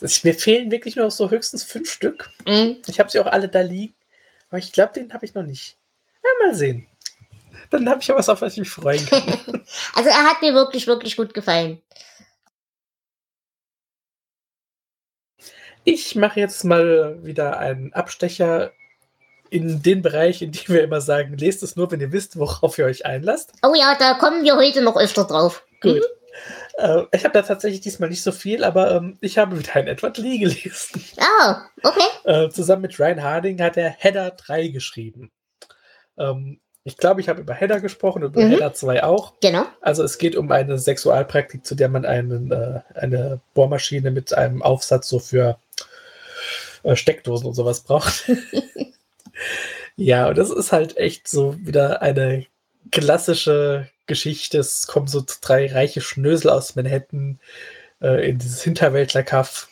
Mir 0.00 0.34
fehlen 0.34 0.70
wirklich 0.70 0.94
nur 0.94 1.06
noch 1.06 1.12
so 1.12 1.30
höchstens 1.30 1.64
fünf 1.64 1.90
Stück. 1.90 2.30
Mhm. 2.46 2.80
Ich 2.86 3.00
habe 3.00 3.10
sie 3.10 3.18
auch 3.18 3.26
alle 3.26 3.48
da 3.48 3.60
liegen. 3.62 3.94
Aber 4.48 4.58
ich 4.58 4.72
glaube, 4.72 4.92
den 4.92 5.12
habe 5.12 5.26
ich 5.26 5.34
noch 5.34 5.42
nicht. 5.42 5.76
Ja, 6.22 6.46
mal 6.46 6.54
sehen. 6.54 6.87
Dann 7.70 7.88
habe 7.88 8.00
ich 8.00 8.08
ja 8.08 8.16
was, 8.16 8.28
auf 8.28 8.40
was 8.42 8.54
ich 8.54 8.60
mich 8.60 8.70
freuen 8.70 9.04
kann. 9.06 9.22
also 9.94 10.08
er 10.08 10.24
hat 10.24 10.40
mir 10.40 10.54
wirklich, 10.54 10.86
wirklich 10.86 11.16
gut 11.16 11.34
gefallen. 11.34 11.82
Ich 15.84 16.14
mache 16.14 16.40
jetzt 16.40 16.64
mal 16.64 17.18
wieder 17.22 17.58
einen 17.58 17.92
Abstecher 17.94 18.72
in 19.50 19.82
den 19.82 20.02
Bereich, 20.02 20.42
in 20.42 20.52
dem 20.52 20.68
wir 20.68 20.82
immer 20.82 21.00
sagen, 21.00 21.36
lest 21.38 21.62
es 21.62 21.76
nur, 21.76 21.90
wenn 21.90 22.00
ihr 22.00 22.12
wisst, 22.12 22.38
worauf 22.38 22.78
ihr 22.78 22.84
euch 22.84 23.06
einlasst. 23.06 23.52
Oh 23.62 23.74
ja, 23.74 23.96
da 23.98 24.14
kommen 24.14 24.44
wir 24.44 24.56
heute 24.56 24.82
noch 24.82 24.96
öfter 24.96 25.24
drauf. 25.24 25.64
Gut. 25.80 25.96
Mhm. 25.96 26.02
Äh, 26.78 27.04
ich 27.12 27.24
habe 27.24 27.32
da 27.32 27.42
tatsächlich 27.42 27.80
diesmal 27.80 28.08
nicht 28.08 28.22
so 28.22 28.32
viel, 28.32 28.64
aber 28.64 28.92
ähm, 28.92 29.18
ich 29.20 29.38
habe 29.38 29.58
wieder 29.58 29.74
ein 29.76 29.88
Edward 29.88 30.18
Lee 30.18 30.38
gelesen. 30.38 31.02
Ah, 31.18 31.66
oh, 31.82 31.88
okay. 31.88 32.06
Äh, 32.24 32.50
zusammen 32.50 32.82
mit 32.82 32.98
Ryan 32.98 33.22
Harding 33.22 33.60
hat 33.60 33.76
er 33.76 33.90
Header 33.90 34.30
3 34.30 34.68
geschrieben. 34.68 35.32
Ähm, 36.18 36.60
ich 36.88 36.96
glaube, 36.96 37.20
ich 37.20 37.28
habe 37.28 37.42
über 37.42 37.52
Header 37.52 37.80
gesprochen 37.80 38.24
und 38.24 38.34
über 38.34 38.46
mhm. 38.46 38.50
Header 38.52 38.72
2 38.72 39.04
auch. 39.04 39.34
Genau. 39.42 39.66
Also 39.82 40.02
es 40.02 40.16
geht 40.16 40.36
um 40.36 40.50
eine 40.50 40.78
Sexualpraktik, 40.78 41.64
zu 41.66 41.74
der 41.74 41.90
man 41.90 42.06
einen, 42.06 42.50
äh, 42.50 42.80
eine 42.94 43.40
Bohrmaschine 43.52 44.10
mit 44.10 44.32
einem 44.32 44.62
Aufsatz 44.62 45.08
so 45.08 45.18
für 45.18 45.58
äh, 46.82 46.96
Steckdosen 46.96 47.46
und 47.46 47.54
sowas 47.54 47.80
braucht. 47.80 48.30
ja, 49.96 50.28
und 50.28 50.38
das 50.38 50.50
ist 50.50 50.72
halt 50.72 50.96
echt 50.96 51.28
so 51.28 51.56
wieder 51.58 52.00
eine 52.00 52.46
klassische 52.90 53.90
Geschichte. 54.06 54.58
Es 54.58 54.86
kommen 54.86 55.08
so 55.08 55.22
drei 55.42 55.70
reiche 55.70 56.00
Schnösel 56.00 56.48
aus 56.48 56.74
Manhattan 56.74 57.38
äh, 58.00 58.30
in 58.30 58.38
dieses 58.38 58.62
Hinterwäldlerkaff. 58.62 59.68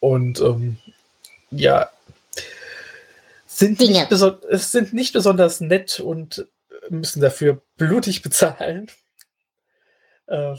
Und 0.00 0.40
ähm, 0.40 0.78
ja, 1.50 1.90
sind 3.58 3.80
nicht, 3.80 4.10
es 4.10 4.72
sind 4.72 4.92
nicht 4.92 5.12
besonders 5.12 5.60
nett 5.60 6.00
und 6.00 6.46
müssen 6.88 7.20
dafür 7.20 7.62
blutig 7.76 8.22
bezahlen. 8.22 8.90
Äh, 10.26 10.54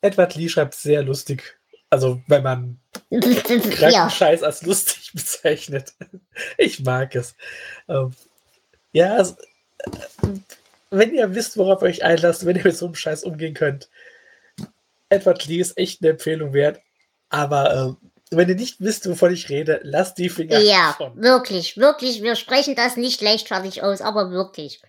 Edward 0.00 0.34
Lee 0.34 0.48
schreibt 0.48 0.74
sehr 0.74 1.02
lustig. 1.02 1.58
Also, 1.90 2.20
wenn 2.26 2.42
man 2.42 2.80
ja. 3.10 4.10
Scheiß 4.10 4.42
als 4.42 4.62
lustig 4.62 5.12
bezeichnet. 5.14 5.94
Ich 6.56 6.80
mag 6.80 7.14
es. 7.14 7.34
Ähm, 7.88 8.12
ja, 8.92 9.16
also, 9.16 9.36
wenn 10.90 11.14
ihr 11.14 11.34
wisst, 11.34 11.56
worauf 11.56 11.82
ihr 11.82 11.86
euch 11.86 12.04
einlasst, 12.04 12.46
wenn 12.46 12.56
ihr 12.56 12.64
mit 12.64 12.76
so 12.76 12.86
einem 12.86 12.94
Scheiß 12.94 13.24
umgehen 13.24 13.54
könnt, 13.54 13.88
Edward 15.08 15.46
Lee 15.46 15.60
ist 15.60 15.78
echt 15.78 16.02
eine 16.02 16.10
Empfehlung 16.10 16.52
wert. 16.52 16.80
Aber 17.30 17.98
äh, 18.02 18.07
wenn 18.36 18.48
ihr 18.48 18.54
nicht 18.54 18.80
wisst, 18.80 19.08
wovon 19.08 19.32
ich 19.32 19.48
rede, 19.48 19.80
lasst 19.82 20.18
die 20.18 20.28
Finger 20.28 20.58
Ja, 20.58 20.88
davon. 20.88 21.20
wirklich, 21.22 21.76
wirklich. 21.76 22.22
Wir 22.22 22.36
sprechen 22.36 22.74
das 22.74 22.96
nicht 22.96 23.20
leichtfertig 23.20 23.82
aus, 23.82 24.00
aber 24.00 24.30
wirklich. 24.30 24.80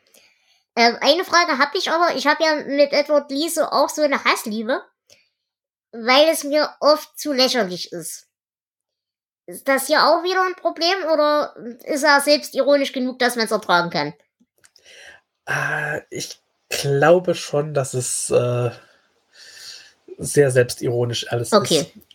Ähm, 0.76 0.98
eine 1.02 1.24
Frage 1.26 1.58
habe 1.58 1.78
ich 1.78 1.90
aber. 1.90 2.16
Ich 2.16 2.28
habe 2.28 2.44
ja 2.44 2.56
mit 2.56 2.94
Edward 2.94 3.32
Lee 3.32 3.50
so 3.50 3.64
auch 3.64 3.90
so 3.90 4.02
eine 4.02 4.24
Hassliebe, 4.24 4.82
weil 5.92 6.30
es 6.30 6.44
mir 6.44 6.70
oft 6.80 7.20
zu 7.20 7.34
lächerlich 7.34 7.92
ist. 7.92 8.28
Ist 9.46 9.68
das 9.68 9.88
hier 9.88 10.06
auch 10.06 10.24
wieder 10.24 10.44
ein 10.46 10.56
Problem 10.56 11.06
oder 11.12 11.56
ist 11.84 12.04
er 12.04 12.22
selbst 12.22 12.54
ironisch 12.54 12.94
genug, 12.94 13.18
dass 13.20 13.36
man 13.36 13.46
es 13.46 13.52
ertragen 13.52 13.90
kann? 13.90 14.14
Ah, 15.46 16.02
ich 16.12 16.40
glaube 16.70 17.34
schon, 17.34 17.74
dass 17.74 17.96
es 17.96 18.30
äh, 18.30 18.70
sehr 20.20 20.52
selbstironisch 20.52 21.32
alles 21.32 21.52
okay. 21.52 21.80
ist. 21.80 22.09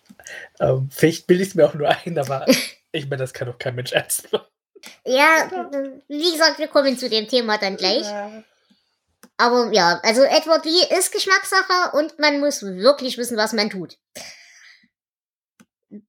Ähm, 0.60 0.88
vielleicht 0.90 1.26
bilde 1.26 1.42
ich 1.42 1.50
es 1.50 1.54
mir 1.54 1.66
auch 1.66 1.74
nur 1.74 1.88
ein, 1.88 2.18
aber 2.18 2.46
ich 2.92 3.04
meine, 3.08 3.22
das 3.22 3.32
kann 3.32 3.48
doch 3.48 3.58
kein 3.58 3.74
Mensch 3.74 3.92
ernst 3.92 4.32
machen. 4.32 4.46
Ja, 5.04 5.50
wie 6.08 6.32
gesagt, 6.32 6.58
wir 6.58 6.68
kommen 6.68 6.98
zu 6.98 7.08
dem 7.08 7.26
Thema 7.26 7.58
dann 7.58 7.76
gleich. 7.76 8.04
Ja. 8.04 8.44
Aber 9.36 9.72
ja, 9.72 10.00
also 10.02 10.22
Edward 10.22 10.64
Lee 10.64 10.96
ist 10.96 11.12
Geschmackssache 11.12 11.96
und 11.96 12.18
man 12.18 12.40
muss 12.40 12.62
wirklich 12.62 13.18
wissen, 13.18 13.36
was 13.36 13.52
man 13.52 13.70
tut. 13.70 13.98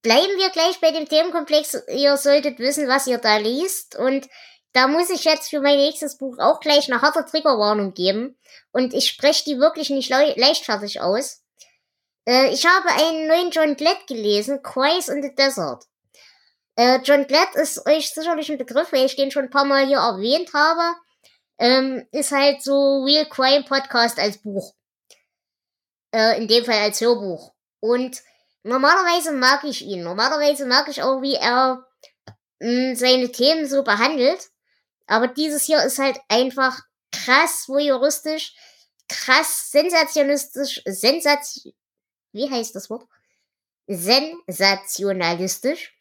Bleiben 0.01 0.37
wir 0.37 0.49
gleich 0.49 0.79
bei 0.79 0.91
dem 0.91 1.07
Themenkomplex. 1.07 1.83
Ihr 1.89 2.17
solltet 2.17 2.59
wissen, 2.59 2.87
was 2.87 3.07
ihr 3.07 3.17
da 3.17 3.37
liest. 3.37 3.95
Und 3.95 4.27
da 4.73 4.87
muss 4.87 5.09
ich 5.09 5.23
jetzt 5.25 5.49
für 5.49 5.61
mein 5.61 5.77
nächstes 5.77 6.17
Buch 6.17 6.37
auch 6.39 6.59
gleich 6.59 6.91
eine 6.91 7.01
harte 7.01 7.25
Triggerwarnung 7.25 7.93
geben. 7.93 8.37
Und 8.71 8.93
ich 8.93 9.07
spreche 9.07 9.43
die 9.45 9.59
wirklich 9.59 9.89
nicht 9.89 10.09
le 10.09 10.33
leichtfertig 10.37 11.01
aus. 11.01 11.43
Äh, 12.25 12.49
ich 12.49 12.65
habe 12.65 12.89
einen 12.89 13.27
neuen 13.27 13.51
John 13.51 13.75
Glad 13.75 14.07
gelesen, 14.07 14.61
Quies 14.63 15.09
in 15.09 15.21
the 15.21 15.33
Desert. 15.35 15.83
Äh, 16.75 16.99
John 17.03 17.27
Glad 17.27 17.55
ist 17.55 17.85
euch 17.85 18.09
sicherlich 18.11 18.51
ein 18.51 18.57
Begriff, 18.57 18.91
weil 18.91 19.05
ich 19.05 19.15
den 19.15 19.31
schon 19.31 19.45
ein 19.45 19.49
paar 19.49 19.65
Mal 19.65 19.85
hier 19.85 19.99
erwähnt 19.99 20.53
habe. 20.53 20.97
Ähm, 21.57 22.07
ist 22.11 22.31
halt 22.31 22.61
so 22.63 23.03
Real 23.03 23.25
Crime 23.29 23.63
Podcast 23.63 24.19
als 24.19 24.39
Buch. 24.39 24.73
Äh, 26.11 26.37
in 26.37 26.47
dem 26.47 26.65
Fall 26.65 26.79
als 26.79 26.99
Hörbuch. 26.99 27.53
Und 27.79 28.21
normalerweise 28.63 29.31
mag 29.31 29.63
ich 29.63 29.83
ihn. 29.83 30.03
Normalerweise 30.03 30.65
mag 30.65 30.87
ich 30.89 31.01
auch, 31.03 31.21
wie 31.21 31.35
er 31.35 31.85
mh, 32.59 32.89
hm, 32.89 32.95
seine 32.95 33.31
Themen 33.31 33.67
so 33.67 33.83
behandelt. 33.83 34.49
Aber 35.07 35.27
dieses 35.27 35.63
hier 35.63 35.83
ist 35.83 35.99
halt 35.99 36.19
einfach 36.27 36.81
krass 37.11 37.65
voyeuristisch, 37.67 38.55
krass 39.07 39.69
sensationistisch, 39.71 40.81
sensation 40.85 41.73
wie 42.35 42.49
heißt 42.49 42.75
das 42.75 42.89
Wort? 42.89 43.07
Sensationalistisch 43.87 45.93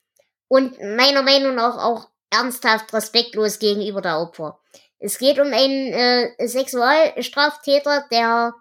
und 0.49 0.80
meiner 0.80 1.22
Meinung 1.22 1.55
nach 1.55 1.76
auch 1.78 2.09
ernsthaft 2.30 2.93
respektlos 2.93 3.61
gegenüber 3.61 4.03
der 4.03 4.18
Opfer. 4.18 4.59
Es 4.99 5.18
geht 5.18 5.39
um 5.39 5.53
einen 5.53 5.93
äh, 5.93 6.35
Sexualstraftäter, 6.47 8.07
der 8.11 8.55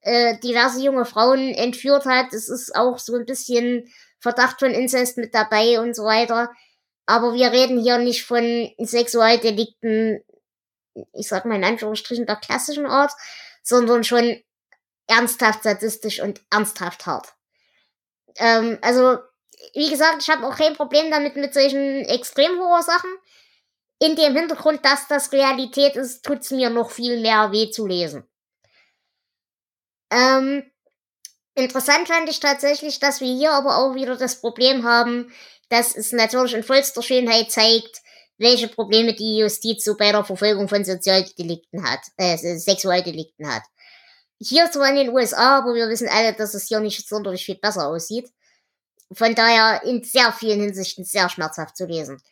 äh, 0.00 0.38
diverse 0.38 0.82
junge 0.82 1.04
Frauen 1.04 1.50
entführt 1.50 2.06
hat. 2.06 2.32
Es 2.32 2.48
ist 2.48 2.74
auch 2.74 2.98
so 2.98 3.16
ein 3.16 3.26
bisschen 3.26 3.92
Verdacht 4.18 4.60
von 4.60 4.70
Inzest 4.70 5.18
mit 5.18 5.34
dabei 5.34 5.78
und 5.80 5.94
so 5.94 6.04
weiter. 6.04 6.50
Aber 7.06 7.34
wir 7.34 7.52
reden 7.52 7.78
hier 7.80 7.98
nicht 7.98 8.24
von 8.24 8.70
Sexualdelikten, 8.78 10.24
ich 11.12 11.28
sag 11.28 11.44
mal 11.44 11.56
in 11.56 11.64
Anführungsstrichen 11.64 12.24
der 12.26 12.36
klassischen 12.36 12.86
Art, 12.86 13.12
sondern 13.62 14.04
schon 14.04 14.42
ernsthaft 15.10 15.64
sadistisch 15.64 16.20
und 16.20 16.40
ernsthaft 16.50 17.04
hart. 17.06 17.34
Ähm, 18.36 18.78
also, 18.80 19.18
wie 19.74 19.90
gesagt, 19.90 20.22
ich 20.22 20.30
habe 20.30 20.46
auch 20.46 20.56
kein 20.56 20.74
Problem 20.74 21.10
damit 21.10 21.36
mit 21.36 21.52
solchen 21.52 22.04
Extremhorror-Sachen. 22.04 23.10
In 23.98 24.16
dem 24.16 24.34
Hintergrund, 24.34 24.84
dass 24.84 25.08
das 25.08 25.32
Realität 25.32 25.96
ist, 25.96 26.24
tut's 26.24 26.50
mir 26.50 26.70
noch 26.70 26.90
viel 26.90 27.20
mehr 27.20 27.52
weh 27.52 27.70
zu 27.70 27.86
lesen. 27.86 28.26
Ähm, 30.10 30.64
interessant 31.54 32.08
fand 32.08 32.28
ich 32.28 32.40
tatsächlich, 32.40 32.98
dass 32.98 33.20
wir 33.20 33.32
hier 33.32 33.52
aber 33.52 33.76
auch 33.76 33.94
wieder 33.94 34.16
das 34.16 34.40
Problem 34.40 34.84
haben, 34.84 35.32
dass 35.68 35.94
es 35.94 36.12
natürlich 36.12 36.54
in 36.54 36.62
vollster 36.62 37.02
Schönheit 37.02 37.50
zeigt, 37.50 38.00
welche 38.38 38.68
Probleme 38.68 39.14
die 39.14 39.38
Justiz 39.38 39.84
so 39.84 39.96
bei 39.96 40.12
der 40.12 40.24
Verfolgung 40.24 40.68
von 40.68 40.84
Sozialdelikten 40.84 41.84
hat, 41.88 42.00
äh, 42.16 42.36
Sexualdelikten 42.36 43.46
hat. 43.52 43.62
Hier 44.40 44.70
zwar 44.70 44.88
in 44.88 44.96
den 44.96 45.10
USA, 45.10 45.58
aber 45.58 45.74
wir 45.74 45.88
wissen 45.88 46.08
alle, 46.08 46.32
dass 46.32 46.54
es 46.54 46.66
hier 46.66 46.80
nicht 46.80 47.06
sonderlich 47.06 47.44
viel 47.44 47.56
besser 47.56 47.86
aussieht. 47.88 48.32
Von 49.12 49.34
daher 49.34 49.82
in 49.84 50.02
sehr 50.02 50.32
vielen 50.32 50.60
Hinsichten 50.60 51.04
sehr 51.04 51.28
schmerzhaft 51.28 51.76
zu 51.76 51.84
lesen. 51.84 52.22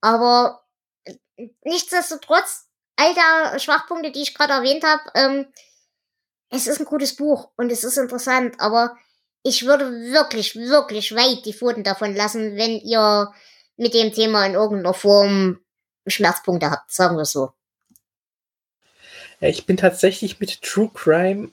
Aber 0.00 0.64
äh, 1.04 1.16
nichtsdestotrotz, 1.64 2.66
all 2.96 3.14
der 3.14 3.58
Schwachpunkte, 3.58 4.10
die 4.10 4.22
ich 4.22 4.34
gerade 4.34 4.54
erwähnt 4.54 4.84
habe, 4.84 5.02
ähm, 5.14 5.52
es 6.50 6.66
ist 6.66 6.80
ein 6.80 6.86
gutes 6.86 7.14
Buch 7.14 7.50
und 7.56 7.70
es 7.70 7.84
ist 7.84 7.98
interessant, 7.98 8.58
aber 8.58 8.96
ich 9.42 9.66
würde 9.66 9.90
wirklich, 9.90 10.56
wirklich 10.56 11.14
weit 11.14 11.44
die 11.44 11.52
Pfoten 11.52 11.84
davon 11.84 12.14
lassen, 12.14 12.56
wenn 12.56 12.78
ihr 12.80 13.32
mit 13.76 13.94
dem 13.94 14.12
Thema 14.12 14.44
in 14.46 14.54
irgendeiner 14.54 14.94
Form 14.94 15.60
Schmerzpunkte 16.06 16.70
habt, 16.70 16.92
sagen 16.92 17.16
wir 17.16 17.24
so. 17.24 17.52
Ja, 19.40 19.48
ich 19.48 19.66
bin 19.66 19.76
tatsächlich 19.76 20.40
mit 20.40 20.62
True 20.62 20.90
Crime 20.92 21.50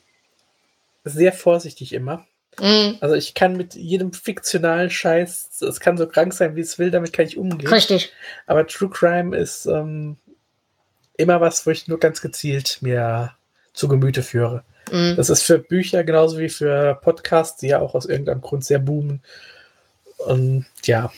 sehr 1.03 1.33
vorsichtig 1.33 1.93
immer. 1.93 2.25
Mhm. 2.59 2.97
Also 3.01 3.15
ich 3.15 3.33
kann 3.33 3.55
mit 3.55 3.75
jedem 3.75 4.13
fiktionalen 4.13 4.89
Scheiß, 4.89 5.61
es 5.61 5.79
kann 5.79 5.97
so 5.97 6.07
krank 6.07 6.33
sein, 6.33 6.55
wie 6.55 6.61
es 6.61 6.79
will, 6.79 6.91
damit 6.91 7.13
kann 7.13 7.25
ich 7.25 7.37
umgehen. 7.37 7.69
Richtig. 7.69 8.11
Aber 8.45 8.65
True 8.65 8.89
Crime 8.89 9.35
ist 9.35 9.65
ähm, 9.67 10.17
immer 11.17 11.39
was, 11.41 11.65
wo 11.65 11.71
ich 11.71 11.87
nur 11.87 11.99
ganz 11.99 12.21
gezielt 12.21 12.79
mir 12.81 13.33
zu 13.73 13.87
Gemüte 13.87 14.23
führe. 14.23 14.63
Mhm. 14.91 15.15
Das 15.17 15.29
ist 15.29 15.43
für 15.43 15.59
Bücher 15.59 16.03
genauso 16.03 16.39
wie 16.39 16.49
für 16.49 16.95
Podcasts, 16.95 17.59
die 17.59 17.67
ja 17.67 17.79
auch 17.79 17.95
aus 17.95 18.05
irgendeinem 18.05 18.41
Grund 18.41 18.65
sehr 18.65 18.79
boomen. 18.79 19.21
Und 20.17 20.65
ja. 20.85 21.11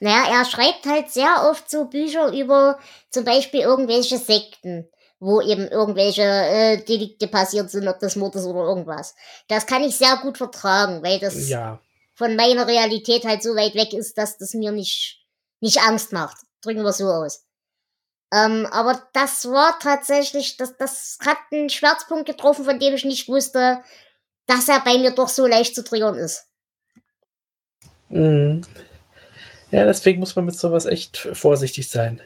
Naja, 0.00 0.40
er 0.40 0.44
schreibt 0.44 0.84
halt 0.86 1.10
sehr 1.10 1.48
oft 1.50 1.70
so 1.70 1.86
Bücher 1.86 2.32
über 2.32 2.78
zum 3.10 3.24
Beispiel 3.24 3.60
irgendwelche 3.60 4.18
Sekten, 4.18 4.86
wo 5.22 5.40
eben 5.40 5.68
irgendwelche 5.68 6.22
äh, 6.22 6.78
Delikte 6.78 7.28
passiert 7.28 7.70
sind, 7.70 7.86
ob 7.86 8.00
das 8.00 8.16
Mord 8.16 8.34
ist 8.34 8.44
oder 8.44 8.62
irgendwas. 8.62 9.14
Das 9.46 9.66
kann 9.66 9.84
ich 9.84 9.96
sehr 9.96 10.16
gut 10.16 10.36
vertragen, 10.36 11.00
weil 11.04 11.20
das 11.20 11.48
ja. 11.48 11.80
von 12.14 12.34
meiner 12.34 12.66
Realität 12.66 13.24
halt 13.24 13.40
so 13.40 13.54
weit 13.54 13.76
weg 13.76 13.92
ist, 13.92 14.18
dass 14.18 14.36
das 14.36 14.52
mir 14.52 14.72
nicht, 14.72 15.24
nicht 15.60 15.80
Angst 15.80 16.12
macht. 16.12 16.38
Drücken 16.60 16.82
wir 16.82 16.92
so 16.92 17.06
aus. 17.06 17.44
Ähm, 18.32 18.66
aber 18.72 19.00
das 19.12 19.44
war 19.44 19.78
tatsächlich, 19.78 20.56
das, 20.56 20.76
das 20.76 21.18
hat 21.24 21.38
einen 21.52 21.70
Schmerzpunkt 21.70 22.26
getroffen, 22.26 22.64
von 22.64 22.80
dem 22.80 22.94
ich 22.94 23.04
nicht 23.04 23.28
wusste, 23.28 23.78
dass 24.46 24.68
er 24.68 24.80
bei 24.80 24.98
mir 24.98 25.12
doch 25.12 25.28
so 25.28 25.46
leicht 25.46 25.76
zu 25.76 25.84
triggern 25.84 26.16
ist. 26.16 26.48
Mhm. 28.08 28.62
Ja, 29.70 29.84
deswegen 29.84 30.18
muss 30.18 30.34
man 30.34 30.46
mit 30.46 30.56
sowas 30.56 30.84
echt 30.84 31.16
vorsichtig 31.16 31.88
sein. 31.88 32.20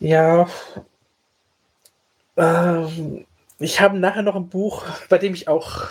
Ja. 0.00 0.48
Ähm, 2.36 3.26
ich 3.58 3.80
habe 3.80 3.98
nachher 3.98 4.22
noch 4.22 4.36
ein 4.36 4.48
Buch, 4.48 4.84
bei 5.08 5.18
dem 5.18 5.34
ich 5.34 5.48
auch 5.48 5.86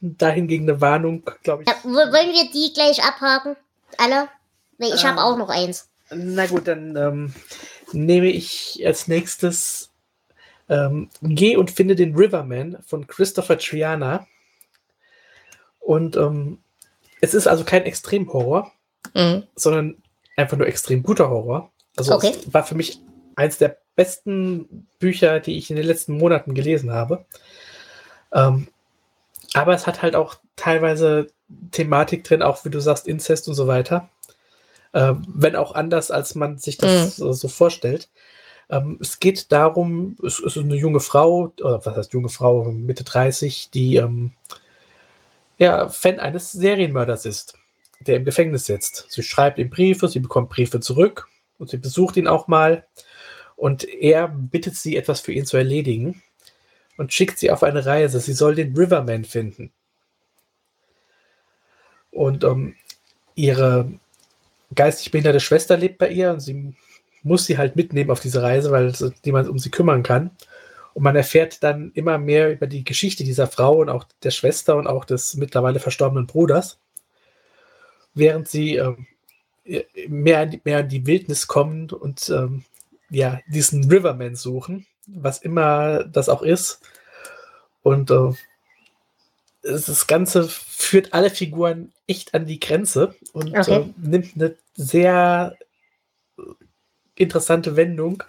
dahingegen 0.00 0.68
eine 0.68 0.80
Warnung, 0.80 1.22
glaube 1.42 1.62
ich. 1.62 1.68
Ja, 1.68 1.76
wollen 1.84 2.32
wir 2.32 2.50
die 2.50 2.72
gleich 2.72 3.02
abhaken? 3.02 3.56
Alle? 3.98 4.28
Nee, 4.78 4.92
ich 4.94 5.02
ähm, 5.02 5.10
habe 5.10 5.22
auch 5.22 5.36
noch 5.36 5.48
eins. 5.48 5.88
Na 6.10 6.46
gut, 6.46 6.66
dann 6.66 6.96
ähm, 6.96 7.34
nehme 7.92 8.28
ich 8.28 8.82
als 8.84 9.08
nächstes 9.08 9.90
ähm, 10.68 11.10
Geh 11.20 11.56
und 11.56 11.70
finde 11.70 11.96
den 11.96 12.16
Riverman 12.16 12.78
von 12.86 13.06
Christopher 13.06 13.58
Triana. 13.58 14.26
Und 15.80 16.16
ähm, 16.16 16.58
es 17.20 17.34
ist 17.34 17.46
also 17.46 17.64
kein 17.64 17.84
Extremhorror, 17.84 18.72
mhm. 19.14 19.44
sondern 19.54 20.02
einfach 20.36 20.56
nur 20.56 20.66
extrem 20.66 21.02
guter 21.02 21.28
Horror. 21.28 21.70
Also 21.96 22.14
okay. 22.14 22.34
war 22.46 22.64
für 22.64 22.74
mich 22.74 23.00
eins 23.36 23.58
der 23.58 23.78
besten 23.94 24.86
Bücher, 24.98 25.40
die 25.40 25.58
ich 25.58 25.70
in 25.70 25.76
den 25.76 25.86
letzten 25.86 26.16
Monaten 26.16 26.54
gelesen 26.54 26.92
habe. 26.92 27.24
Ähm, 28.32 28.68
aber 29.54 29.74
es 29.74 29.86
hat 29.86 30.02
halt 30.02 30.16
auch 30.16 30.36
teilweise 30.56 31.28
Thematik 31.70 32.24
drin, 32.24 32.42
auch 32.42 32.64
wie 32.64 32.70
du 32.70 32.80
sagst, 32.80 33.06
Inzest 33.06 33.48
und 33.48 33.54
so 33.54 33.66
weiter. 33.66 34.08
Äh, 34.92 35.14
wenn 35.26 35.56
auch 35.56 35.74
anders, 35.74 36.10
als 36.10 36.34
man 36.34 36.58
sich 36.58 36.78
das 36.78 37.18
mhm. 37.18 37.32
so 37.32 37.48
vorstellt. 37.48 38.08
Ähm, 38.70 38.98
es 39.00 39.20
geht 39.20 39.52
darum, 39.52 40.16
es 40.24 40.38
ist 40.38 40.56
eine 40.56 40.76
junge 40.76 41.00
Frau, 41.00 41.52
oder 41.60 41.84
was 41.84 41.96
heißt 41.96 42.12
junge 42.12 42.28
Frau, 42.28 42.64
Mitte 42.64 43.04
30, 43.04 43.70
die 43.70 43.96
ähm, 43.96 44.32
ja, 45.58 45.88
Fan 45.88 46.18
eines 46.18 46.52
Serienmörders 46.52 47.26
ist, 47.26 47.54
der 48.00 48.16
im 48.16 48.24
Gefängnis 48.24 48.66
sitzt. 48.66 49.06
Sie 49.10 49.22
schreibt 49.22 49.58
ihm 49.58 49.70
Briefe, 49.70 50.08
sie 50.08 50.20
bekommt 50.20 50.50
Briefe 50.50 50.80
zurück 50.80 51.28
und 51.58 51.70
sie 51.70 51.76
besucht 51.76 52.16
ihn 52.16 52.26
auch 52.26 52.48
mal. 52.48 52.86
Und 53.62 53.84
er 53.84 54.26
bittet 54.26 54.74
sie, 54.74 54.96
etwas 54.96 55.20
für 55.20 55.30
ihn 55.30 55.46
zu 55.46 55.56
erledigen 55.56 56.20
und 56.96 57.12
schickt 57.12 57.38
sie 57.38 57.52
auf 57.52 57.62
eine 57.62 57.86
Reise. 57.86 58.18
Sie 58.18 58.32
soll 58.32 58.56
den 58.56 58.76
Riverman 58.76 59.24
finden. 59.24 59.70
Und 62.10 62.42
ähm, 62.42 62.74
ihre 63.36 63.88
geistig 64.74 65.12
behinderte 65.12 65.38
Schwester 65.38 65.76
lebt 65.76 65.98
bei 65.98 66.08
ihr 66.08 66.32
und 66.32 66.40
sie 66.40 66.74
muss 67.22 67.46
sie 67.46 67.56
halt 67.56 67.76
mitnehmen 67.76 68.10
auf 68.10 68.18
diese 68.18 68.42
Reise, 68.42 68.72
weil 68.72 68.92
niemand 69.24 69.48
um 69.48 69.60
sie 69.60 69.70
kümmern 69.70 70.02
kann. 70.02 70.32
Und 70.92 71.04
man 71.04 71.14
erfährt 71.14 71.62
dann 71.62 71.92
immer 71.94 72.18
mehr 72.18 72.50
über 72.50 72.66
die 72.66 72.82
Geschichte 72.82 73.22
dieser 73.22 73.46
Frau 73.46 73.76
und 73.76 73.90
auch 73.90 74.06
der 74.24 74.32
Schwester 74.32 74.74
und 74.74 74.88
auch 74.88 75.04
des 75.04 75.36
mittlerweile 75.36 75.78
verstorbenen 75.78 76.26
Bruders, 76.26 76.80
während 78.12 78.48
sie 78.48 78.74
ähm, 78.74 79.06
mehr, 80.08 80.42
in, 80.42 80.60
mehr 80.64 80.80
in 80.80 80.88
die 80.88 81.06
Wildnis 81.06 81.46
kommen 81.46 81.88
und 81.92 82.28
ähm, 82.28 82.64
ja, 83.12 83.40
diesen 83.46 83.88
Riverman 83.90 84.36
suchen, 84.36 84.86
was 85.06 85.38
immer 85.38 86.04
das 86.04 86.28
auch 86.28 86.42
ist. 86.42 86.80
Und 87.82 88.10
äh, 88.10 88.32
das 89.62 90.06
Ganze 90.06 90.48
führt 90.48 91.12
alle 91.12 91.30
Figuren 91.30 91.92
echt 92.06 92.34
an 92.34 92.46
die 92.46 92.58
Grenze 92.58 93.14
und 93.32 93.56
okay. 93.56 93.80
äh, 93.80 93.84
nimmt 93.96 94.34
eine 94.34 94.56
sehr 94.74 95.56
interessante 97.14 97.76
Wendung. 97.76 98.22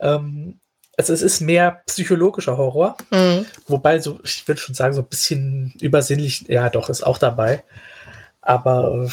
Ähm, 0.00 0.58
also 0.96 1.12
es 1.12 1.22
ist 1.22 1.40
mehr 1.40 1.82
psychologischer 1.86 2.56
Horror, 2.56 2.96
mhm. 3.10 3.46
wobei 3.66 3.98
so, 4.00 4.20
ich 4.24 4.46
würde 4.46 4.60
schon 4.60 4.74
sagen, 4.74 4.94
so 4.94 5.02
ein 5.02 5.08
bisschen 5.08 5.74
übersinnlich, 5.80 6.44
ja 6.48 6.70
doch, 6.70 6.88
ist 6.88 7.02
auch 7.02 7.18
dabei. 7.18 7.64
Aber 8.40 9.08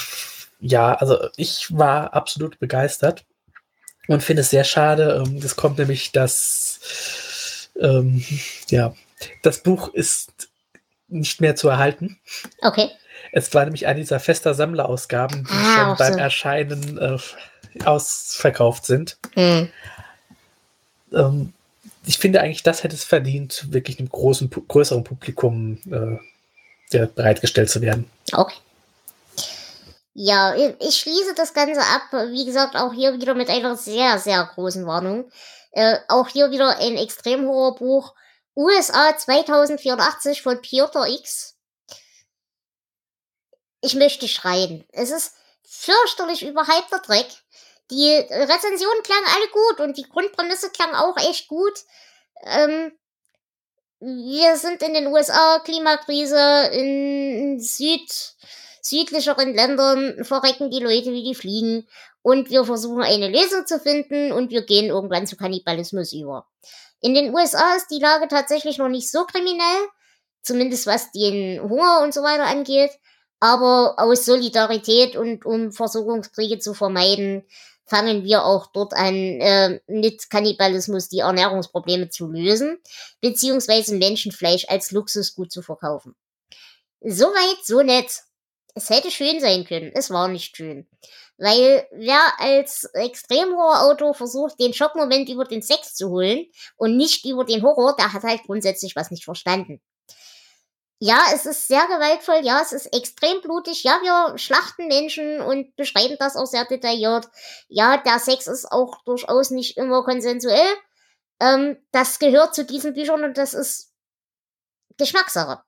ja, 0.60 0.94
also 0.94 1.30
ich 1.38 1.76
war 1.76 2.14
absolut 2.14 2.60
begeistert 2.60 3.26
und 4.08 4.24
finde 4.24 4.42
es 4.42 4.50
sehr 4.50 4.64
schade. 4.64 5.24
Ähm, 5.26 5.38
es 5.44 5.56
kommt 5.56 5.78
nämlich, 5.78 6.12
dass 6.12 7.70
ähm, 7.80 8.24
ja, 8.70 8.94
das 9.42 9.62
Buch 9.64 9.94
ist 9.94 10.50
nicht 11.08 11.42
mehr 11.42 11.56
zu 11.56 11.70
erhalten. 11.70 12.20
Okay. 12.62 12.90
Es 13.32 13.54
war 13.54 13.64
nämlich 13.64 13.88
eine 13.88 14.00
dieser 14.00 14.20
fester 14.20 14.54
Sammlerausgaben, 14.54 15.44
die 15.44 15.54
ah, 15.54 15.76
schon 15.76 15.98
beim 15.98 16.14
so. 16.14 16.20
Erscheinen 16.20 16.98
äh, 16.98 17.18
ausverkauft 17.86 18.86
sind. 18.86 19.18
Mhm. 19.36 19.70
Ähm, 21.14 21.54
ich 22.06 22.18
finde 22.18 22.42
eigentlich, 22.42 22.64
das 22.64 22.84
hätte 22.84 22.96
es 22.96 23.04
verdient, 23.04 23.68
wirklich 23.72 24.00
einem 24.00 24.10
großen, 24.10 24.50
größeren 24.50 25.04
Publikum 25.04 25.78
äh, 25.92 27.08
bereitgestellt 27.08 27.70
zu 27.70 27.82
werden. 27.82 28.06
Okay. 28.34 28.56
Ja, 30.14 30.54
ich 30.56 30.98
schließe 30.98 31.34
das 31.36 31.54
Ganze 31.54 31.82
ab. 31.82 32.12
Wie 32.12 32.46
gesagt, 32.46 32.76
auch 32.76 32.94
hier 32.94 33.14
wieder 33.14 33.34
mit 33.34 33.50
einer 33.50 33.78
sehr, 33.78 34.20
sehr 34.20 34.44
großen 34.56 34.86
Warnung. 34.86 35.32
Äh, 35.72 36.00
auch 36.10 36.28
hier 36.28 36.52
wieder 36.52 36.78
ein 36.78 36.98
Extremhorrorbuch. 36.98 38.14
USA 38.56 39.18
2084 39.18 40.42
von 40.42 40.62
Piotr 40.62 41.08
X. 41.08 41.56
Ich 43.82 43.96
möchte 43.96 44.28
schreien. 44.28 44.86
Es 44.92 45.12
ist 45.12 45.34
fürchterlich 45.64 46.46
überhypter 46.46 47.00
Dreck. 47.00 47.28
die 47.90 48.14
Rezensionen 48.16 49.04
klangen 49.04 49.28
alle 49.36 49.48
gut 49.50 49.80
und 49.82 49.98
die 49.98 50.08
Grundprämisse 50.08 50.70
klang 50.70 50.94
auch 50.94 51.18
echt 51.18 51.48
gut. 51.48 51.84
Ähm, 52.44 52.98
wir 54.00 54.58
sind 54.58 54.82
in 54.82 54.94
den 54.94 55.08
USA, 55.08 55.60
Klimakrise, 55.60 56.70
in 56.72 57.60
Süd, 57.60 58.36
südlicheren 58.82 59.54
Ländern 59.54 60.24
verrecken 60.24 60.70
die 60.70 60.80
Leute 60.80 61.12
wie 61.12 61.24
die 61.24 61.36
Fliegen 61.36 61.88
und 62.22 62.50
wir 62.50 62.66
versuchen 62.66 63.02
eine 63.02 63.30
Lösung 63.30 63.66
zu 63.66 63.80
finden 63.80 64.32
und 64.32 64.52
wir 64.52 64.64
gehen 64.64 64.88
irgendwann 64.88 65.28
zu 65.28 65.36
Kannibalismus 65.36 66.14
über. 66.14 66.48
In 67.02 67.14
den 67.14 67.34
USA 67.34 67.76
ist 67.76 67.88
die 67.90 68.00
Lage 68.00 68.28
tatsächlich 68.28 68.78
noch 68.78 68.90
nicht 68.90 69.10
so 69.10 69.26
kriminell, 69.26 69.88
zumindest 70.44 70.88
was 70.88 71.12
den 71.12 71.62
Hunger 71.62 72.02
und 72.04 72.14
so 72.14 72.22
weiter 72.22 72.46
angeht, 72.46 72.92
aber 73.40 73.96
aus 73.98 74.26
Solidarität 74.26 75.16
und 75.16 75.46
um 75.46 75.72
Versorgungskriege 75.72 76.60
zu 76.60 76.74
vermeiden, 76.74 77.44
fangen 77.86 78.24
wir 78.24 78.46
auch 78.46 78.68
dort 78.68 78.94
an, 78.94 79.16
äh, 79.16 79.82
mit 79.88 80.30
Kannibalismus 80.30 81.10
die 81.10 81.20
Ernährungsprobleme 81.20 82.10
zu 82.10 82.28
lösen, 82.28 82.80
beziehungsweise 83.20 83.96
Menschenfleisch 83.96 84.66
als 84.70 84.92
Luxusgut 84.92 85.52
zu 85.52 85.62
verkaufen. 85.62 86.16
Soweit, 87.02 87.66
so 87.66 87.82
nett. 87.82 88.22
Es 88.76 88.90
hätte 88.90 89.12
schön 89.12 89.40
sein 89.40 89.66
können. 89.66 89.92
Es 89.94 90.10
war 90.10 90.28
nicht 90.28 90.56
schön. 90.56 90.88
Weil 91.38 91.88
wer 91.92 92.22
als 92.40 92.86
Extremhorror-Autor 92.94 94.14
versucht, 94.14 94.60
den 94.60 94.74
Schockmoment 94.74 95.30
über 95.30 95.46
den 95.46 95.62
Sex 95.62 95.96
zu 95.96 96.10
holen 96.10 96.46
und 96.78 96.98
nicht 96.98 97.26
über 97.26 97.44
den 97.44 97.64
Horror, 97.64 97.96
der 97.98 98.14
hat 98.14 98.24
halt 98.24 98.44
grundsätzlich 98.44 98.96
was 98.96 99.12
nicht 99.12 99.26
verstanden 99.26 99.82
ja, 101.04 101.20
es 101.34 101.48
ist 101.48 101.68
sehr 101.68 101.88
gewaltvoll, 101.88 102.42
ja, 102.44 102.62
es 102.62 102.74
ist 102.74 102.86
extrem 102.96 103.42
blutig, 103.42 103.84
ja, 103.84 104.00
wir 104.04 104.38
schlachten 104.38 104.88
Menschen 104.88 105.42
und 105.42 105.76
beschreiben 105.76 106.16
das 106.20 106.36
auch 106.36 106.46
sehr 106.46 106.64
detailliert. 106.66 107.28
Ja, 107.70 107.98
der 107.98 108.20
Sex 108.20 108.46
ist 108.46 108.72
auch 108.72 109.04
durchaus 109.04 109.50
nicht 109.50 109.78
immer 109.78 110.04
konsensuell. 110.04 110.76
Ähm, 111.40 111.84
das 111.92 112.20
gehört 112.20 112.54
zu 112.54 112.66
diesen 112.66 112.94
Büchern 112.94 113.24
und 113.24 113.36
das 113.40 113.56
ist 113.56 113.92
Geschmackssache. 114.98 115.64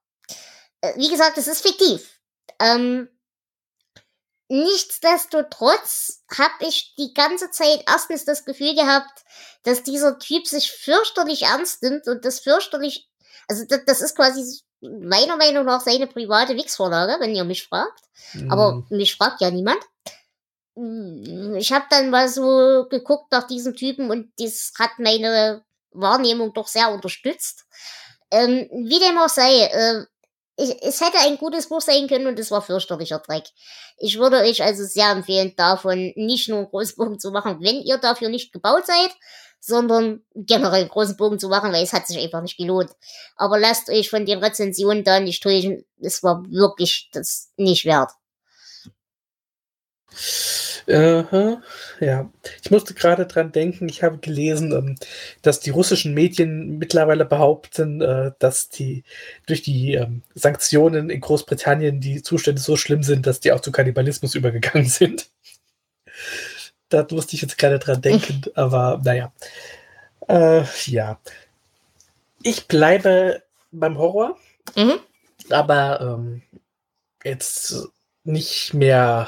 Äh, 0.81 0.93
wie 0.97 1.09
gesagt, 1.09 1.39
es 1.39 1.47
ist 1.47 1.63
fiktiv. 1.63 2.12
Ähm, 2.59 3.09
nichtsdestotrotz 4.47 6.23
habe 6.37 6.67
ich 6.67 6.95
die 6.95 7.13
ganze 7.13 7.51
Zeit 7.51 7.83
erstens 7.87 8.25
das 8.25 8.45
Gefühl 8.45 8.75
gehabt, 8.75 9.23
dass 9.63 9.83
dieser 9.83 10.19
Typ 10.19 10.47
sich 10.47 10.71
fürchterlich 10.71 11.43
ernst 11.43 11.81
nimmt 11.83 12.07
und 12.07 12.25
das 12.25 12.39
fürchterlich, 12.39 13.09
also 13.47 13.65
das, 13.67 13.81
das 13.85 14.01
ist 14.01 14.15
quasi 14.15 14.61
meiner 14.81 15.37
Meinung 15.37 15.65
nach 15.65 15.81
seine 15.81 16.07
private 16.07 16.55
Wix-Vorlage, 16.55 17.19
wenn 17.19 17.33
ihr 17.35 17.45
mich 17.45 17.63
fragt. 17.63 18.03
Mhm. 18.33 18.51
Aber 18.51 18.83
mich 18.89 19.15
fragt 19.15 19.41
ja 19.41 19.49
niemand. 19.49 19.79
Hm, 20.75 21.55
ich 21.55 21.71
habe 21.71 21.85
dann 21.89 22.09
mal 22.09 22.27
so 22.27 22.87
geguckt 22.89 23.31
nach 23.31 23.47
diesem 23.47 23.75
Typen 23.75 24.09
und 24.11 24.31
das 24.37 24.73
hat 24.79 24.91
meine 24.97 25.63
Wahrnehmung 25.91 26.53
doch 26.53 26.67
sehr 26.67 26.91
unterstützt. 26.91 27.65
Ähm, 28.31 28.67
wie 28.71 28.99
dem 28.99 29.17
auch 29.19 29.29
sei, 29.29 29.65
äh, 29.65 30.05
ich, 30.57 30.81
es 30.83 31.01
hätte 31.01 31.19
ein 31.19 31.37
gutes 31.37 31.69
Buch 31.69 31.81
sein 31.81 32.07
können 32.07 32.27
und 32.27 32.37
es 32.39 32.51
war 32.51 32.61
fürchterlicher 32.61 33.19
Dreck. 33.19 33.45
Ich 33.97 34.17
würde 34.19 34.37
euch 34.37 34.61
also 34.63 34.83
sehr 34.83 35.11
empfehlen, 35.11 35.53
davon 35.55 36.13
nicht 36.15 36.49
nur 36.49 36.59
einen 36.59 36.69
großen 36.69 36.95
Punkt 36.95 37.21
zu 37.21 37.31
machen, 37.31 37.57
wenn 37.61 37.81
ihr 37.81 37.97
dafür 37.97 38.29
nicht 38.29 38.53
gebaut 38.53 38.85
seid, 38.85 39.11
sondern 39.59 40.21
generell 40.35 40.81
einen 40.81 40.89
großen 40.89 41.15
Bogen 41.17 41.39
zu 41.39 41.47
machen, 41.47 41.71
weil 41.71 41.83
es 41.83 41.93
hat 41.93 42.05
sich 42.05 42.19
einfach 42.19 42.41
nicht 42.41 42.57
gelohnt. 42.57 42.91
Aber 43.35 43.57
lasst 43.57 43.89
euch 43.89 44.09
von 44.09 44.25
den 44.25 44.39
Rezensionen 44.43 45.03
da 45.03 45.19
nicht 45.19 45.41
täuschen. 45.41 45.85
Es 46.01 46.21
war 46.21 46.43
wirklich 46.49 47.09
das 47.13 47.51
nicht 47.55 47.85
wert. 47.85 48.11
Uh, 50.87 51.57
ja, 51.99 52.29
ich 52.61 52.71
musste 52.71 52.93
gerade 52.93 53.25
dran 53.25 53.51
denken, 53.51 53.87
ich 53.87 54.03
habe 54.03 54.17
gelesen, 54.17 54.71
ähm, 54.73 54.95
dass 55.41 55.59
die 55.59 55.69
russischen 55.69 56.13
Medien 56.13 56.77
mittlerweile 56.77 57.25
behaupten, 57.25 58.01
äh, 58.01 58.31
dass 58.39 58.69
die 58.69 59.03
durch 59.45 59.61
die 59.61 59.93
ähm, 59.93 60.23
Sanktionen 60.35 61.09
in 61.09 61.21
Großbritannien 61.21 62.01
die 62.01 62.21
Zustände 62.21 62.61
so 62.61 62.75
schlimm 62.75 63.03
sind, 63.03 63.27
dass 63.27 63.39
die 63.39 63.51
auch 63.51 63.61
zu 63.61 63.71
Kannibalismus 63.71 64.35
übergegangen 64.35 64.85
sind 64.89 65.29
da 66.93 67.05
musste 67.09 67.35
ich 67.35 67.41
jetzt 67.41 67.57
gerade 67.57 67.79
dran 67.79 68.01
denken, 68.01 68.43
aber 68.55 69.01
naja. 69.03 69.33
Äh, 70.27 70.63
ja. 70.85 71.19
Ich 72.43 72.67
bleibe 72.67 73.41
beim 73.71 73.97
Horror, 73.97 74.37
mhm. 74.75 74.99
aber 75.49 76.01
ähm, 76.01 76.41
jetzt 77.23 77.87
nicht 78.23 78.73
mehr 78.73 79.27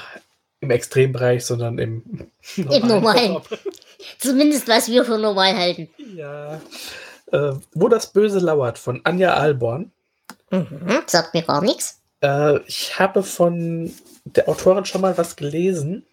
im 0.66 0.72
Extrembereich, 0.72 1.45
sondern 1.45 1.78
im 1.78 2.03
normalen. 2.55 2.82
Im 2.82 2.88
normalen. 2.88 3.38
Zumindest 4.20 4.68
was 4.68 4.89
wir 4.89 5.05
für 5.05 5.18
normal 5.18 5.55
halten. 5.55 5.89
Ja. 6.16 6.61
Äh, 7.32 7.53
Wo 7.74 7.88
das 7.88 8.11
Böse 8.11 8.39
lauert 8.39 8.78
von 8.78 9.01
Anja 9.03 9.34
Alborn. 9.34 9.91
Mhm, 10.51 11.03
sagt 11.07 11.34
mir 11.34 11.43
gar 11.43 11.61
nichts. 11.61 12.01
Äh, 12.22 12.59
ich 12.68 12.99
habe 12.99 13.24
von 13.24 13.91
der 14.26 14.49
Autorin 14.49 14.86
schon 14.86 15.01
mal 15.01 15.18
was 15.18 15.36
gelesen. 15.36 16.05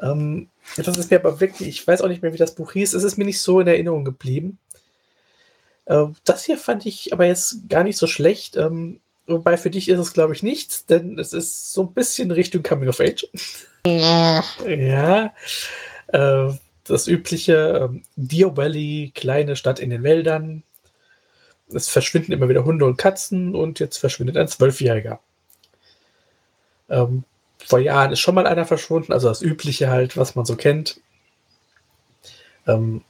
Ähm, 0.00 0.48
das 0.76 0.96
ist 0.96 1.10
mir 1.10 1.18
aber 1.18 1.40
wirklich, 1.40 1.68
ich 1.68 1.86
weiß 1.86 2.02
auch 2.02 2.08
nicht 2.08 2.22
mehr, 2.22 2.32
wie 2.32 2.38
das 2.38 2.54
Buch 2.54 2.72
hieß, 2.72 2.94
es 2.94 3.04
ist 3.04 3.16
mir 3.16 3.24
nicht 3.24 3.40
so 3.40 3.60
in 3.60 3.66
Erinnerung 3.66 4.04
geblieben. 4.04 4.58
Äh, 5.86 6.06
das 6.24 6.44
hier 6.44 6.58
fand 6.58 6.86
ich 6.86 7.12
aber 7.12 7.26
jetzt 7.26 7.68
gar 7.68 7.84
nicht 7.84 7.98
so 7.98 8.06
schlecht. 8.06 8.56
Ähm, 8.56 9.00
wobei 9.30 9.56
für 9.56 9.70
dich 9.70 9.88
ist 9.88 9.98
es, 9.98 10.12
glaube 10.12 10.34
ich, 10.34 10.42
nichts, 10.42 10.86
denn 10.86 11.18
es 11.18 11.32
ist 11.32 11.72
so 11.72 11.82
ein 11.82 11.92
bisschen 11.92 12.30
Richtung 12.30 12.62
Coming 12.62 12.88
of 12.88 13.00
Age. 13.00 13.26
Ja. 13.86 14.44
ja. 14.66 15.32
Äh, 16.08 16.52
das 16.84 17.06
übliche 17.06 17.90
äh, 17.92 18.00
Deer 18.16 18.56
Valley, 18.56 19.12
kleine 19.14 19.56
Stadt 19.56 19.78
in 19.80 19.90
den 19.90 20.02
Wäldern. 20.02 20.62
Es 21.72 21.88
verschwinden 21.88 22.32
immer 22.32 22.48
wieder 22.48 22.64
Hunde 22.64 22.84
und 22.84 22.96
Katzen 22.96 23.54
und 23.54 23.78
jetzt 23.78 23.98
verschwindet 23.98 24.36
ein 24.36 24.48
Zwölfjähriger. 24.48 25.20
Ähm, 26.88 27.24
vor 27.58 27.78
Jahren 27.78 28.12
ist 28.12 28.20
schon 28.20 28.34
mal 28.34 28.46
einer 28.46 28.66
verschwunden, 28.66 29.12
also 29.12 29.28
das 29.28 29.42
Übliche 29.42 29.88
halt, 29.88 30.16
was 30.16 30.34
man 30.34 30.44
so 30.44 30.56
kennt. 30.56 31.00
Ähm, 32.66 33.02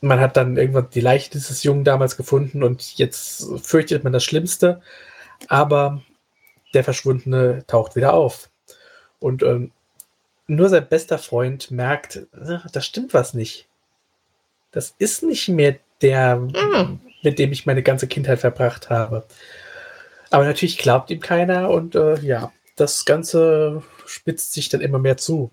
man 0.00 0.20
hat 0.20 0.36
dann 0.36 0.56
irgendwann 0.56 0.90
die 0.90 1.00
Leiche 1.00 1.30
dieses 1.30 1.62
Jungen 1.62 1.84
damals 1.84 2.16
gefunden 2.16 2.62
und 2.62 2.98
jetzt 2.98 3.46
fürchtet 3.62 4.04
man 4.04 4.12
das 4.12 4.24
Schlimmste, 4.24 4.80
aber 5.46 6.02
der 6.74 6.84
Verschwundene 6.84 7.64
taucht 7.66 7.96
wieder 7.96 8.14
auf. 8.14 8.50
Und 9.20 9.42
ähm, 9.42 9.72
nur 10.46 10.68
sein 10.68 10.88
bester 10.88 11.18
Freund 11.18 11.70
merkt, 11.70 12.26
ach, 12.32 12.70
da 12.70 12.80
stimmt 12.80 13.14
was 13.14 13.34
nicht. 13.34 13.68
Das 14.70 14.94
ist 14.98 15.22
nicht 15.22 15.48
mehr 15.48 15.76
der, 16.00 16.36
mhm. 16.36 17.00
mit 17.22 17.38
dem 17.38 17.52
ich 17.52 17.66
meine 17.66 17.82
ganze 17.82 18.06
Kindheit 18.06 18.40
verbracht 18.40 18.90
habe. 18.90 19.24
Aber 20.30 20.44
natürlich 20.44 20.78
glaubt 20.78 21.10
ihm 21.10 21.20
keiner 21.20 21.70
und 21.70 21.94
äh, 21.94 22.18
ja, 22.20 22.52
das 22.76 23.04
Ganze 23.04 23.82
spitzt 24.06 24.52
sich 24.52 24.68
dann 24.68 24.80
immer 24.80 24.98
mehr 24.98 25.16
zu. 25.16 25.50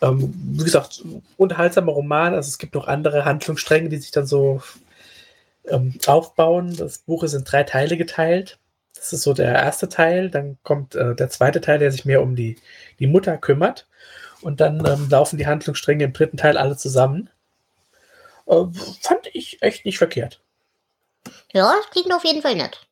Ähm, 0.00 0.32
wie 0.54 0.64
gesagt, 0.64 1.02
unterhaltsamer 1.36 1.92
Roman, 1.92 2.34
also 2.34 2.48
es 2.48 2.58
gibt 2.58 2.74
noch 2.74 2.86
andere 2.86 3.24
Handlungsstränge, 3.24 3.88
die 3.88 3.96
sich 3.96 4.12
dann 4.12 4.26
so 4.26 4.62
ähm, 5.66 5.98
aufbauen. 6.06 6.76
Das 6.76 6.98
Buch 6.98 7.24
ist 7.24 7.34
in 7.34 7.44
drei 7.44 7.64
Teile 7.64 7.96
geteilt. 7.96 8.58
Das 8.98 9.12
ist 9.12 9.22
so 9.22 9.32
der 9.32 9.54
erste 9.54 9.88
Teil. 9.88 10.30
Dann 10.30 10.58
kommt 10.62 10.94
äh, 10.94 11.14
der 11.14 11.30
zweite 11.30 11.60
Teil, 11.60 11.78
der 11.78 11.90
sich 11.92 12.04
mehr 12.04 12.22
um 12.22 12.36
die, 12.36 12.56
die 12.98 13.06
Mutter 13.06 13.38
kümmert. 13.38 13.86
Und 14.42 14.60
dann 14.60 14.84
ähm, 14.86 15.08
laufen 15.10 15.38
die 15.38 15.46
Handlungsstränge 15.46 16.04
im 16.04 16.12
dritten 16.12 16.36
Teil 16.36 16.56
alle 16.58 16.76
zusammen. 16.76 17.30
Äh, 18.46 18.64
fand 19.00 19.28
ich 19.32 19.62
echt 19.62 19.84
nicht 19.84 19.98
verkehrt. 19.98 20.40
Ja, 21.52 21.74
das 21.76 21.90
klingt 21.90 22.12
auf 22.12 22.24
jeden 22.24 22.42
Fall 22.42 22.54
nett. 22.54 22.86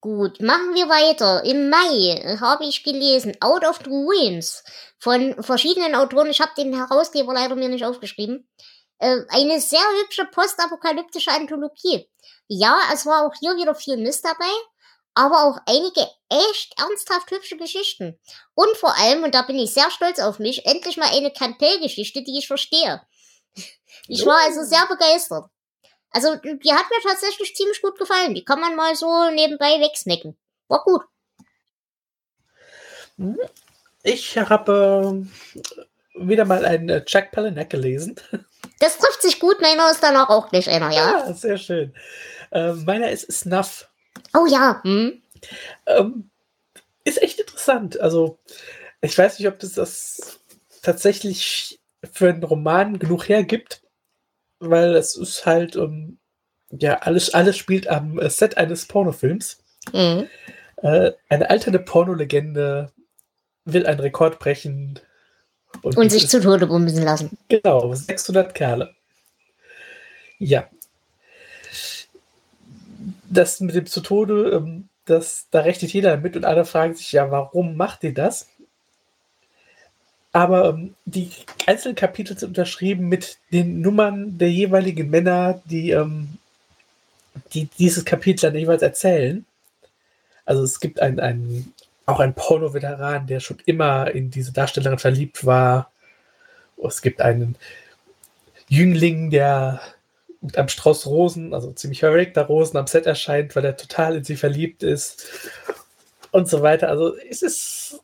Gut, 0.00 0.40
machen 0.40 0.74
wir 0.74 0.88
weiter. 0.88 1.44
Im 1.44 1.70
Mai 1.70 2.36
habe 2.40 2.64
ich 2.64 2.84
gelesen 2.84 3.36
Out 3.40 3.64
of 3.64 3.80
the 3.84 3.90
Ruins 3.90 4.62
von 4.98 5.42
verschiedenen 5.42 5.96
Autoren. 5.96 6.30
Ich 6.30 6.40
habe 6.40 6.52
den 6.56 6.74
Herausgeber 6.74 7.34
leider 7.34 7.56
mir 7.56 7.68
nicht 7.68 7.84
aufgeschrieben. 7.84 8.48
Äh, 8.98 9.22
eine 9.28 9.60
sehr 9.60 9.82
hübsche 10.00 10.24
postapokalyptische 10.26 11.32
Anthologie. 11.32 12.08
Ja, 12.48 12.80
es 12.92 13.06
war 13.06 13.26
auch 13.26 13.34
hier 13.38 13.56
wieder 13.56 13.74
viel 13.74 13.98
Mist 13.98 14.24
dabei, 14.24 14.50
aber 15.14 15.44
auch 15.44 15.58
einige 15.66 16.06
echt 16.30 16.78
ernsthaft 16.78 17.30
hübsche 17.30 17.56
Geschichten. 17.56 18.18
Und 18.54 18.76
vor 18.76 18.96
allem, 18.98 19.22
und 19.22 19.34
da 19.34 19.42
bin 19.42 19.58
ich 19.58 19.72
sehr 19.72 19.90
stolz 19.90 20.18
auf 20.18 20.38
mich, 20.38 20.66
endlich 20.66 20.96
mal 20.96 21.10
eine 21.10 21.30
Campbell-Geschichte, 21.30 22.22
die 22.22 22.38
ich 22.38 22.46
verstehe. 22.46 23.02
Ich 24.10 24.24
war 24.24 24.38
also 24.46 24.62
sehr 24.62 24.86
begeistert. 24.86 25.50
Also, 26.10 26.34
die 26.36 26.72
hat 26.72 26.86
mir 26.88 27.02
tatsächlich 27.02 27.54
ziemlich 27.54 27.82
gut 27.82 27.98
gefallen. 27.98 28.34
Die 28.34 28.44
kann 28.44 28.58
man 28.58 28.74
mal 28.74 28.94
so 28.94 29.28
nebenbei 29.30 29.80
wegsnacken. 29.80 30.38
War 30.68 30.82
gut. 30.82 31.02
Mhm. 33.18 33.38
Ich 34.02 34.38
habe 34.38 35.26
äh, 36.16 36.26
wieder 36.26 36.44
mal 36.46 36.64
einen 36.64 36.88
äh, 36.88 37.04
Jack 37.06 37.32
Palahniuk 37.32 37.68
gelesen. 37.68 38.16
Das 38.80 38.96
trifft 38.96 39.22
sich 39.22 39.40
gut. 39.40 39.60
Meiner 39.60 39.90
ist 39.90 40.04
dann 40.04 40.16
auch 40.16 40.50
gleich 40.50 40.70
einer, 40.70 40.90
ja? 40.90 41.26
Ja, 41.26 41.32
sehr 41.32 41.58
schön. 41.58 41.92
Äh, 42.50 42.72
meiner 42.72 43.10
ist 43.10 43.30
Snuff. 43.32 43.88
Oh 44.34 44.46
ja. 44.46 44.80
Hm. 44.82 45.22
Ähm, 45.86 46.30
ist 47.04 47.22
echt 47.22 47.40
interessant. 47.40 48.00
Also, 48.00 48.38
ich 49.00 49.16
weiß 49.16 49.38
nicht, 49.38 49.48
ob 49.48 49.58
das 49.58 49.72
das 49.72 50.40
tatsächlich 50.82 51.80
für 52.12 52.28
einen 52.28 52.44
Roman 52.44 52.98
genug 52.98 53.28
hergibt, 53.28 53.82
weil 54.60 54.94
es 54.94 55.16
ist 55.16 55.46
halt, 55.46 55.76
um, 55.76 55.90
ähm, 55.90 56.18
ja, 56.70 56.98
alles, 56.98 57.32
alles 57.32 57.56
spielt 57.56 57.88
am 57.88 58.20
Set 58.28 58.56
eines 58.58 58.86
Pornofilms. 58.86 59.58
Mhm. 59.92 60.28
Äh, 60.82 61.12
eine 61.28 61.50
alternde 61.50 61.78
Pornolegende 61.78 62.92
will 63.64 63.86
einen 63.86 64.00
Rekord 64.00 64.38
brechen. 64.38 65.00
Und, 65.82 65.96
und 65.96 66.10
sich 66.10 66.28
zu 66.28 66.40
Tode 66.40 66.66
bumsen 66.66 67.02
lassen. 67.02 67.38
Genau, 67.48 67.94
600 67.94 68.54
Kerle. 68.54 68.94
Ja. 70.38 70.68
Das 73.30 73.60
mit 73.60 73.74
dem 73.74 73.86
zu 73.86 74.00
Tode, 74.00 74.50
ähm, 74.50 74.88
das, 75.04 75.46
da 75.50 75.60
rechnet 75.60 75.92
jeder 75.92 76.16
mit 76.16 76.36
und 76.36 76.44
alle 76.44 76.64
fragen 76.64 76.94
sich, 76.94 77.12
ja, 77.12 77.30
warum 77.30 77.76
macht 77.76 78.04
ihr 78.04 78.14
das? 78.14 78.48
Aber 80.32 80.70
ähm, 80.70 80.94
die 81.04 81.30
einzelnen 81.66 81.96
Kapitel 81.96 82.38
sind 82.38 82.48
unterschrieben 82.48 83.08
mit 83.08 83.38
den 83.52 83.80
Nummern 83.80 84.38
der 84.38 84.50
jeweiligen 84.50 85.10
Männer, 85.10 85.62
die, 85.64 85.90
ähm, 85.90 86.38
die 87.52 87.66
dieses 87.78 88.04
Kapitel 88.04 88.42
dann 88.42 88.58
jeweils 88.58 88.82
erzählen. 88.82 89.44
Also 90.44 90.62
es 90.62 90.80
gibt 90.80 91.00
einen, 91.00 91.20
einen 91.20 91.72
auch 92.06 92.20
einen 92.20 92.34
Porno-Veteran, 92.34 93.26
der 93.26 93.40
schon 93.40 93.58
immer 93.66 94.10
in 94.10 94.30
diese 94.30 94.52
Darstellerin 94.52 94.98
verliebt 94.98 95.44
war. 95.44 95.90
Es 96.82 97.02
gibt 97.02 97.20
einen 97.20 97.56
Jüngling, 98.68 99.30
der 99.30 99.80
mit 100.40 100.56
einem 100.56 100.68
Strauß 100.68 101.06
Rosen, 101.06 101.52
also 101.54 101.72
ziemlich 101.72 102.00
verrückter 102.00 102.46
Rosen 102.46 102.76
am 102.76 102.86
Set 102.86 103.06
erscheint, 103.06 103.56
weil 103.56 103.64
er 103.64 103.76
total 103.76 104.16
in 104.16 104.24
sie 104.24 104.36
verliebt 104.36 104.82
ist 104.82 105.26
und 106.30 106.48
so 106.48 106.62
weiter. 106.62 106.88
Also 106.88 107.16
es 107.16 107.42
ist 107.42 108.00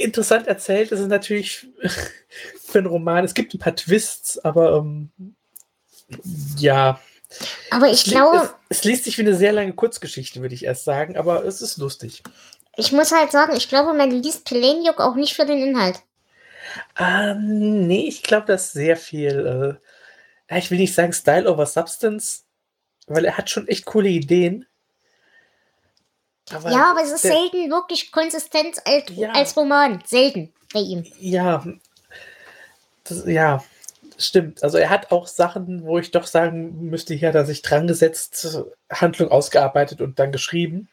interessant 0.00 0.46
erzählt. 0.46 0.92
Es 0.92 1.00
ist 1.00 1.08
natürlich 1.08 1.68
für 2.62 2.78
einen 2.78 2.86
Roman, 2.86 3.24
es 3.24 3.34
gibt 3.34 3.54
ein 3.54 3.58
paar 3.58 3.76
Twists, 3.76 4.38
aber 4.38 4.76
ähm, 4.76 5.10
ja. 6.56 7.00
Aber 7.70 7.86
ich 7.86 8.06
es 8.06 8.12
glaube. 8.12 8.50
Es, 8.68 8.78
es, 8.78 8.84
liest 8.84 9.04
sich 9.04 9.18
wie 9.18 9.22
eine 9.22 9.36
sehr 9.36 9.52
lange 9.52 9.72
Kurzgeschichte, 9.72 10.40
würde 10.40 10.54
ich 10.54 10.64
erst 10.64 10.84
sagen, 10.84 11.16
aber 11.16 11.44
es 11.44 11.62
ist 11.62 11.76
lustig. 11.76 12.22
Ich 12.76 12.92
muss 12.92 13.12
halt 13.12 13.30
sagen, 13.30 13.54
ich 13.56 13.68
glaube, 13.68 13.92
man 13.92 14.10
liest 14.10 14.44
Peleniuk 14.44 15.00
auch 15.00 15.14
nicht 15.14 15.34
für 15.34 15.44
den 15.44 15.58
Inhalt. 15.58 16.02
Ähm, 16.98 17.86
nee, 17.86 18.06
ich 18.08 18.22
glaube, 18.22 18.46
dass 18.46 18.72
sehr 18.72 18.96
viel, 18.96 19.78
äh, 20.50 20.58
ich 20.58 20.70
will 20.70 20.78
nicht 20.78 20.94
sagen 20.94 21.12
Style 21.12 21.50
over 21.50 21.66
Substance, 21.66 22.44
weil 23.06 23.24
er 23.24 23.38
hat 23.38 23.48
schon 23.48 23.68
echt 23.68 23.86
coole 23.86 24.08
Ideen. 24.08 24.66
Aber 26.52 26.70
ja, 26.70 26.90
aber 26.90 27.02
es 27.02 27.12
ist 27.12 27.24
der, 27.24 27.32
selten 27.32 27.70
wirklich 27.70 28.10
konsistent 28.10 28.84
als, 28.84 29.04
ja, 29.14 29.30
als 29.30 29.56
Roman. 29.56 30.02
Selten 30.04 30.52
bei 30.72 30.80
ihm. 30.80 31.04
Ja, 31.18 31.64
das, 33.04 33.24
ja, 33.26 33.62
stimmt. 34.18 34.62
Also 34.62 34.78
er 34.78 34.90
hat 34.90 35.12
auch 35.12 35.28
Sachen, 35.28 35.84
wo 35.84 35.98
ich 35.98 36.10
doch 36.10 36.26
sagen 36.26 36.90
müsste, 36.90 37.14
hier 37.14 37.28
hat 37.28 37.36
er 37.36 37.44
sich 37.44 37.62
dran 37.62 37.86
gesetzt, 37.86 38.58
Handlung 38.90 39.30
ausgearbeitet 39.30 40.00
und 40.00 40.18
dann 40.18 40.32
geschrieben. 40.32 40.88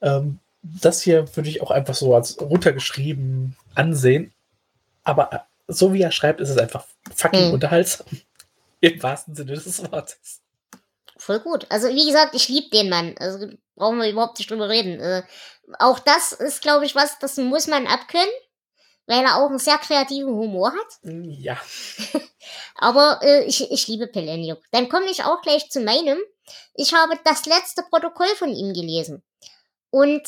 Ähm, 0.00 0.38
das 0.62 1.02
hier 1.02 1.34
würde 1.36 1.48
ich 1.48 1.60
auch 1.60 1.72
einfach 1.72 1.94
so 1.94 2.14
als 2.14 2.40
runtergeschrieben 2.40 3.56
ansehen. 3.74 4.32
Aber 5.02 5.46
so 5.66 5.92
wie 5.92 6.02
er 6.02 6.12
schreibt, 6.12 6.40
ist 6.40 6.50
es 6.50 6.58
einfach 6.58 6.86
fucking 7.14 7.46
hm. 7.46 7.54
unterhaltsam. 7.54 8.06
Im 8.82 9.02
wahrsten 9.02 9.34
Sinne 9.34 9.52
des 9.52 9.90
Wortes. 9.90 10.42
Voll 11.16 11.38
gut. 11.38 11.66
Also, 11.70 11.88
wie 11.88 12.04
gesagt, 12.04 12.34
ich 12.34 12.48
liebe 12.48 12.68
den 12.70 12.88
Mann. 12.88 13.14
Also, 13.18 13.48
brauchen 13.76 13.98
wir 13.98 14.10
überhaupt 14.10 14.38
nicht 14.38 14.50
drüber 14.50 14.68
reden. 14.68 15.00
Äh, 15.00 15.22
auch 15.78 16.00
das 16.00 16.32
ist, 16.32 16.62
glaube 16.62 16.84
ich, 16.84 16.96
was, 16.96 17.18
das 17.20 17.36
muss 17.36 17.68
man 17.68 17.86
abkönnen, 17.86 18.34
weil 19.06 19.24
er 19.24 19.36
auch 19.36 19.48
einen 19.48 19.60
sehr 19.60 19.78
kreativen 19.78 20.34
Humor 20.34 20.72
hat. 20.72 20.98
Ja. 21.04 21.56
Aber 22.74 23.20
äh, 23.22 23.44
ich, 23.44 23.70
ich 23.70 23.86
liebe 23.86 24.08
Peleniuk. 24.08 24.60
Dann 24.72 24.88
komme 24.88 25.06
ich 25.06 25.22
auch 25.22 25.40
gleich 25.42 25.70
zu 25.70 25.80
meinem. 25.80 26.18
Ich 26.74 26.92
habe 26.92 27.16
das 27.24 27.46
letzte 27.46 27.84
Protokoll 27.84 28.34
von 28.36 28.48
ihm 28.48 28.74
gelesen. 28.74 29.22
Und 29.90 30.22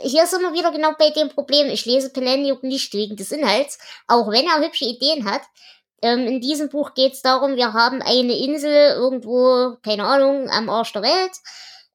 hier 0.00 0.26
sind 0.26 0.40
wir 0.40 0.54
wieder 0.54 0.72
genau 0.72 0.94
bei 0.98 1.10
dem 1.10 1.28
Problem. 1.28 1.68
Ich 1.68 1.84
lese 1.84 2.08
Peleniuk 2.10 2.62
nicht 2.62 2.94
wegen 2.94 3.16
des 3.16 3.32
Inhalts, 3.32 3.78
auch 4.06 4.30
wenn 4.30 4.46
er 4.46 4.64
hübsche 4.64 4.86
Ideen 4.86 5.30
hat. 5.30 5.42
Ähm, 6.06 6.28
in 6.28 6.40
diesem 6.40 6.68
Buch 6.68 6.94
geht 6.94 7.14
es 7.14 7.22
darum, 7.22 7.56
wir 7.56 7.72
haben 7.72 8.00
eine 8.00 8.38
Insel 8.38 8.94
irgendwo, 8.94 9.76
keine 9.82 10.04
Ahnung, 10.04 10.48
am 10.48 10.68
Arsch 10.68 10.92
der 10.92 11.02
Welt. 11.02 11.32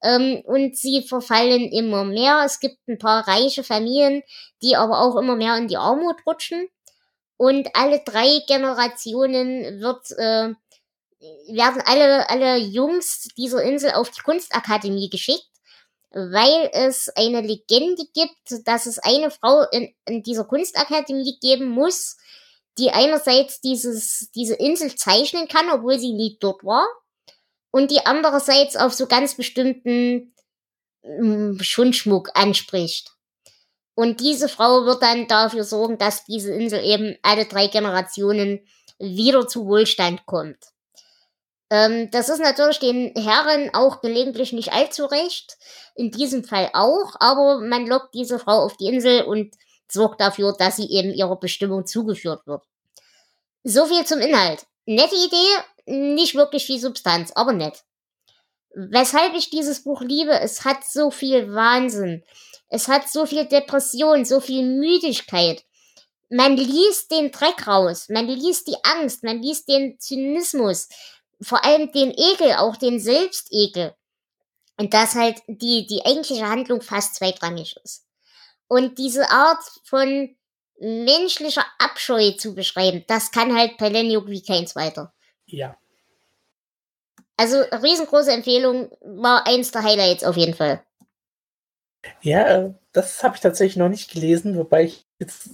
Ähm, 0.03 0.41
und 0.45 0.75
sie 0.75 1.01
verfallen 1.07 1.71
immer 1.71 2.03
mehr. 2.03 2.43
Es 2.45 2.59
gibt 2.59 2.85
ein 2.89 2.97
paar 2.97 3.25
reiche 3.25 3.63
Familien, 3.63 4.21
die 4.61 4.75
aber 4.75 4.99
auch 4.99 5.15
immer 5.15 5.37
mehr 5.37 5.55
in 5.55 5.69
die 5.69 5.77
Armut 5.77 6.17
rutschen. 6.25 6.67
Und 7.37 7.69
alle 7.73 8.01
drei 8.03 8.41
Generationen 8.47 9.79
wird, 9.79 10.11
äh, 10.17 10.53
werden 11.53 11.81
alle, 11.85 12.29
alle 12.29 12.57
Jungs 12.57 13.29
dieser 13.37 13.63
Insel 13.63 13.91
auf 13.91 14.09
die 14.11 14.21
Kunstakademie 14.21 15.09
geschickt 15.09 15.47
weil 16.13 16.69
es 16.73 17.07
eine 17.15 17.39
Legende 17.39 18.03
gibt, 18.13 18.67
dass 18.67 18.85
es 18.85 18.99
eine 18.99 19.31
Frau 19.31 19.63
in, 19.71 19.93
in 20.05 20.23
dieser 20.23 20.43
Kunstakademie 20.43 21.37
geben 21.41 21.69
muss, 21.69 22.17
die 22.77 22.91
einerseits 22.91 23.61
dieses, 23.61 24.29
diese 24.35 24.55
Insel 24.55 24.95
zeichnen 24.95 25.47
kann, 25.47 25.69
obwohl 25.71 25.99
sie 25.99 26.13
nie 26.13 26.37
dort 26.39 26.63
war, 26.63 26.87
und 27.71 27.91
die 27.91 28.05
andererseits 28.05 28.75
auf 28.75 28.93
so 28.93 29.07
ganz 29.07 29.35
bestimmten 29.35 30.35
ähm, 31.03 31.57
Schundschmuck 31.61 32.31
anspricht. 32.33 33.11
Und 33.95 34.19
diese 34.19 34.49
Frau 34.49 34.85
wird 34.85 35.03
dann 35.03 35.27
dafür 35.27 35.63
sorgen, 35.63 35.97
dass 35.97 36.25
diese 36.25 36.53
Insel 36.53 36.83
eben 36.83 37.17
alle 37.21 37.45
drei 37.45 37.67
Generationen 37.67 38.65
wieder 38.99 39.47
zu 39.47 39.65
Wohlstand 39.67 40.25
kommt. 40.25 40.57
Ähm, 41.69 42.09
das 42.11 42.29
ist 42.29 42.39
natürlich 42.39 42.79
den 42.79 43.13
Herren 43.15 43.73
auch 43.73 44.01
gelegentlich 44.01 44.53
nicht 44.53 44.73
allzu 44.73 45.05
recht. 45.05 45.57
In 45.95 46.11
diesem 46.11 46.43
Fall 46.43 46.69
auch, 46.73 47.15
aber 47.19 47.59
man 47.59 47.87
lockt 47.87 48.13
diese 48.13 48.39
Frau 48.39 48.63
auf 48.63 48.77
die 48.77 48.87
Insel 48.87 49.23
und 49.23 49.55
sorgt 49.91 50.21
dafür, 50.21 50.55
dass 50.57 50.77
sie 50.77 50.89
eben 50.89 51.13
ihrer 51.13 51.39
Bestimmung 51.39 51.85
zugeführt 51.85 52.45
wird. 52.47 52.63
So 53.63 53.85
viel 53.85 54.05
zum 54.05 54.19
Inhalt. 54.19 54.65
Nette 54.85 55.15
Idee, 55.15 55.61
nicht 55.85 56.35
wirklich 56.35 56.65
viel 56.65 56.79
Substanz, 56.79 57.31
aber 57.35 57.53
nett. 57.53 57.83
Weshalb 58.73 59.35
ich 59.35 59.49
dieses 59.49 59.83
Buch 59.83 60.01
liebe, 60.01 60.39
es 60.39 60.63
hat 60.63 60.83
so 60.85 61.11
viel 61.11 61.53
Wahnsinn. 61.53 62.23
Es 62.69 62.87
hat 62.87 63.09
so 63.09 63.25
viel 63.25 63.45
Depression, 63.45 64.23
so 64.23 64.39
viel 64.39 64.63
Müdigkeit. 64.63 65.63
Man 66.29 66.55
liest 66.55 67.11
den 67.11 67.31
Dreck 67.31 67.67
raus, 67.67 68.07
man 68.07 68.27
liest 68.27 68.67
die 68.67 68.77
Angst, 68.83 69.23
man 69.23 69.41
liest 69.41 69.67
den 69.67 69.99
Zynismus, 69.99 70.87
vor 71.41 71.65
allem 71.65 71.91
den 71.91 72.11
Ekel, 72.11 72.53
auch 72.53 72.77
den 72.77 72.99
Selbstekel. 72.99 73.93
Und 74.77 74.93
dass 74.93 75.15
halt 75.15 75.41
die, 75.47 75.85
die 75.85 76.05
eigentliche 76.05 76.47
Handlung 76.47 76.81
fast 76.81 77.15
zweitrangig 77.15 77.75
ist. 77.83 78.05
Und 78.71 78.99
diese 78.99 79.29
Art 79.31 79.61
von 79.83 80.33
menschlicher 80.79 81.65
Abscheu 81.77 82.31
zu 82.31 82.55
beschreiben, 82.55 83.03
das 83.05 83.31
kann 83.31 83.53
halt 83.53 83.75
Peleniuk 83.75 84.27
wie 84.27 84.41
keins 84.41 84.77
weiter. 84.77 85.13
Ja. 85.45 85.75
Also 87.35 87.57
riesengroße 87.59 88.31
Empfehlung, 88.31 88.89
war 89.01 89.45
eins 89.45 89.71
der 89.71 89.83
Highlights 89.83 90.23
auf 90.23 90.37
jeden 90.37 90.53
Fall. 90.53 90.81
Ja, 92.21 92.47
äh, 92.47 92.73
das 92.93 93.21
habe 93.23 93.35
ich 93.35 93.41
tatsächlich 93.41 93.75
noch 93.75 93.89
nicht 93.89 94.09
gelesen, 94.09 94.55
wobei 94.55 94.85
ich 94.85 95.05
jetzt 95.19 95.49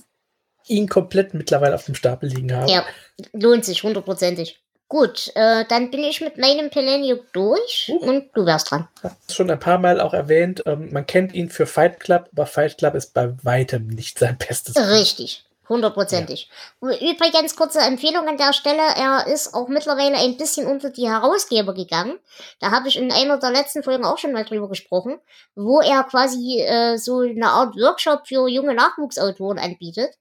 ihn 0.68 0.88
komplett 0.88 1.34
mittlerweile 1.34 1.74
auf 1.74 1.86
dem 1.86 1.96
Stapel 1.96 2.30
liegen 2.30 2.56
habe. 2.56 2.72
Ja, 2.72 2.86
lohnt 3.34 3.66
sich 3.66 3.82
hundertprozentig. 3.82 4.64
Gut, 4.90 5.32
äh, 5.36 5.66
dann 5.68 5.92
bin 5.92 6.04
ich 6.04 6.22
mit 6.22 6.38
meinem 6.38 6.70
Peleniuk 6.70 7.34
durch 7.34 7.92
uh. 7.94 7.98
und 7.98 8.30
du 8.34 8.46
wärst 8.46 8.72
dran. 8.72 8.88
Schon 9.30 9.52
ein 9.52 9.60
paar 9.60 9.80
Mal 9.80 10.00
auch 10.00 10.14
erwähnt, 10.14 10.64
ähm, 10.66 10.90
man 10.94 11.06
kennt 11.06 11.34
ihn 11.34 11.50
für 11.50 11.66
Fight 11.66 12.00
Club, 12.00 12.30
aber 12.32 12.46
Fight 12.46 12.78
Club 12.78 12.96
ist 12.96 13.14
bei 13.14 13.34
weitem 13.44 13.88
nicht 13.88 14.18
sein 14.18 14.38
bestes. 14.38 14.78
Richtig, 14.78 15.44
hundertprozentig. 15.68 16.50
Ja. 16.82 16.96
Übrigens, 16.96 17.58
kurze 17.58 17.82
Empfehlung 17.82 18.30
an 18.30 18.38
der 18.38 18.54
Stelle, 18.54 18.82
er 18.96 19.28
ist 19.28 19.54
auch 19.54 19.68
mittlerweile 19.68 20.20
ein 20.20 20.38
bisschen 20.38 20.68
unter 20.68 20.90
die 20.90 21.10
Herausgeber 21.10 21.74
gegangen. 21.74 22.18
Da 22.62 22.72
habe 22.72 22.88
ich 22.88 22.96
in 22.96 23.12
einer 23.12 23.38
der 23.40 23.52
letzten 23.52 23.84
Folgen 23.84 24.06
auch 24.06 24.18
schon 24.18 24.32
mal 24.32 24.46
drüber 24.46 24.70
gesprochen, 24.70 25.20
wo 25.56 25.82
er 25.82 26.06
quasi 26.06 26.62
äh, 26.62 26.96
so 26.98 27.20
eine 27.20 27.50
Art 27.50 27.76
Workshop 27.76 28.26
für 28.26 28.48
junge 28.48 28.74
Nachwuchsautoren 28.74 29.60
anbietet 29.60 30.12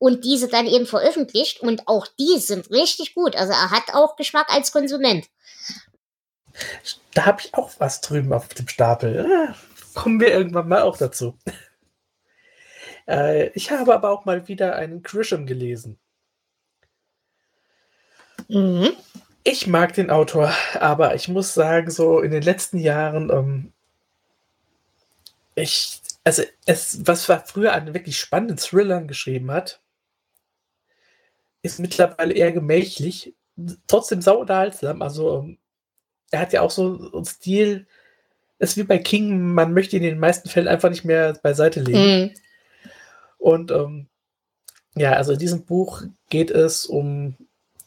und 0.00 0.24
diese 0.24 0.48
dann 0.48 0.66
eben 0.66 0.86
veröffentlicht 0.86 1.60
und 1.60 1.86
auch 1.86 2.06
die 2.18 2.38
sind 2.38 2.70
richtig 2.70 3.14
gut. 3.14 3.36
Also 3.36 3.52
er 3.52 3.70
hat 3.70 3.94
auch 3.94 4.16
Geschmack 4.16 4.52
als 4.52 4.72
Konsument. 4.72 5.28
Da 7.14 7.26
habe 7.26 7.42
ich 7.42 7.54
auch 7.54 7.70
was 7.78 8.00
drüben 8.00 8.32
auf 8.32 8.48
dem 8.48 8.66
Stapel. 8.66 9.26
Ja, 9.28 9.54
kommen 9.94 10.18
wir 10.18 10.28
irgendwann 10.28 10.68
mal 10.68 10.82
auch 10.82 10.96
dazu. 10.96 11.38
Äh, 13.08 13.48
ich 13.54 13.72
habe 13.72 13.92
aber 13.92 14.10
auch 14.10 14.24
mal 14.24 14.46
wieder 14.46 14.76
einen 14.76 15.02
Grisham 15.02 15.44
gelesen. 15.44 15.98
Mhm. 18.46 18.90
Ich 19.42 19.66
mag 19.66 19.94
den 19.94 20.10
Autor, 20.10 20.54
aber 20.74 21.16
ich 21.16 21.26
muss 21.26 21.52
sagen, 21.54 21.90
so 21.90 22.20
in 22.20 22.30
den 22.30 22.42
letzten 22.42 22.78
Jahren, 22.78 23.30
ähm, 23.30 23.72
ich, 25.56 26.00
also 26.22 26.44
es, 26.66 27.04
was 27.04 27.28
er 27.28 27.40
früher 27.40 27.72
an 27.72 27.94
wirklich 27.94 28.20
spannenden 28.20 28.58
Thrillern 28.58 29.08
geschrieben 29.08 29.50
hat, 29.50 29.79
ist 31.62 31.78
mittlerweile 31.78 32.34
eher 32.34 32.52
gemächlich, 32.52 33.34
trotzdem 33.86 34.22
sau 34.22 34.40
unterhaltsam. 34.40 35.02
Also 35.02 35.40
ähm, 35.40 35.58
er 36.30 36.40
hat 36.40 36.52
ja 36.52 36.62
auch 36.62 36.70
so 36.70 37.10
einen 37.12 37.24
Stil, 37.24 37.86
ist 38.58 38.76
wie 38.76 38.82
bei 38.82 38.98
King, 38.98 39.52
man 39.52 39.72
möchte 39.72 39.96
ihn 39.96 40.04
in 40.04 40.10
den 40.10 40.18
meisten 40.18 40.48
Fällen 40.48 40.68
einfach 40.68 40.90
nicht 40.90 41.04
mehr 41.04 41.34
beiseite 41.42 41.80
legen. 41.80 42.22
Mhm. 42.22 42.30
Und 43.38 43.70
ähm, 43.70 44.06
ja, 44.96 45.12
also 45.12 45.32
in 45.32 45.38
diesem 45.38 45.64
Buch 45.64 46.02
geht 46.28 46.50
es 46.50 46.84
um 46.84 47.36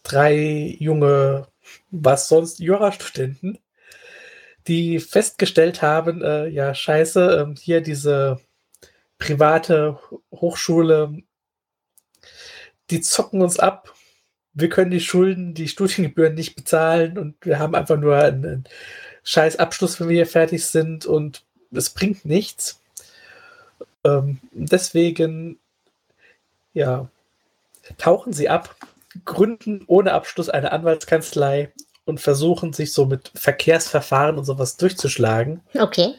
drei 0.04 0.76
junge, 0.80 1.48
was 1.92 2.28
sonst, 2.28 2.60
Jurastudenten, 2.60 3.60
die 4.68 5.00
festgestellt 5.00 5.82
haben, 5.82 6.22
äh, 6.22 6.48
ja, 6.48 6.74
scheiße, 6.74 7.54
äh, 7.54 7.60
hier 7.60 7.82
diese 7.82 8.40
private 9.20 10.00
Hochschule, 10.32 11.22
die 12.94 13.02
zocken 13.02 13.42
uns 13.42 13.60
ab. 13.60 13.94
Wir 14.54 14.70
können 14.70 14.92
die 14.92 15.00
Schulden, 15.00 15.54
die 15.56 15.68
Studiengebühren 15.68 16.36
nicht 16.36 16.56
bezahlen 16.56 17.18
und 17.18 17.36
wir 17.42 17.58
haben 17.58 17.74
einfach 17.74 17.98
nur 17.98 18.16
einen, 18.16 18.66
scheiß 19.24 19.58
Abschluss, 19.58 20.00
wenn 20.00 20.10
wir 20.10 20.16
hier 20.16 20.28
fertig 20.28 20.66
sind 20.66 21.06
und 21.06 21.44
es 21.72 21.90
bringt 21.90 22.26
nichts. 22.26 22.80
Ähm, 24.04 24.40
deswegen, 24.52 25.58
ja, 26.74 27.10
tauchen 27.98 28.34
sie 28.34 28.50
ab, 28.50 28.76
gründen 29.26 29.84
ohne 29.88 30.14
Abschluss 30.14 30.50
eine 30.50 30.72
Anwaltskanzlei 30.72 31.72
und 32.06 32.20
versuchen 32.20 32.74
sich 32.74 32.92
so 32.92 33.06
mit 33.06 33.32
Verkehrsverfahren 33.34 34.38
und 34.38 34.46
sowas 34.46 34.78
durchzuschlagen. 34.78 35.62
Okay. 35.74 36.14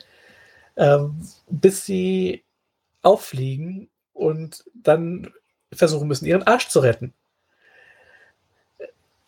Ähm, 0.76 1.28
bis 1.48 1.84
sie 1.84 2.42
auffliegen 3.02 3.88
und 4.12 4.64
dann 4.74 5.32
versuchen 5.74 6.08
müssen, 6.08 6.26
ihren 6.26 6.42
Arsch 6.42 6.68
zu 6.68 6.80
retten. 6.80 7.12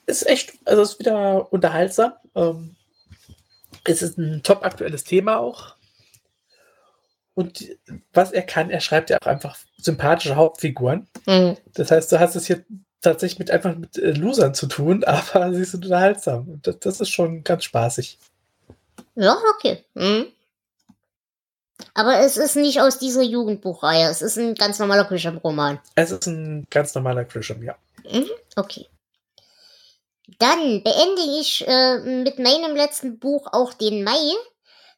Ist 0.07 0.27
echt, 0.29 0.55
also 0.65 0.83
ist 0.83 0.99
wieder 0.99 1.53
unterhaltsam. 1.53 2.13
Ähm, 2.35 2.77
es 3.85 4.03
ist 4.03 4.19
ein 4.19 4.43
top 4.43 4.65
aktuelles 4.65 5.05
Thema 5.05 5.39
auch. 5.39 5.75
Und 7.35 7.77
was 8.13 8.33
er 8.33 8.43
kann, 8.43 8.71
er 8.71 8.81
schreibt 8.81 9.11
ja 9.11 9.19
auch 9.21 9.27
einfach 9.27 9.59
sympathische 9.77 10.37
Hauptfiguren. 10.37 11.07
Mhm. 11.27 11.57
Das 11.75 11.91
heißt, 11.91 12.11
du 12.11 12.19
hast 12.19 12.35
es 12.35 12.47
hier 12.47 12.65
tatsächlich 13.03 13.39
mit 13.39 13.51
einfach 13.51 13.77
mit 13.77 13.99
äh, 13.99 14.13
Losern 14.13 14.55
zu 14.55 14.67
tun, 14.67 15.05
aber 15.05 15.53
sie 15.53 15.65
sind 15.65 15.85
unterhaltsam. 15.85 16.49
Und 16.49 16.67
das, 16.67 16.79
das 16.79 17.01
ist 17.01 17.11
schon 17.11 17.45
ganz 17.45 17.65
spaßig. 17.65 18.19
Ja, 19.15 19.37
okay. 19.55 19.85
Mhm. 19.95 20.27
Aber 21.95 22.19
es 22.21 22.37
ist 22.37 22.57
nicht 22.57 22.81
aus 22.81 22.99
dieser 22.99 23.23
Jugendbuchreihe. 23.23 24.09
Es 24.09 24.23
ist 24.23 24.37
ein 24.39 24.55
ganz 24.55 24.79
normaler 24.79 25.05
Grisham-Roman. 25.05 25.79
Es 25.95 26.11
ist 26.11 26.27
ein 26.27 26.67
ganz 26.71 26.95
normaler 26.95 27.25
Grisham, 27.25 27.63
ja. 27.63 27.77
Mhm, 28.11 28.31
okay. 28.57 28.89
Dann 30.39 30.83
beende 30.83 31.23
ich 31.39 31.67
äh, 31.67 31.99
mit 31.99 32.39
meinem 32.39 32.75
letzten 32.75 33.19
Buch 33.19 33.47
auch 33.53 33.73
den 33.73 34.05
Mai. 34.05 34.33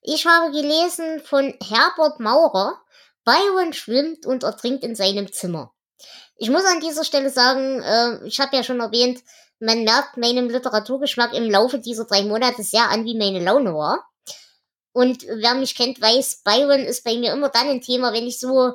Ich 0.02 0.26
habe 0.26 0.52
gelesen 0.52 1.20
von 1.20 1.54
Herbert 1.62 2.20
Maurer. 2.20 2.80
Byron 3.24 3.72
schwimmt 3.74 4.24
und 4.24 4.42
ertrinkt 4.42 4.84
in 4.84 4.94
seinem 4.94 5.30
Zimmer. 5.30 5.72
Ich 6.36 6.48
muss 6.48 6.64
an 6.64 6.80
dieser 6.80 7.04
Stelle 7.04 7.30
sagen, 7.30 7.82
äh, 7.82 8.26
ich 8.26 8.40
habe 8.40 8.56
ja 8.56 8.62
schon 8.62 8.80
erwähnt, 8.80 9.20
man 9.60 9.84
merkt 9.84 10.16
meinem 10.16 10.48
Literaturgeschmack 10.48 11.34
im 11.34 11.50
Laufe 11.50 11.78
dieser 11.78 12.04
drei 12.04 12.22
Monate 12.22 12.62
sehr 12.62 12.88
an, 12.88 13.04
wie 13.04 13.18
meine 13.18 13.40
Laune 13.40 13.74
war. 13.74 14.04
Und 14.98 15.22
wer 15.28 15.54
mich 15.54 15.76
kennt, 15.76 16.00
weiß, 16.00 16.42
Byron 16.42 16.80
ist 16.80 17.04
bei 17.04 17.16
mir 17.16 17.32
immer 17.32 17.50
dann 17.50 17.68
ein 17.68 17.80
Thema, 17.80 18.12
wenn 18.12 18.26
ich 18.26 18.40
so 18.40 18.72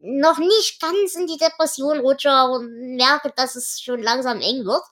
noch 0.00 0.38
nicht 0.38 0.80
ganz 0.80 1.14
in 1.14 1.28
die 1.28 1.36
Depression 1.36 2.00
rutsche 2.00 2.32
und 2.46 2.96
merke, 2.96 3.32
dass 3.36 3.54
es 3.54 3.80
schon 3.80 4.02
langsam 4.02 4.40
eng 4.40 4.64
wird. 4.64 4.82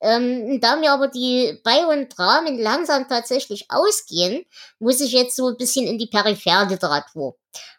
Ähm, 0.00 0.60
da 0.60 0.74
mir 0.74 0.90
aber 0.90 1.06
die 1.06 1.60
Byron-Dramen 1.62 2.58
langsam 2.58 3.06
tatsächlich 3.06 3.66
ausgehen, 3.68 4.44
muss 4.80 5.00
ich 5.00 5.12
jetzt 5.12 5.36
so 5.36 5.50
ein 5.50 5.56
bisschen 5.56 5.86
in 5.86 5.98
die 5.98 6.08
Peripherliteratur. 6.08 7.36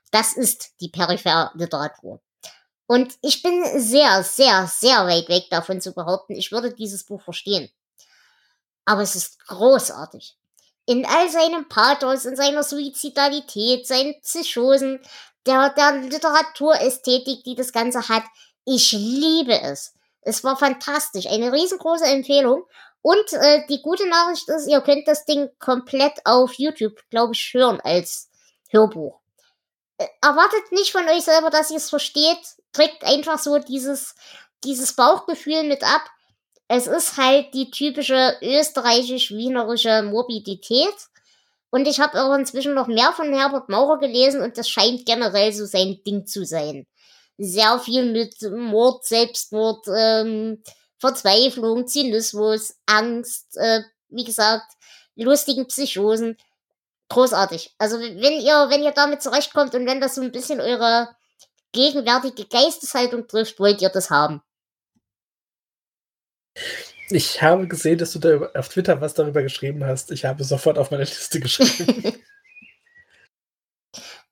Das 0.09 0.31
ist 0.31 0.79
die 0.79 0.87
Peripherliteratur. 0.87 2.21
Und 2.85 3.15
ich 3.21 3.43
bin 3.43 3.65
sehr, 3.81 4.23
sehr, 4.23 4.65
sehr 4.67 5.05
weit 5.07 5.27
weg 5.27 5.47
davon 5.49 5.81
zu 5.81 5.91
behaupten, 5.91 6.35
ich 6.37 6.53
würde 6.53 6.73
dieses 6.73 7.03
Buch 7.03 7.21
verstehen. 7.21 7.69
Aber 8.85 9.01
es 9.01 9.15
ist 9.15 9.45
großartig 9.45 10.37
in 10.87 11.05
all 11.05 11.29
seinem 11.29 11.67
Pathos, 11.67 12.25
in 12.25 12.35
seiner 12.35 12.63
Suizidalität, 12.63 13.85
seinen 13.85 14.19
Psychosen, 14.21 14.99
der, 15.45 15.69
der 15.69 15.97
Literaturästhetik, 15.97 17.43
die 17.43 17.55
das 17.55 17.73
Ganze 17.73 18.07
hat. 18.07 18.23
Ich 18.65 18.93
liebe 18.93 19.61
es. 19.61 19.93
Es 20.21 20.43
war 20.43 20.57
fantastisch. 20.57 21.27
Eine 21.27 21.51
riesengroße 21.51 22.05
Empfehlung. 22.05 22.63
Und 23.01 23.33
äh, 23.33 23.65
die 23.67 23.81
gute 23.81 24.07
Nachricht 24.07 24.47
ist, 24.49 24.67
ihr 24.67 24.81
könnt 24.81 25.07
das 25.07 25.25
Ding 25.25 25.49
komplett 25.59 26.25
auf 26.25 26.53
YouTube, 26.53 26.97
glaube 27.09 27.33
ich, 27.33 27.53
hören 27.53 27.79
als 27.81 28.29
Hörbuch. 28.69 29.19
Äh, 29.97 30.07
erwartet 30.21 30.71
nicht 30.71 30.91
von 30.91 31.07
euch 31.07 31.23
selber, 31.23 31.49
dass 31.49 31.69
ihr 31.69 31.77
es 31.77 31.89
versteht. 31.89 32.39
Kriegt 32.71 33.03
einfach 33.03 33.39
so 33.39 33.59
dieses, 33.59 34.15
dieses 34.63 34.93
Bauchgefühl 34.93 35.63
mit 35.63 35.83
ab 35.83 36.01
es 36.67 36.87
ist 36.87 37.17
halt 37.17 37.53
die 37.53 37.71
typische 37.71 38.37
österreichisch-wienerische 38.41 40.03
Morbidität. 40.03 40.95
Und 41.69 41.87
ich 41.87 41.99
habe 41.99 42.21
auch 42.21 42.33
inzwischen 42.35 42.73
noch 42.73 42.87
mehr 42.87 43.11
von 43.13 43.33
Herbert 43.33 43.69
Maurer 43.69 43.99
gelesen 43.99 44.41
und 44.41 44.57
das 44.57 44.69
scheint 44.69 45.05
generell 45.05 45.51
so 45.51 45.65
sein 45.65 45.99
Ding 46.05 46.25
zu 46.25 46.45
sein. 46.45 46.87
Sehr 47.37 47.77
viel 47.79 48.11
mit 48.11 48.41
Mord, 48.41 49.05
Selbstmord, 49.05 49.85
ähm, 49.93 50.63
Verzweiflung, 50.97 51.87
Zynismus, 51.87 52.75
Angst, 52.85 53.57
äh, 53.57 53.81
wie 54.09 54.23
gesagt, 54.23 54.73
lustigen 55.15 55.67
Psychosen. 55.67 56.37
Großartig. 57.09 57.75
Also 57.77 57.99
wenn 57.99 58.41
ihr, 58.41 58.69
wenn 58.69 58.83
ihr 58.83 58.91
damit 58.91 59.21
zurechtkommt 59.21 59.75
und 59.75 59.85
wenn 59.85 60.01
das 60.01 60.15
so 60.15 60.21
ein 60.21 60.31
bisschen 60.31 60.59
eure 60.61 61.09
gegenwärtige 61.73 62.45
Geisteshaltung 62.45 63.27
trifft, 63.27 63.59
wollt 63.59 63.81
ihr 63.81 63.89
das 63.89 64.09
haben. 64.09 64.41
Ich 67.09 67.41
habe 67.41 67.67
gesehen, 67.67 67.97
dass 67.97 68.11
du 68.11 68.19
da 68.19 68.51
auf 68.53 68.69
Twitter 68.69 68.99
was 68.99 69.13
darüber 69.13 69.41
geschrieben 69.41 69.85
hast. 69.85 70.11
Ich 70.11 70.25
habe 70.25 70.43
sofort 70.43 70.77
auf 70.77 70.91
meine 70.91 71.05
Liste 71.05 71.39
geschrieben. 71.39 72.03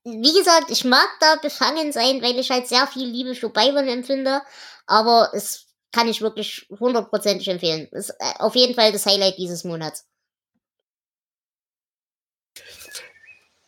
Wie 0.04 0.34
gesagt, 0.34 0.70
ich 0.70 0.84
mag 0.84 1.08
da 1.20 1.38
befangen 1.42 1.92
sein, 1.92 2.22
weil 2.22 2.38
ich 2.38 2.52
halt 2.52 2.68
sehr 2.68 2.86
viel 2.86 3.08
Liebe 3.08 3.34
für 3.34 3.50
Byron 3.50 3.88
empfinde. 3.88 4.42
Aber 4.86 5.32
es 5.34 5.66
kann 5.92 6.08
ich 6.08 6.22
wirklich 6.22 6.68
hundertprozentig 6.70 7.48
empfehlen. 7.48 7.88
Ist 7.92 8.12
äh, 8.12 8.34
auf 8.40 8.56
jeden 8.56 8.76
Fall 8.76 8.92
das 8.92 9.06
Highlight 9.06 9.38
dieses 9.38 9.64
Monats. 9.64 10.06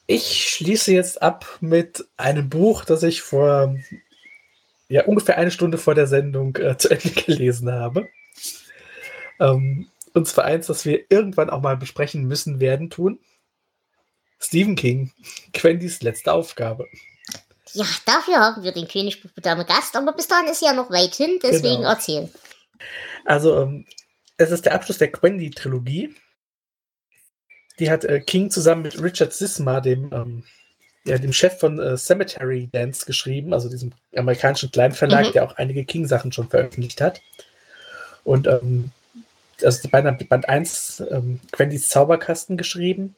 Ich 0.05 0.49
schließe 0.49 0.91
jetzt 0.93 1.21
ab 1.21 1.57
mit 1.59 2.05
einem 2.17 2.49
Buch, 2.49 2.85
das 2.85 3.03
ich 3.03 3.21
vor 3.21 3.75
ja, 4.89 5.05
ungefähr 5.05 5.37
eine 5.37 5.51
Stunde 5.51 5.77
vor 5.77 5.95
der 5.95 6.07
Sendung 6.07 6.55
äh, 6.57 6.77
zu 6.77 6.89
Ende 6.89 7.09
gelesen 7.25 7.71
habe. 7.71 8.07
Ähm, 9.39 9.89
und 10.13 10.27
zwar 10.27 10.45
eins, 10.45 10.67
das 10.67 10.85
wir 10.85 11.05
irgendwann 11.09 11.49
auch 11.49 11.61
mal 11.61 11.77
besprechen 11.77 12.25
müssen 12.25 12.59
werden 12.59 12.89
tun. 12.89 13.19
Stephen 14.39 14.75
King, 14.75 15.11
Quendys 15.53 16.01
letzte 16.01 16.31
Aufgabe. 16.33 16.87
Ja, 17.73 17.85
dafür 18.05 18.39
haben 18.39 18.63
wir 18.63 18.71
den 18.71 18.87
König 18.87 19.21
Dame 19.35 19.65
Gast, 19.65 19.95
aber 19.95 20.13
bis 20.13 20.27
dahin 20.27 20.47
ist 20.47 20.61
ja 20.61 20.73
noch 20.73 20.89
weit 20.89 21.15
hin, 21.15 21.39
deswegen 21.43 21.77
genau. 21.77 21.89
erzählen. 21.89 22.29
Also, 23.25 23.61
ähm, 23.61 23.85
es 24.37 24.51
ist 24.51 24.65
der 24.65 24.73
Abschluss 24.73 24.99
der 24.99 25.11
Quendy-Trilogie. 25.11 26.15
Die 27.79 27.91
hat 27.91 28.05
äh, 28.05 28.21
King 28.21 28.49
zusammen 28.49 28.83
mit 28.83 29.01
Richard 29.01 29.33
Sisma, 29.33 29.81
dem, 29.81 30.11
ähm, 30.13 30.43
ja, 31.05 31.17
dem 31.17 31.33
Chef 31.33 31.59
von 31.59 31.79
äh, 31.79 31.97
Cemetery 31.97 32.69
Dance, 32.71 33.05
geschrieben, 33.05 33.53
also 33.53 33.69
diesem 33.69 33.91
amerikanischen 34.15 34.71
Kleinverlag, 34.71 35.27
mhm. 35.27 35.31
der 35.33 35.43
auch 35.45 35.55
einige 35.57 35.85
King-Sachen 35.85 36.31
schon 36.31 36.49
veröffentlicht 36.49 37.01
hat. 37.01 37.21
Und 38.23 38.47
ähm, 38.47 38.91
also 39.63 39.81
die 39.81 39.87
beiden 39.87 40.09
haben 40.09 40.27
Band 40.27 40.49
1 40.49 41.03
ähm, 41.09 41.39
Quendys 41.51 41.89
Zauberkasten 41.89 42.57
geschrieben, 42.57 43.15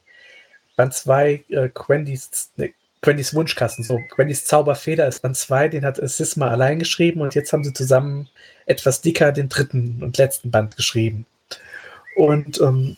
Band 0.75 0.93
2 0.93 1.43
äh, 1.49 1.69
Quendys, 1.69 2.51
ne, 2.57 2.73
Quendys 3.01 3.33
Wunschkasten, 3.33 3.83
so 3.83 3.99
Quendys 4.09 4.45
Zauberfeder 4.45 5.07
ist 5.07 5.21
Band 5.21 5.37
2, 5.37 5.69
den 5.69 5.85
hat 5.85 5.97
Sisma 6.01 6.49
allein 6.49 6.79
geschrieben 6.79 7.21
und 7.21 7.33
jetzt 7.35 7.51
haben 7.53 7.63
sie 7.63 7.73
zusammen 7.73 8.29
etwas 8.65 9.01
dicker 9.01 9.31
den 9.31 9.49
dritten 9.49 9.99
und 10.03 10.17
letzten 10.17 10.51
Band 10.51 10.75
geschrieben. 10.75 11.25
Und 12.15 12.59
ähm, 12.61 12.97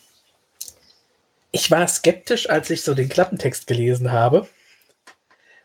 ich 1.52 1.70
war 1.70 1.86
skeptisch, 1.86 2.48
als 2.48 2.70
ich 2.70 2.82
so 2.82 2.94
den 2.94 3.08
Klappentext 3.08 3.66
gelesen 3.66 4.10
habe, 4.10 4.48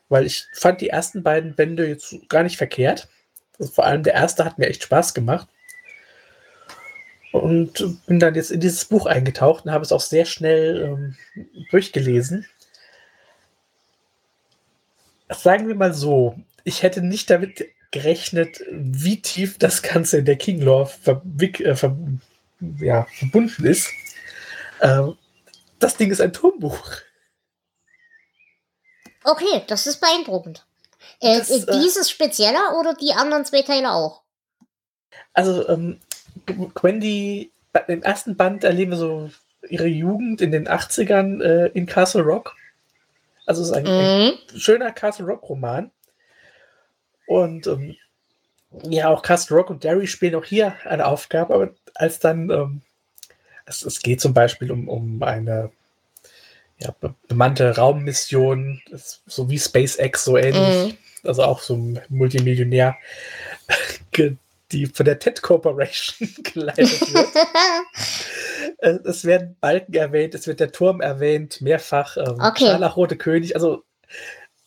weil 0.09 0.25
ich 0.25 0.47
fand 0.53 0.81
die 0.81 0.89
ersten 0.89 1.23
beiden 1.23 1.55
Bände 1.55 1.87
jetzt 1.87 2.15
gar 2.29 2.43
nicht 2.43 2.57
verkehrt. 2.57 3.07
Also 3.59 3.71
vor 3.71 3.85
allem 3.85 4.03
der 4.03 4.13
erste 4.13 4.45
hat 4.45 4.57
mir 4.57 4.67
echt 4.67 4.83
Spaß 4.83 5.13
gemacht 5.13 5.47
und 7.31 8.05
bin 8.05 8.19
dann 8.19 8.35
jetzt 8.35 8.51
in 8.51 8.59
dieses 8.59 8.85
Buch 8.85 9.05
eingetaucht 9.05 9.65
und 9.65 9.71
habe 9.71 9.83
es 9.83 9.91
auch 9.91 10.01
sehr 10.01 10.25
schnell 10.25 11.15
ähm, 11.35 11.45
durchgelesen. 11.71 12.45
Sagen 15.29 15.67
wir 15.67 15.75
mal 15.75 15.93
so, 15.93 16.39
ich 16.63 16.83
hätte 16.83 17.01
nicht 17.01 17.29
damit 17.29 17.65
gerechnet, 17.91 18.61
wie 18.71 19.21
tief 19.21 19.57
das 19.57 19.81
Ganze 19.81 20.19
in 20.19 20.25
der 20.25 20.37
King 20.37 20.61
Lore 20.61 20.89
äh, 21.05 21.75
ver 21.75 21.97
ja, 22.79 23.05
verbunden 23.17 23.65
ist. 23.65 23.89
Ähm, 24.81 25.15
das 25.79 25.97
Ding 25.97 26.11
ist 26.11 26.21
ein 26.21 26.33
Turmbuch. 26.33 27.01
Okay, 29.27 29.61
das 29.67 29.87
ist 29.87 29.99
beeindruckend. 29.99 30.65
Äh, 31.19 31.37
das, 31.37 31.49
äh, 31.49 31.79
dieses 31.79 32.09
spezieller 32.09 32.77
oder 32.79 32.93
die 32.93 33.11
anderen 33.11 33.43
zwei 33.43 33.61
Teile 33.61 33.91
auch? 33.91 34.21
Also, 35.33 35.67
ähm, 35.67 35.99
Wendy, 36.81 37.51
im 37.87 38.03
ersten 38.03 38.37
Band 38.37 38.63
erleben 38.63 38.91
wir 38.91 38.97
so 38.97 39.29
ihre 39.67 39.87
Jugend 39.87 40.39
in 40.39 40.51
den 40.51 40.67
80ern 40.67 41.43
äh, 41.43 41.67
in 41.73 41.85
Castle 41.85 42.21
Rock. 42.21 42.55
Also 43.45 43.61
es 43.61 43.69
ist 43.69 43.73
ein, 43.73 43.83
mhm. 43.83 44.37
ein 44.53 44.59
schöner 44.59 44.91
Castle 44.93 45.25
Rock-Roman. 45.25 45.91
Und 47.27 47.67
ähm, 47.67 47.97
ja, 48.83 49.09
auch 49.09 49.23
Castle 49.23 49.57
Rock 49.57 49.69
und 49.69 49.83
Derry 49.83 50.07
spielen 50.07 50.35
auch 50.35 50.45
hier 50.45 50.73
eine 50.85 51.05
Aufgabe, 51.05 51.53
aber 51.53 51.69
als 51.95 52.19
dann, 52.19 52.49
ähm, 52.49 52.81
es, 53.65 53.83
es, 53.83 53.99
geht 53.99 54.21
zum 54.21 54.33
Beispiel 54.33 54.71
um, 54.71 54.87
um 54.87 55.21
eine 55.21 55.71
ja, 56.79 56.93
bemannte 57.27 57.75
Raummission, 57.75 58.81
so 59.25 59.49
wie 59.49 59.59
SpaceX, 59.59 60.23
so 60.23 60.37
ähnlich. 60.37 60.93
Mhm. 60.93 60.97
Also 61.23 61.43
auch 61.43 61.61
so 61.61 61.75
ein 61.75 61.99
Multimillionär, 62.09 62.95
die 64.71 64.85
von 64.85 65.05
der 65.05 65.19
TED 65.19 65.41
Corporation 65.41 66.29
geleitet 66.43 67.13
wird. 67.13 67.27
Äh, 68.79 68.99
es 69.05 69.23
werden 69.23 69.55
Balken 69.59 69.93
erwähnt, 69.93 70.35
es 70.35 70.45
wird 70.45 70.59
der 70.59 70.71
Turm 70.71 70.99
erwähnt, 70.99 71.61
mehrfach. 71.61 72.17
Ähm, 72.17 72.37
okay. 72.39 72.65
Scharlachrote 72.65 73.15
König. 73.15 73.55
Also 73.55 73.83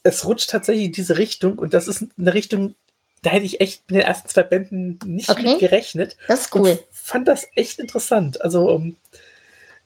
es 0.03 0.25
rutscht 0.25 0.51
tatsächlich 0.51 0.87
in 0.87 0.93
diese 0.93 1.19
Richtung 1.19 1.59
und 1.59 1.75
das 1.75 1.87
ist 1.87 2.07
eine 2.19 2.35
Richtung, 2.35 2.75
da 3.23 3.31
hätte 3.31 3.45
ich 3.45 3.61
echt 3.61 3.89
mit 3.91 4.01
den 4.01 4.07
ersten 4.07 4.29
zwei 4.29 4.43
Bänden 4.43 4.99
nicht 5.05 5.29
okay. 5.29 5.43
mit 5.43 5.59
gerechnet. 5.61 6.17
Das 6.29 6.43
ist 6.43 6.55
cool. 6.55 6.79
fand 6.91 7.29
das 7.29 7.47
echt 7.55 7.79
interessant. 7.79 8.41
Also 8.41 8.71
um, 8.71 8.83
ähm, 8.83 8.97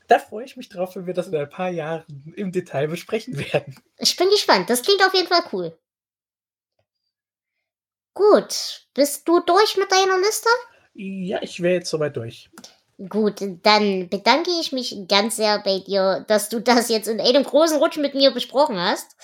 da 0.07 0.19
freue 0.19 0.45
ich 0.45 0.57
mich 0.57 0.69
drauf, 0.69 0.97
wenn 0.97 1.07
wir 1.07 1.15
das 1.15 1.29
in 1.29 1.37
ein 1.37 1.49
paar 1.49 1.71
Jahren 1.71 2.35
im 2.37 2.53
Detail 2.53 2.89
besprechen 2.89 3.39
werden. 3.39 3.77
Ich 3.99 4.17
bin 4.17 4.29
gespannt. 4.31 4.71
Das 4.71 4.83
klingt 4.83 5.05
auf 5.05 5.15
jeden 5.15 5.29
Fall 5.29 5.43
cool. 5.53 5.79
Gut. 8.15 8.87
Bist 8.95 9.27
du 9.27 9.41
durch 9.41 9.77
mit 9.77 9.91
deiner 9.91 10.19
Liste? 10.19 10.49
Ja, 10.95 11.43
ich 11.43 11.61
wäre 11.61 11.75
jetzt 11.75 11.91
soweit 11.91 12.17
durch. 12.17 12.49
Gut, 13.09 13.41
dann 13.41 14.09
bedanke 14.09 14.51
ich 14.61 14.71
mich 14.71 14.97
ganz 15.09 15.35
sehr 15.37 15.59
bei 15.59 15.81
dir, 15.81 16.25
dass 16.29 16.49
du 16.49 16.61
das 16.61 16.89
jetzt 16.89 17.09
in 17.09 17.21
einem 17.21 17.43
großen 17.43 17.79
Rutsch 17.79 17.97
mit 17.97 18.15
mir 18.15 18.31
besprochen 18.31 18.79
hast. 18.79 19.17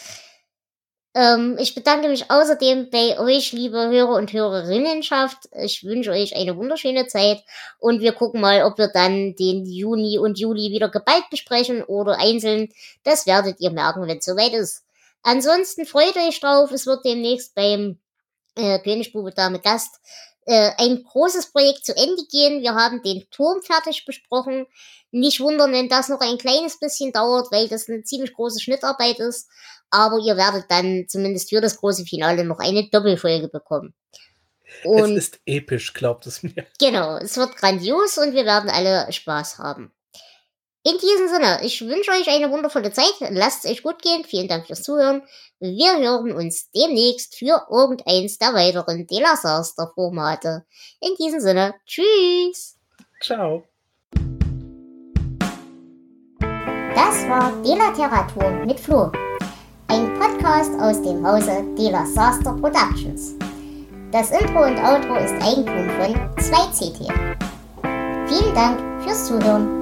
Ähm, 1.12 1.56
ich 1.58 1.74
bedanke 1.74 2.08
mich 2.08 2.30
außerdem 2.30 2.88
bei 2.90 3.18
euch, 3.18 3.50
liebe 3.52 3.88
Hörer 3.88 4.14
und 4.14 4.32
Hörerinnenschaft. 4.32 5.48
Ich 5.60 5.82
wünsche 5.82 6.12
euch 6.12 6.36
eine 6.36 6.56
wunderschöne 6.56 7.08
Zeit 7.08 7.42
und 7.80 8.00
wir 8.00 8.12
gucken 8.12 8.40
mal, 8.40 8.62
ob 8.62 8.78
wir 8.78 8.88
dann 8.88 9.34
den 9.34 9.66
Juni 9.66 10.18
und 10.18 10.38
Juli 10.38 10.70
wieder 10.70 10.88
geballt 10.88 11.28
besprechen 11.30 11.82
oder 11.82 12.18
einzeln. 12.18 12.68
Das 13.02 13.26
werdet 13.26 13.60
ihr 13.60 13.72
merken, 13.72 14.06
wenn 14.06 14.18
es 14.18 14.24
soweit 14.24 14.52
ist. 14.52 14.84
Ansonsten 15.22 15.84
freut 15.84 16.16
euch 16.16 16.38
drauf. 16.40 16.70
Es 16.70 16.86
wird 16.86 17.04
demnächst 17.04 17.56
beim 17.56 17.98
äh, 18.54 18.78
Königsbube 18.78 19.32
Dame 19.32 19.58
Gast 19.58 19.96
äh, 20.46 20.70
ein 20.78 21.02
großes 21.02 21.50
Projekt 21.50 21.84
zu 21.84 21.96
Ende 21.96 22.22
gehen. 22.30 22.62
Wir 22.62 22.74
haben 22.74 23.02
den 23.02 23.28
Turm 23.30 23.62
fertig 23.62 24.04
besprochen. 24.04 24.66
Nicht 25.10 25.40
wundern, 25.40 25.72
wenn 25.72 25.88
das 25.88 26.08
noch 26.08 26.20
ein 26.20 26.38
kleines 26.38 26.78
bisschen 26.78 27.12
dauert, 27.12 27.50
weil 27.50 27.68
das 27.68 27.88
eine 27.88 28.04
ziemlich 28.04 28.32
große 28.32 28.60
Schnittarbeit 28.60 29.18
ist 29.18 29.48
aber 29.90 30.18
ihr 30.18 30.36
werdet 30.36 30.64
dann 30.68 31.06
zumindest 31.08 31.50
für 31.50 31.60
das 31.60 31.76
große 31.76 32.04
Finale 32.04 32.44
noch 32.44 32.58
eine 32.58 32.88
Doppelfolge 32.88 33.48
bekommen. 33.48 33.94
Und 34.84 35.16
es 35.16 35.28
ist 35.28 35.40
episch, 35.46 35.92
glaubt 35.92 36.26
es 36.26 36.42
mir. 36.42 36.66
Genau, 36.78 37.16
es 37.16 37.36
wird 37.36 37.56
grandios 37.56 38.18
und 38.18 38.34
wir 38.34 38.44
werden 38.44 38.70
alle 38.70 39.12
Spaß 39.12 39.58
haben. 39.58 39.92
In 40.82 40.96
diesem 40.96 41.28
Sinne, 41.28 41.60
ich 41.62 41.82
wünsche 41.82 42.10
euch 42.10 42.28
eine 42.28 42.50
wundervolle 42.50 42.90
Zeit. 42.90 43.12
Lasst 43.30 43.64
es 43.64 43.70
euch 43.70 43.82
gut 43.82 44.00
gehen. 44.00 44.24
Vielen 44.24 44.48
Dank 44.48 44.66
fürs 44.66 44.82
Zuhören. 44.82 45.22
Wir 45.58 45.98
hören 45.98 46.32
uns 46.32 46.70
demnächst 46.70 47.36
für 47.36 47.66
irgendeins 47.70 48.38
der 48.38 48.54
weiteren 48.54 49.06
Dela 49.06 49.36
Saster 49.36 49.92
Formate. 49.94 50.64
In 51.00 51.14
diesem 51.16 51.40
Sinne, 51.40 51.74
tschüss. 51.84 52.78
Ciao. 53.22 53.64
Das 56.94 57.28
war 57.28 57.52
Delateratur 57.62 58.50
mit 58.64 58.80
Flo 58.80 59.12
ein 59.90 60.14
Podcast 60.20 60.70
aus 60.80 61.02
dem 61.02 61.26
Hause 61.26 61.64
Dela 61.76 62.06
Saster 62.06 62.52
Productions. 62.52 63.34
Das 64.12 64.30
Intro 64.30 64.64
und 64.64 64.78
Outro 64.78 65.16
ist 65.16 65.34
Eigentum 65.42 65.90
von 65.98 66.14
2CT. 66.36 67.12
Vielen 68.28 68.54
Dank 68.54 68.78
fürs 69.02 69.26
Zuhören. 69.26 69.79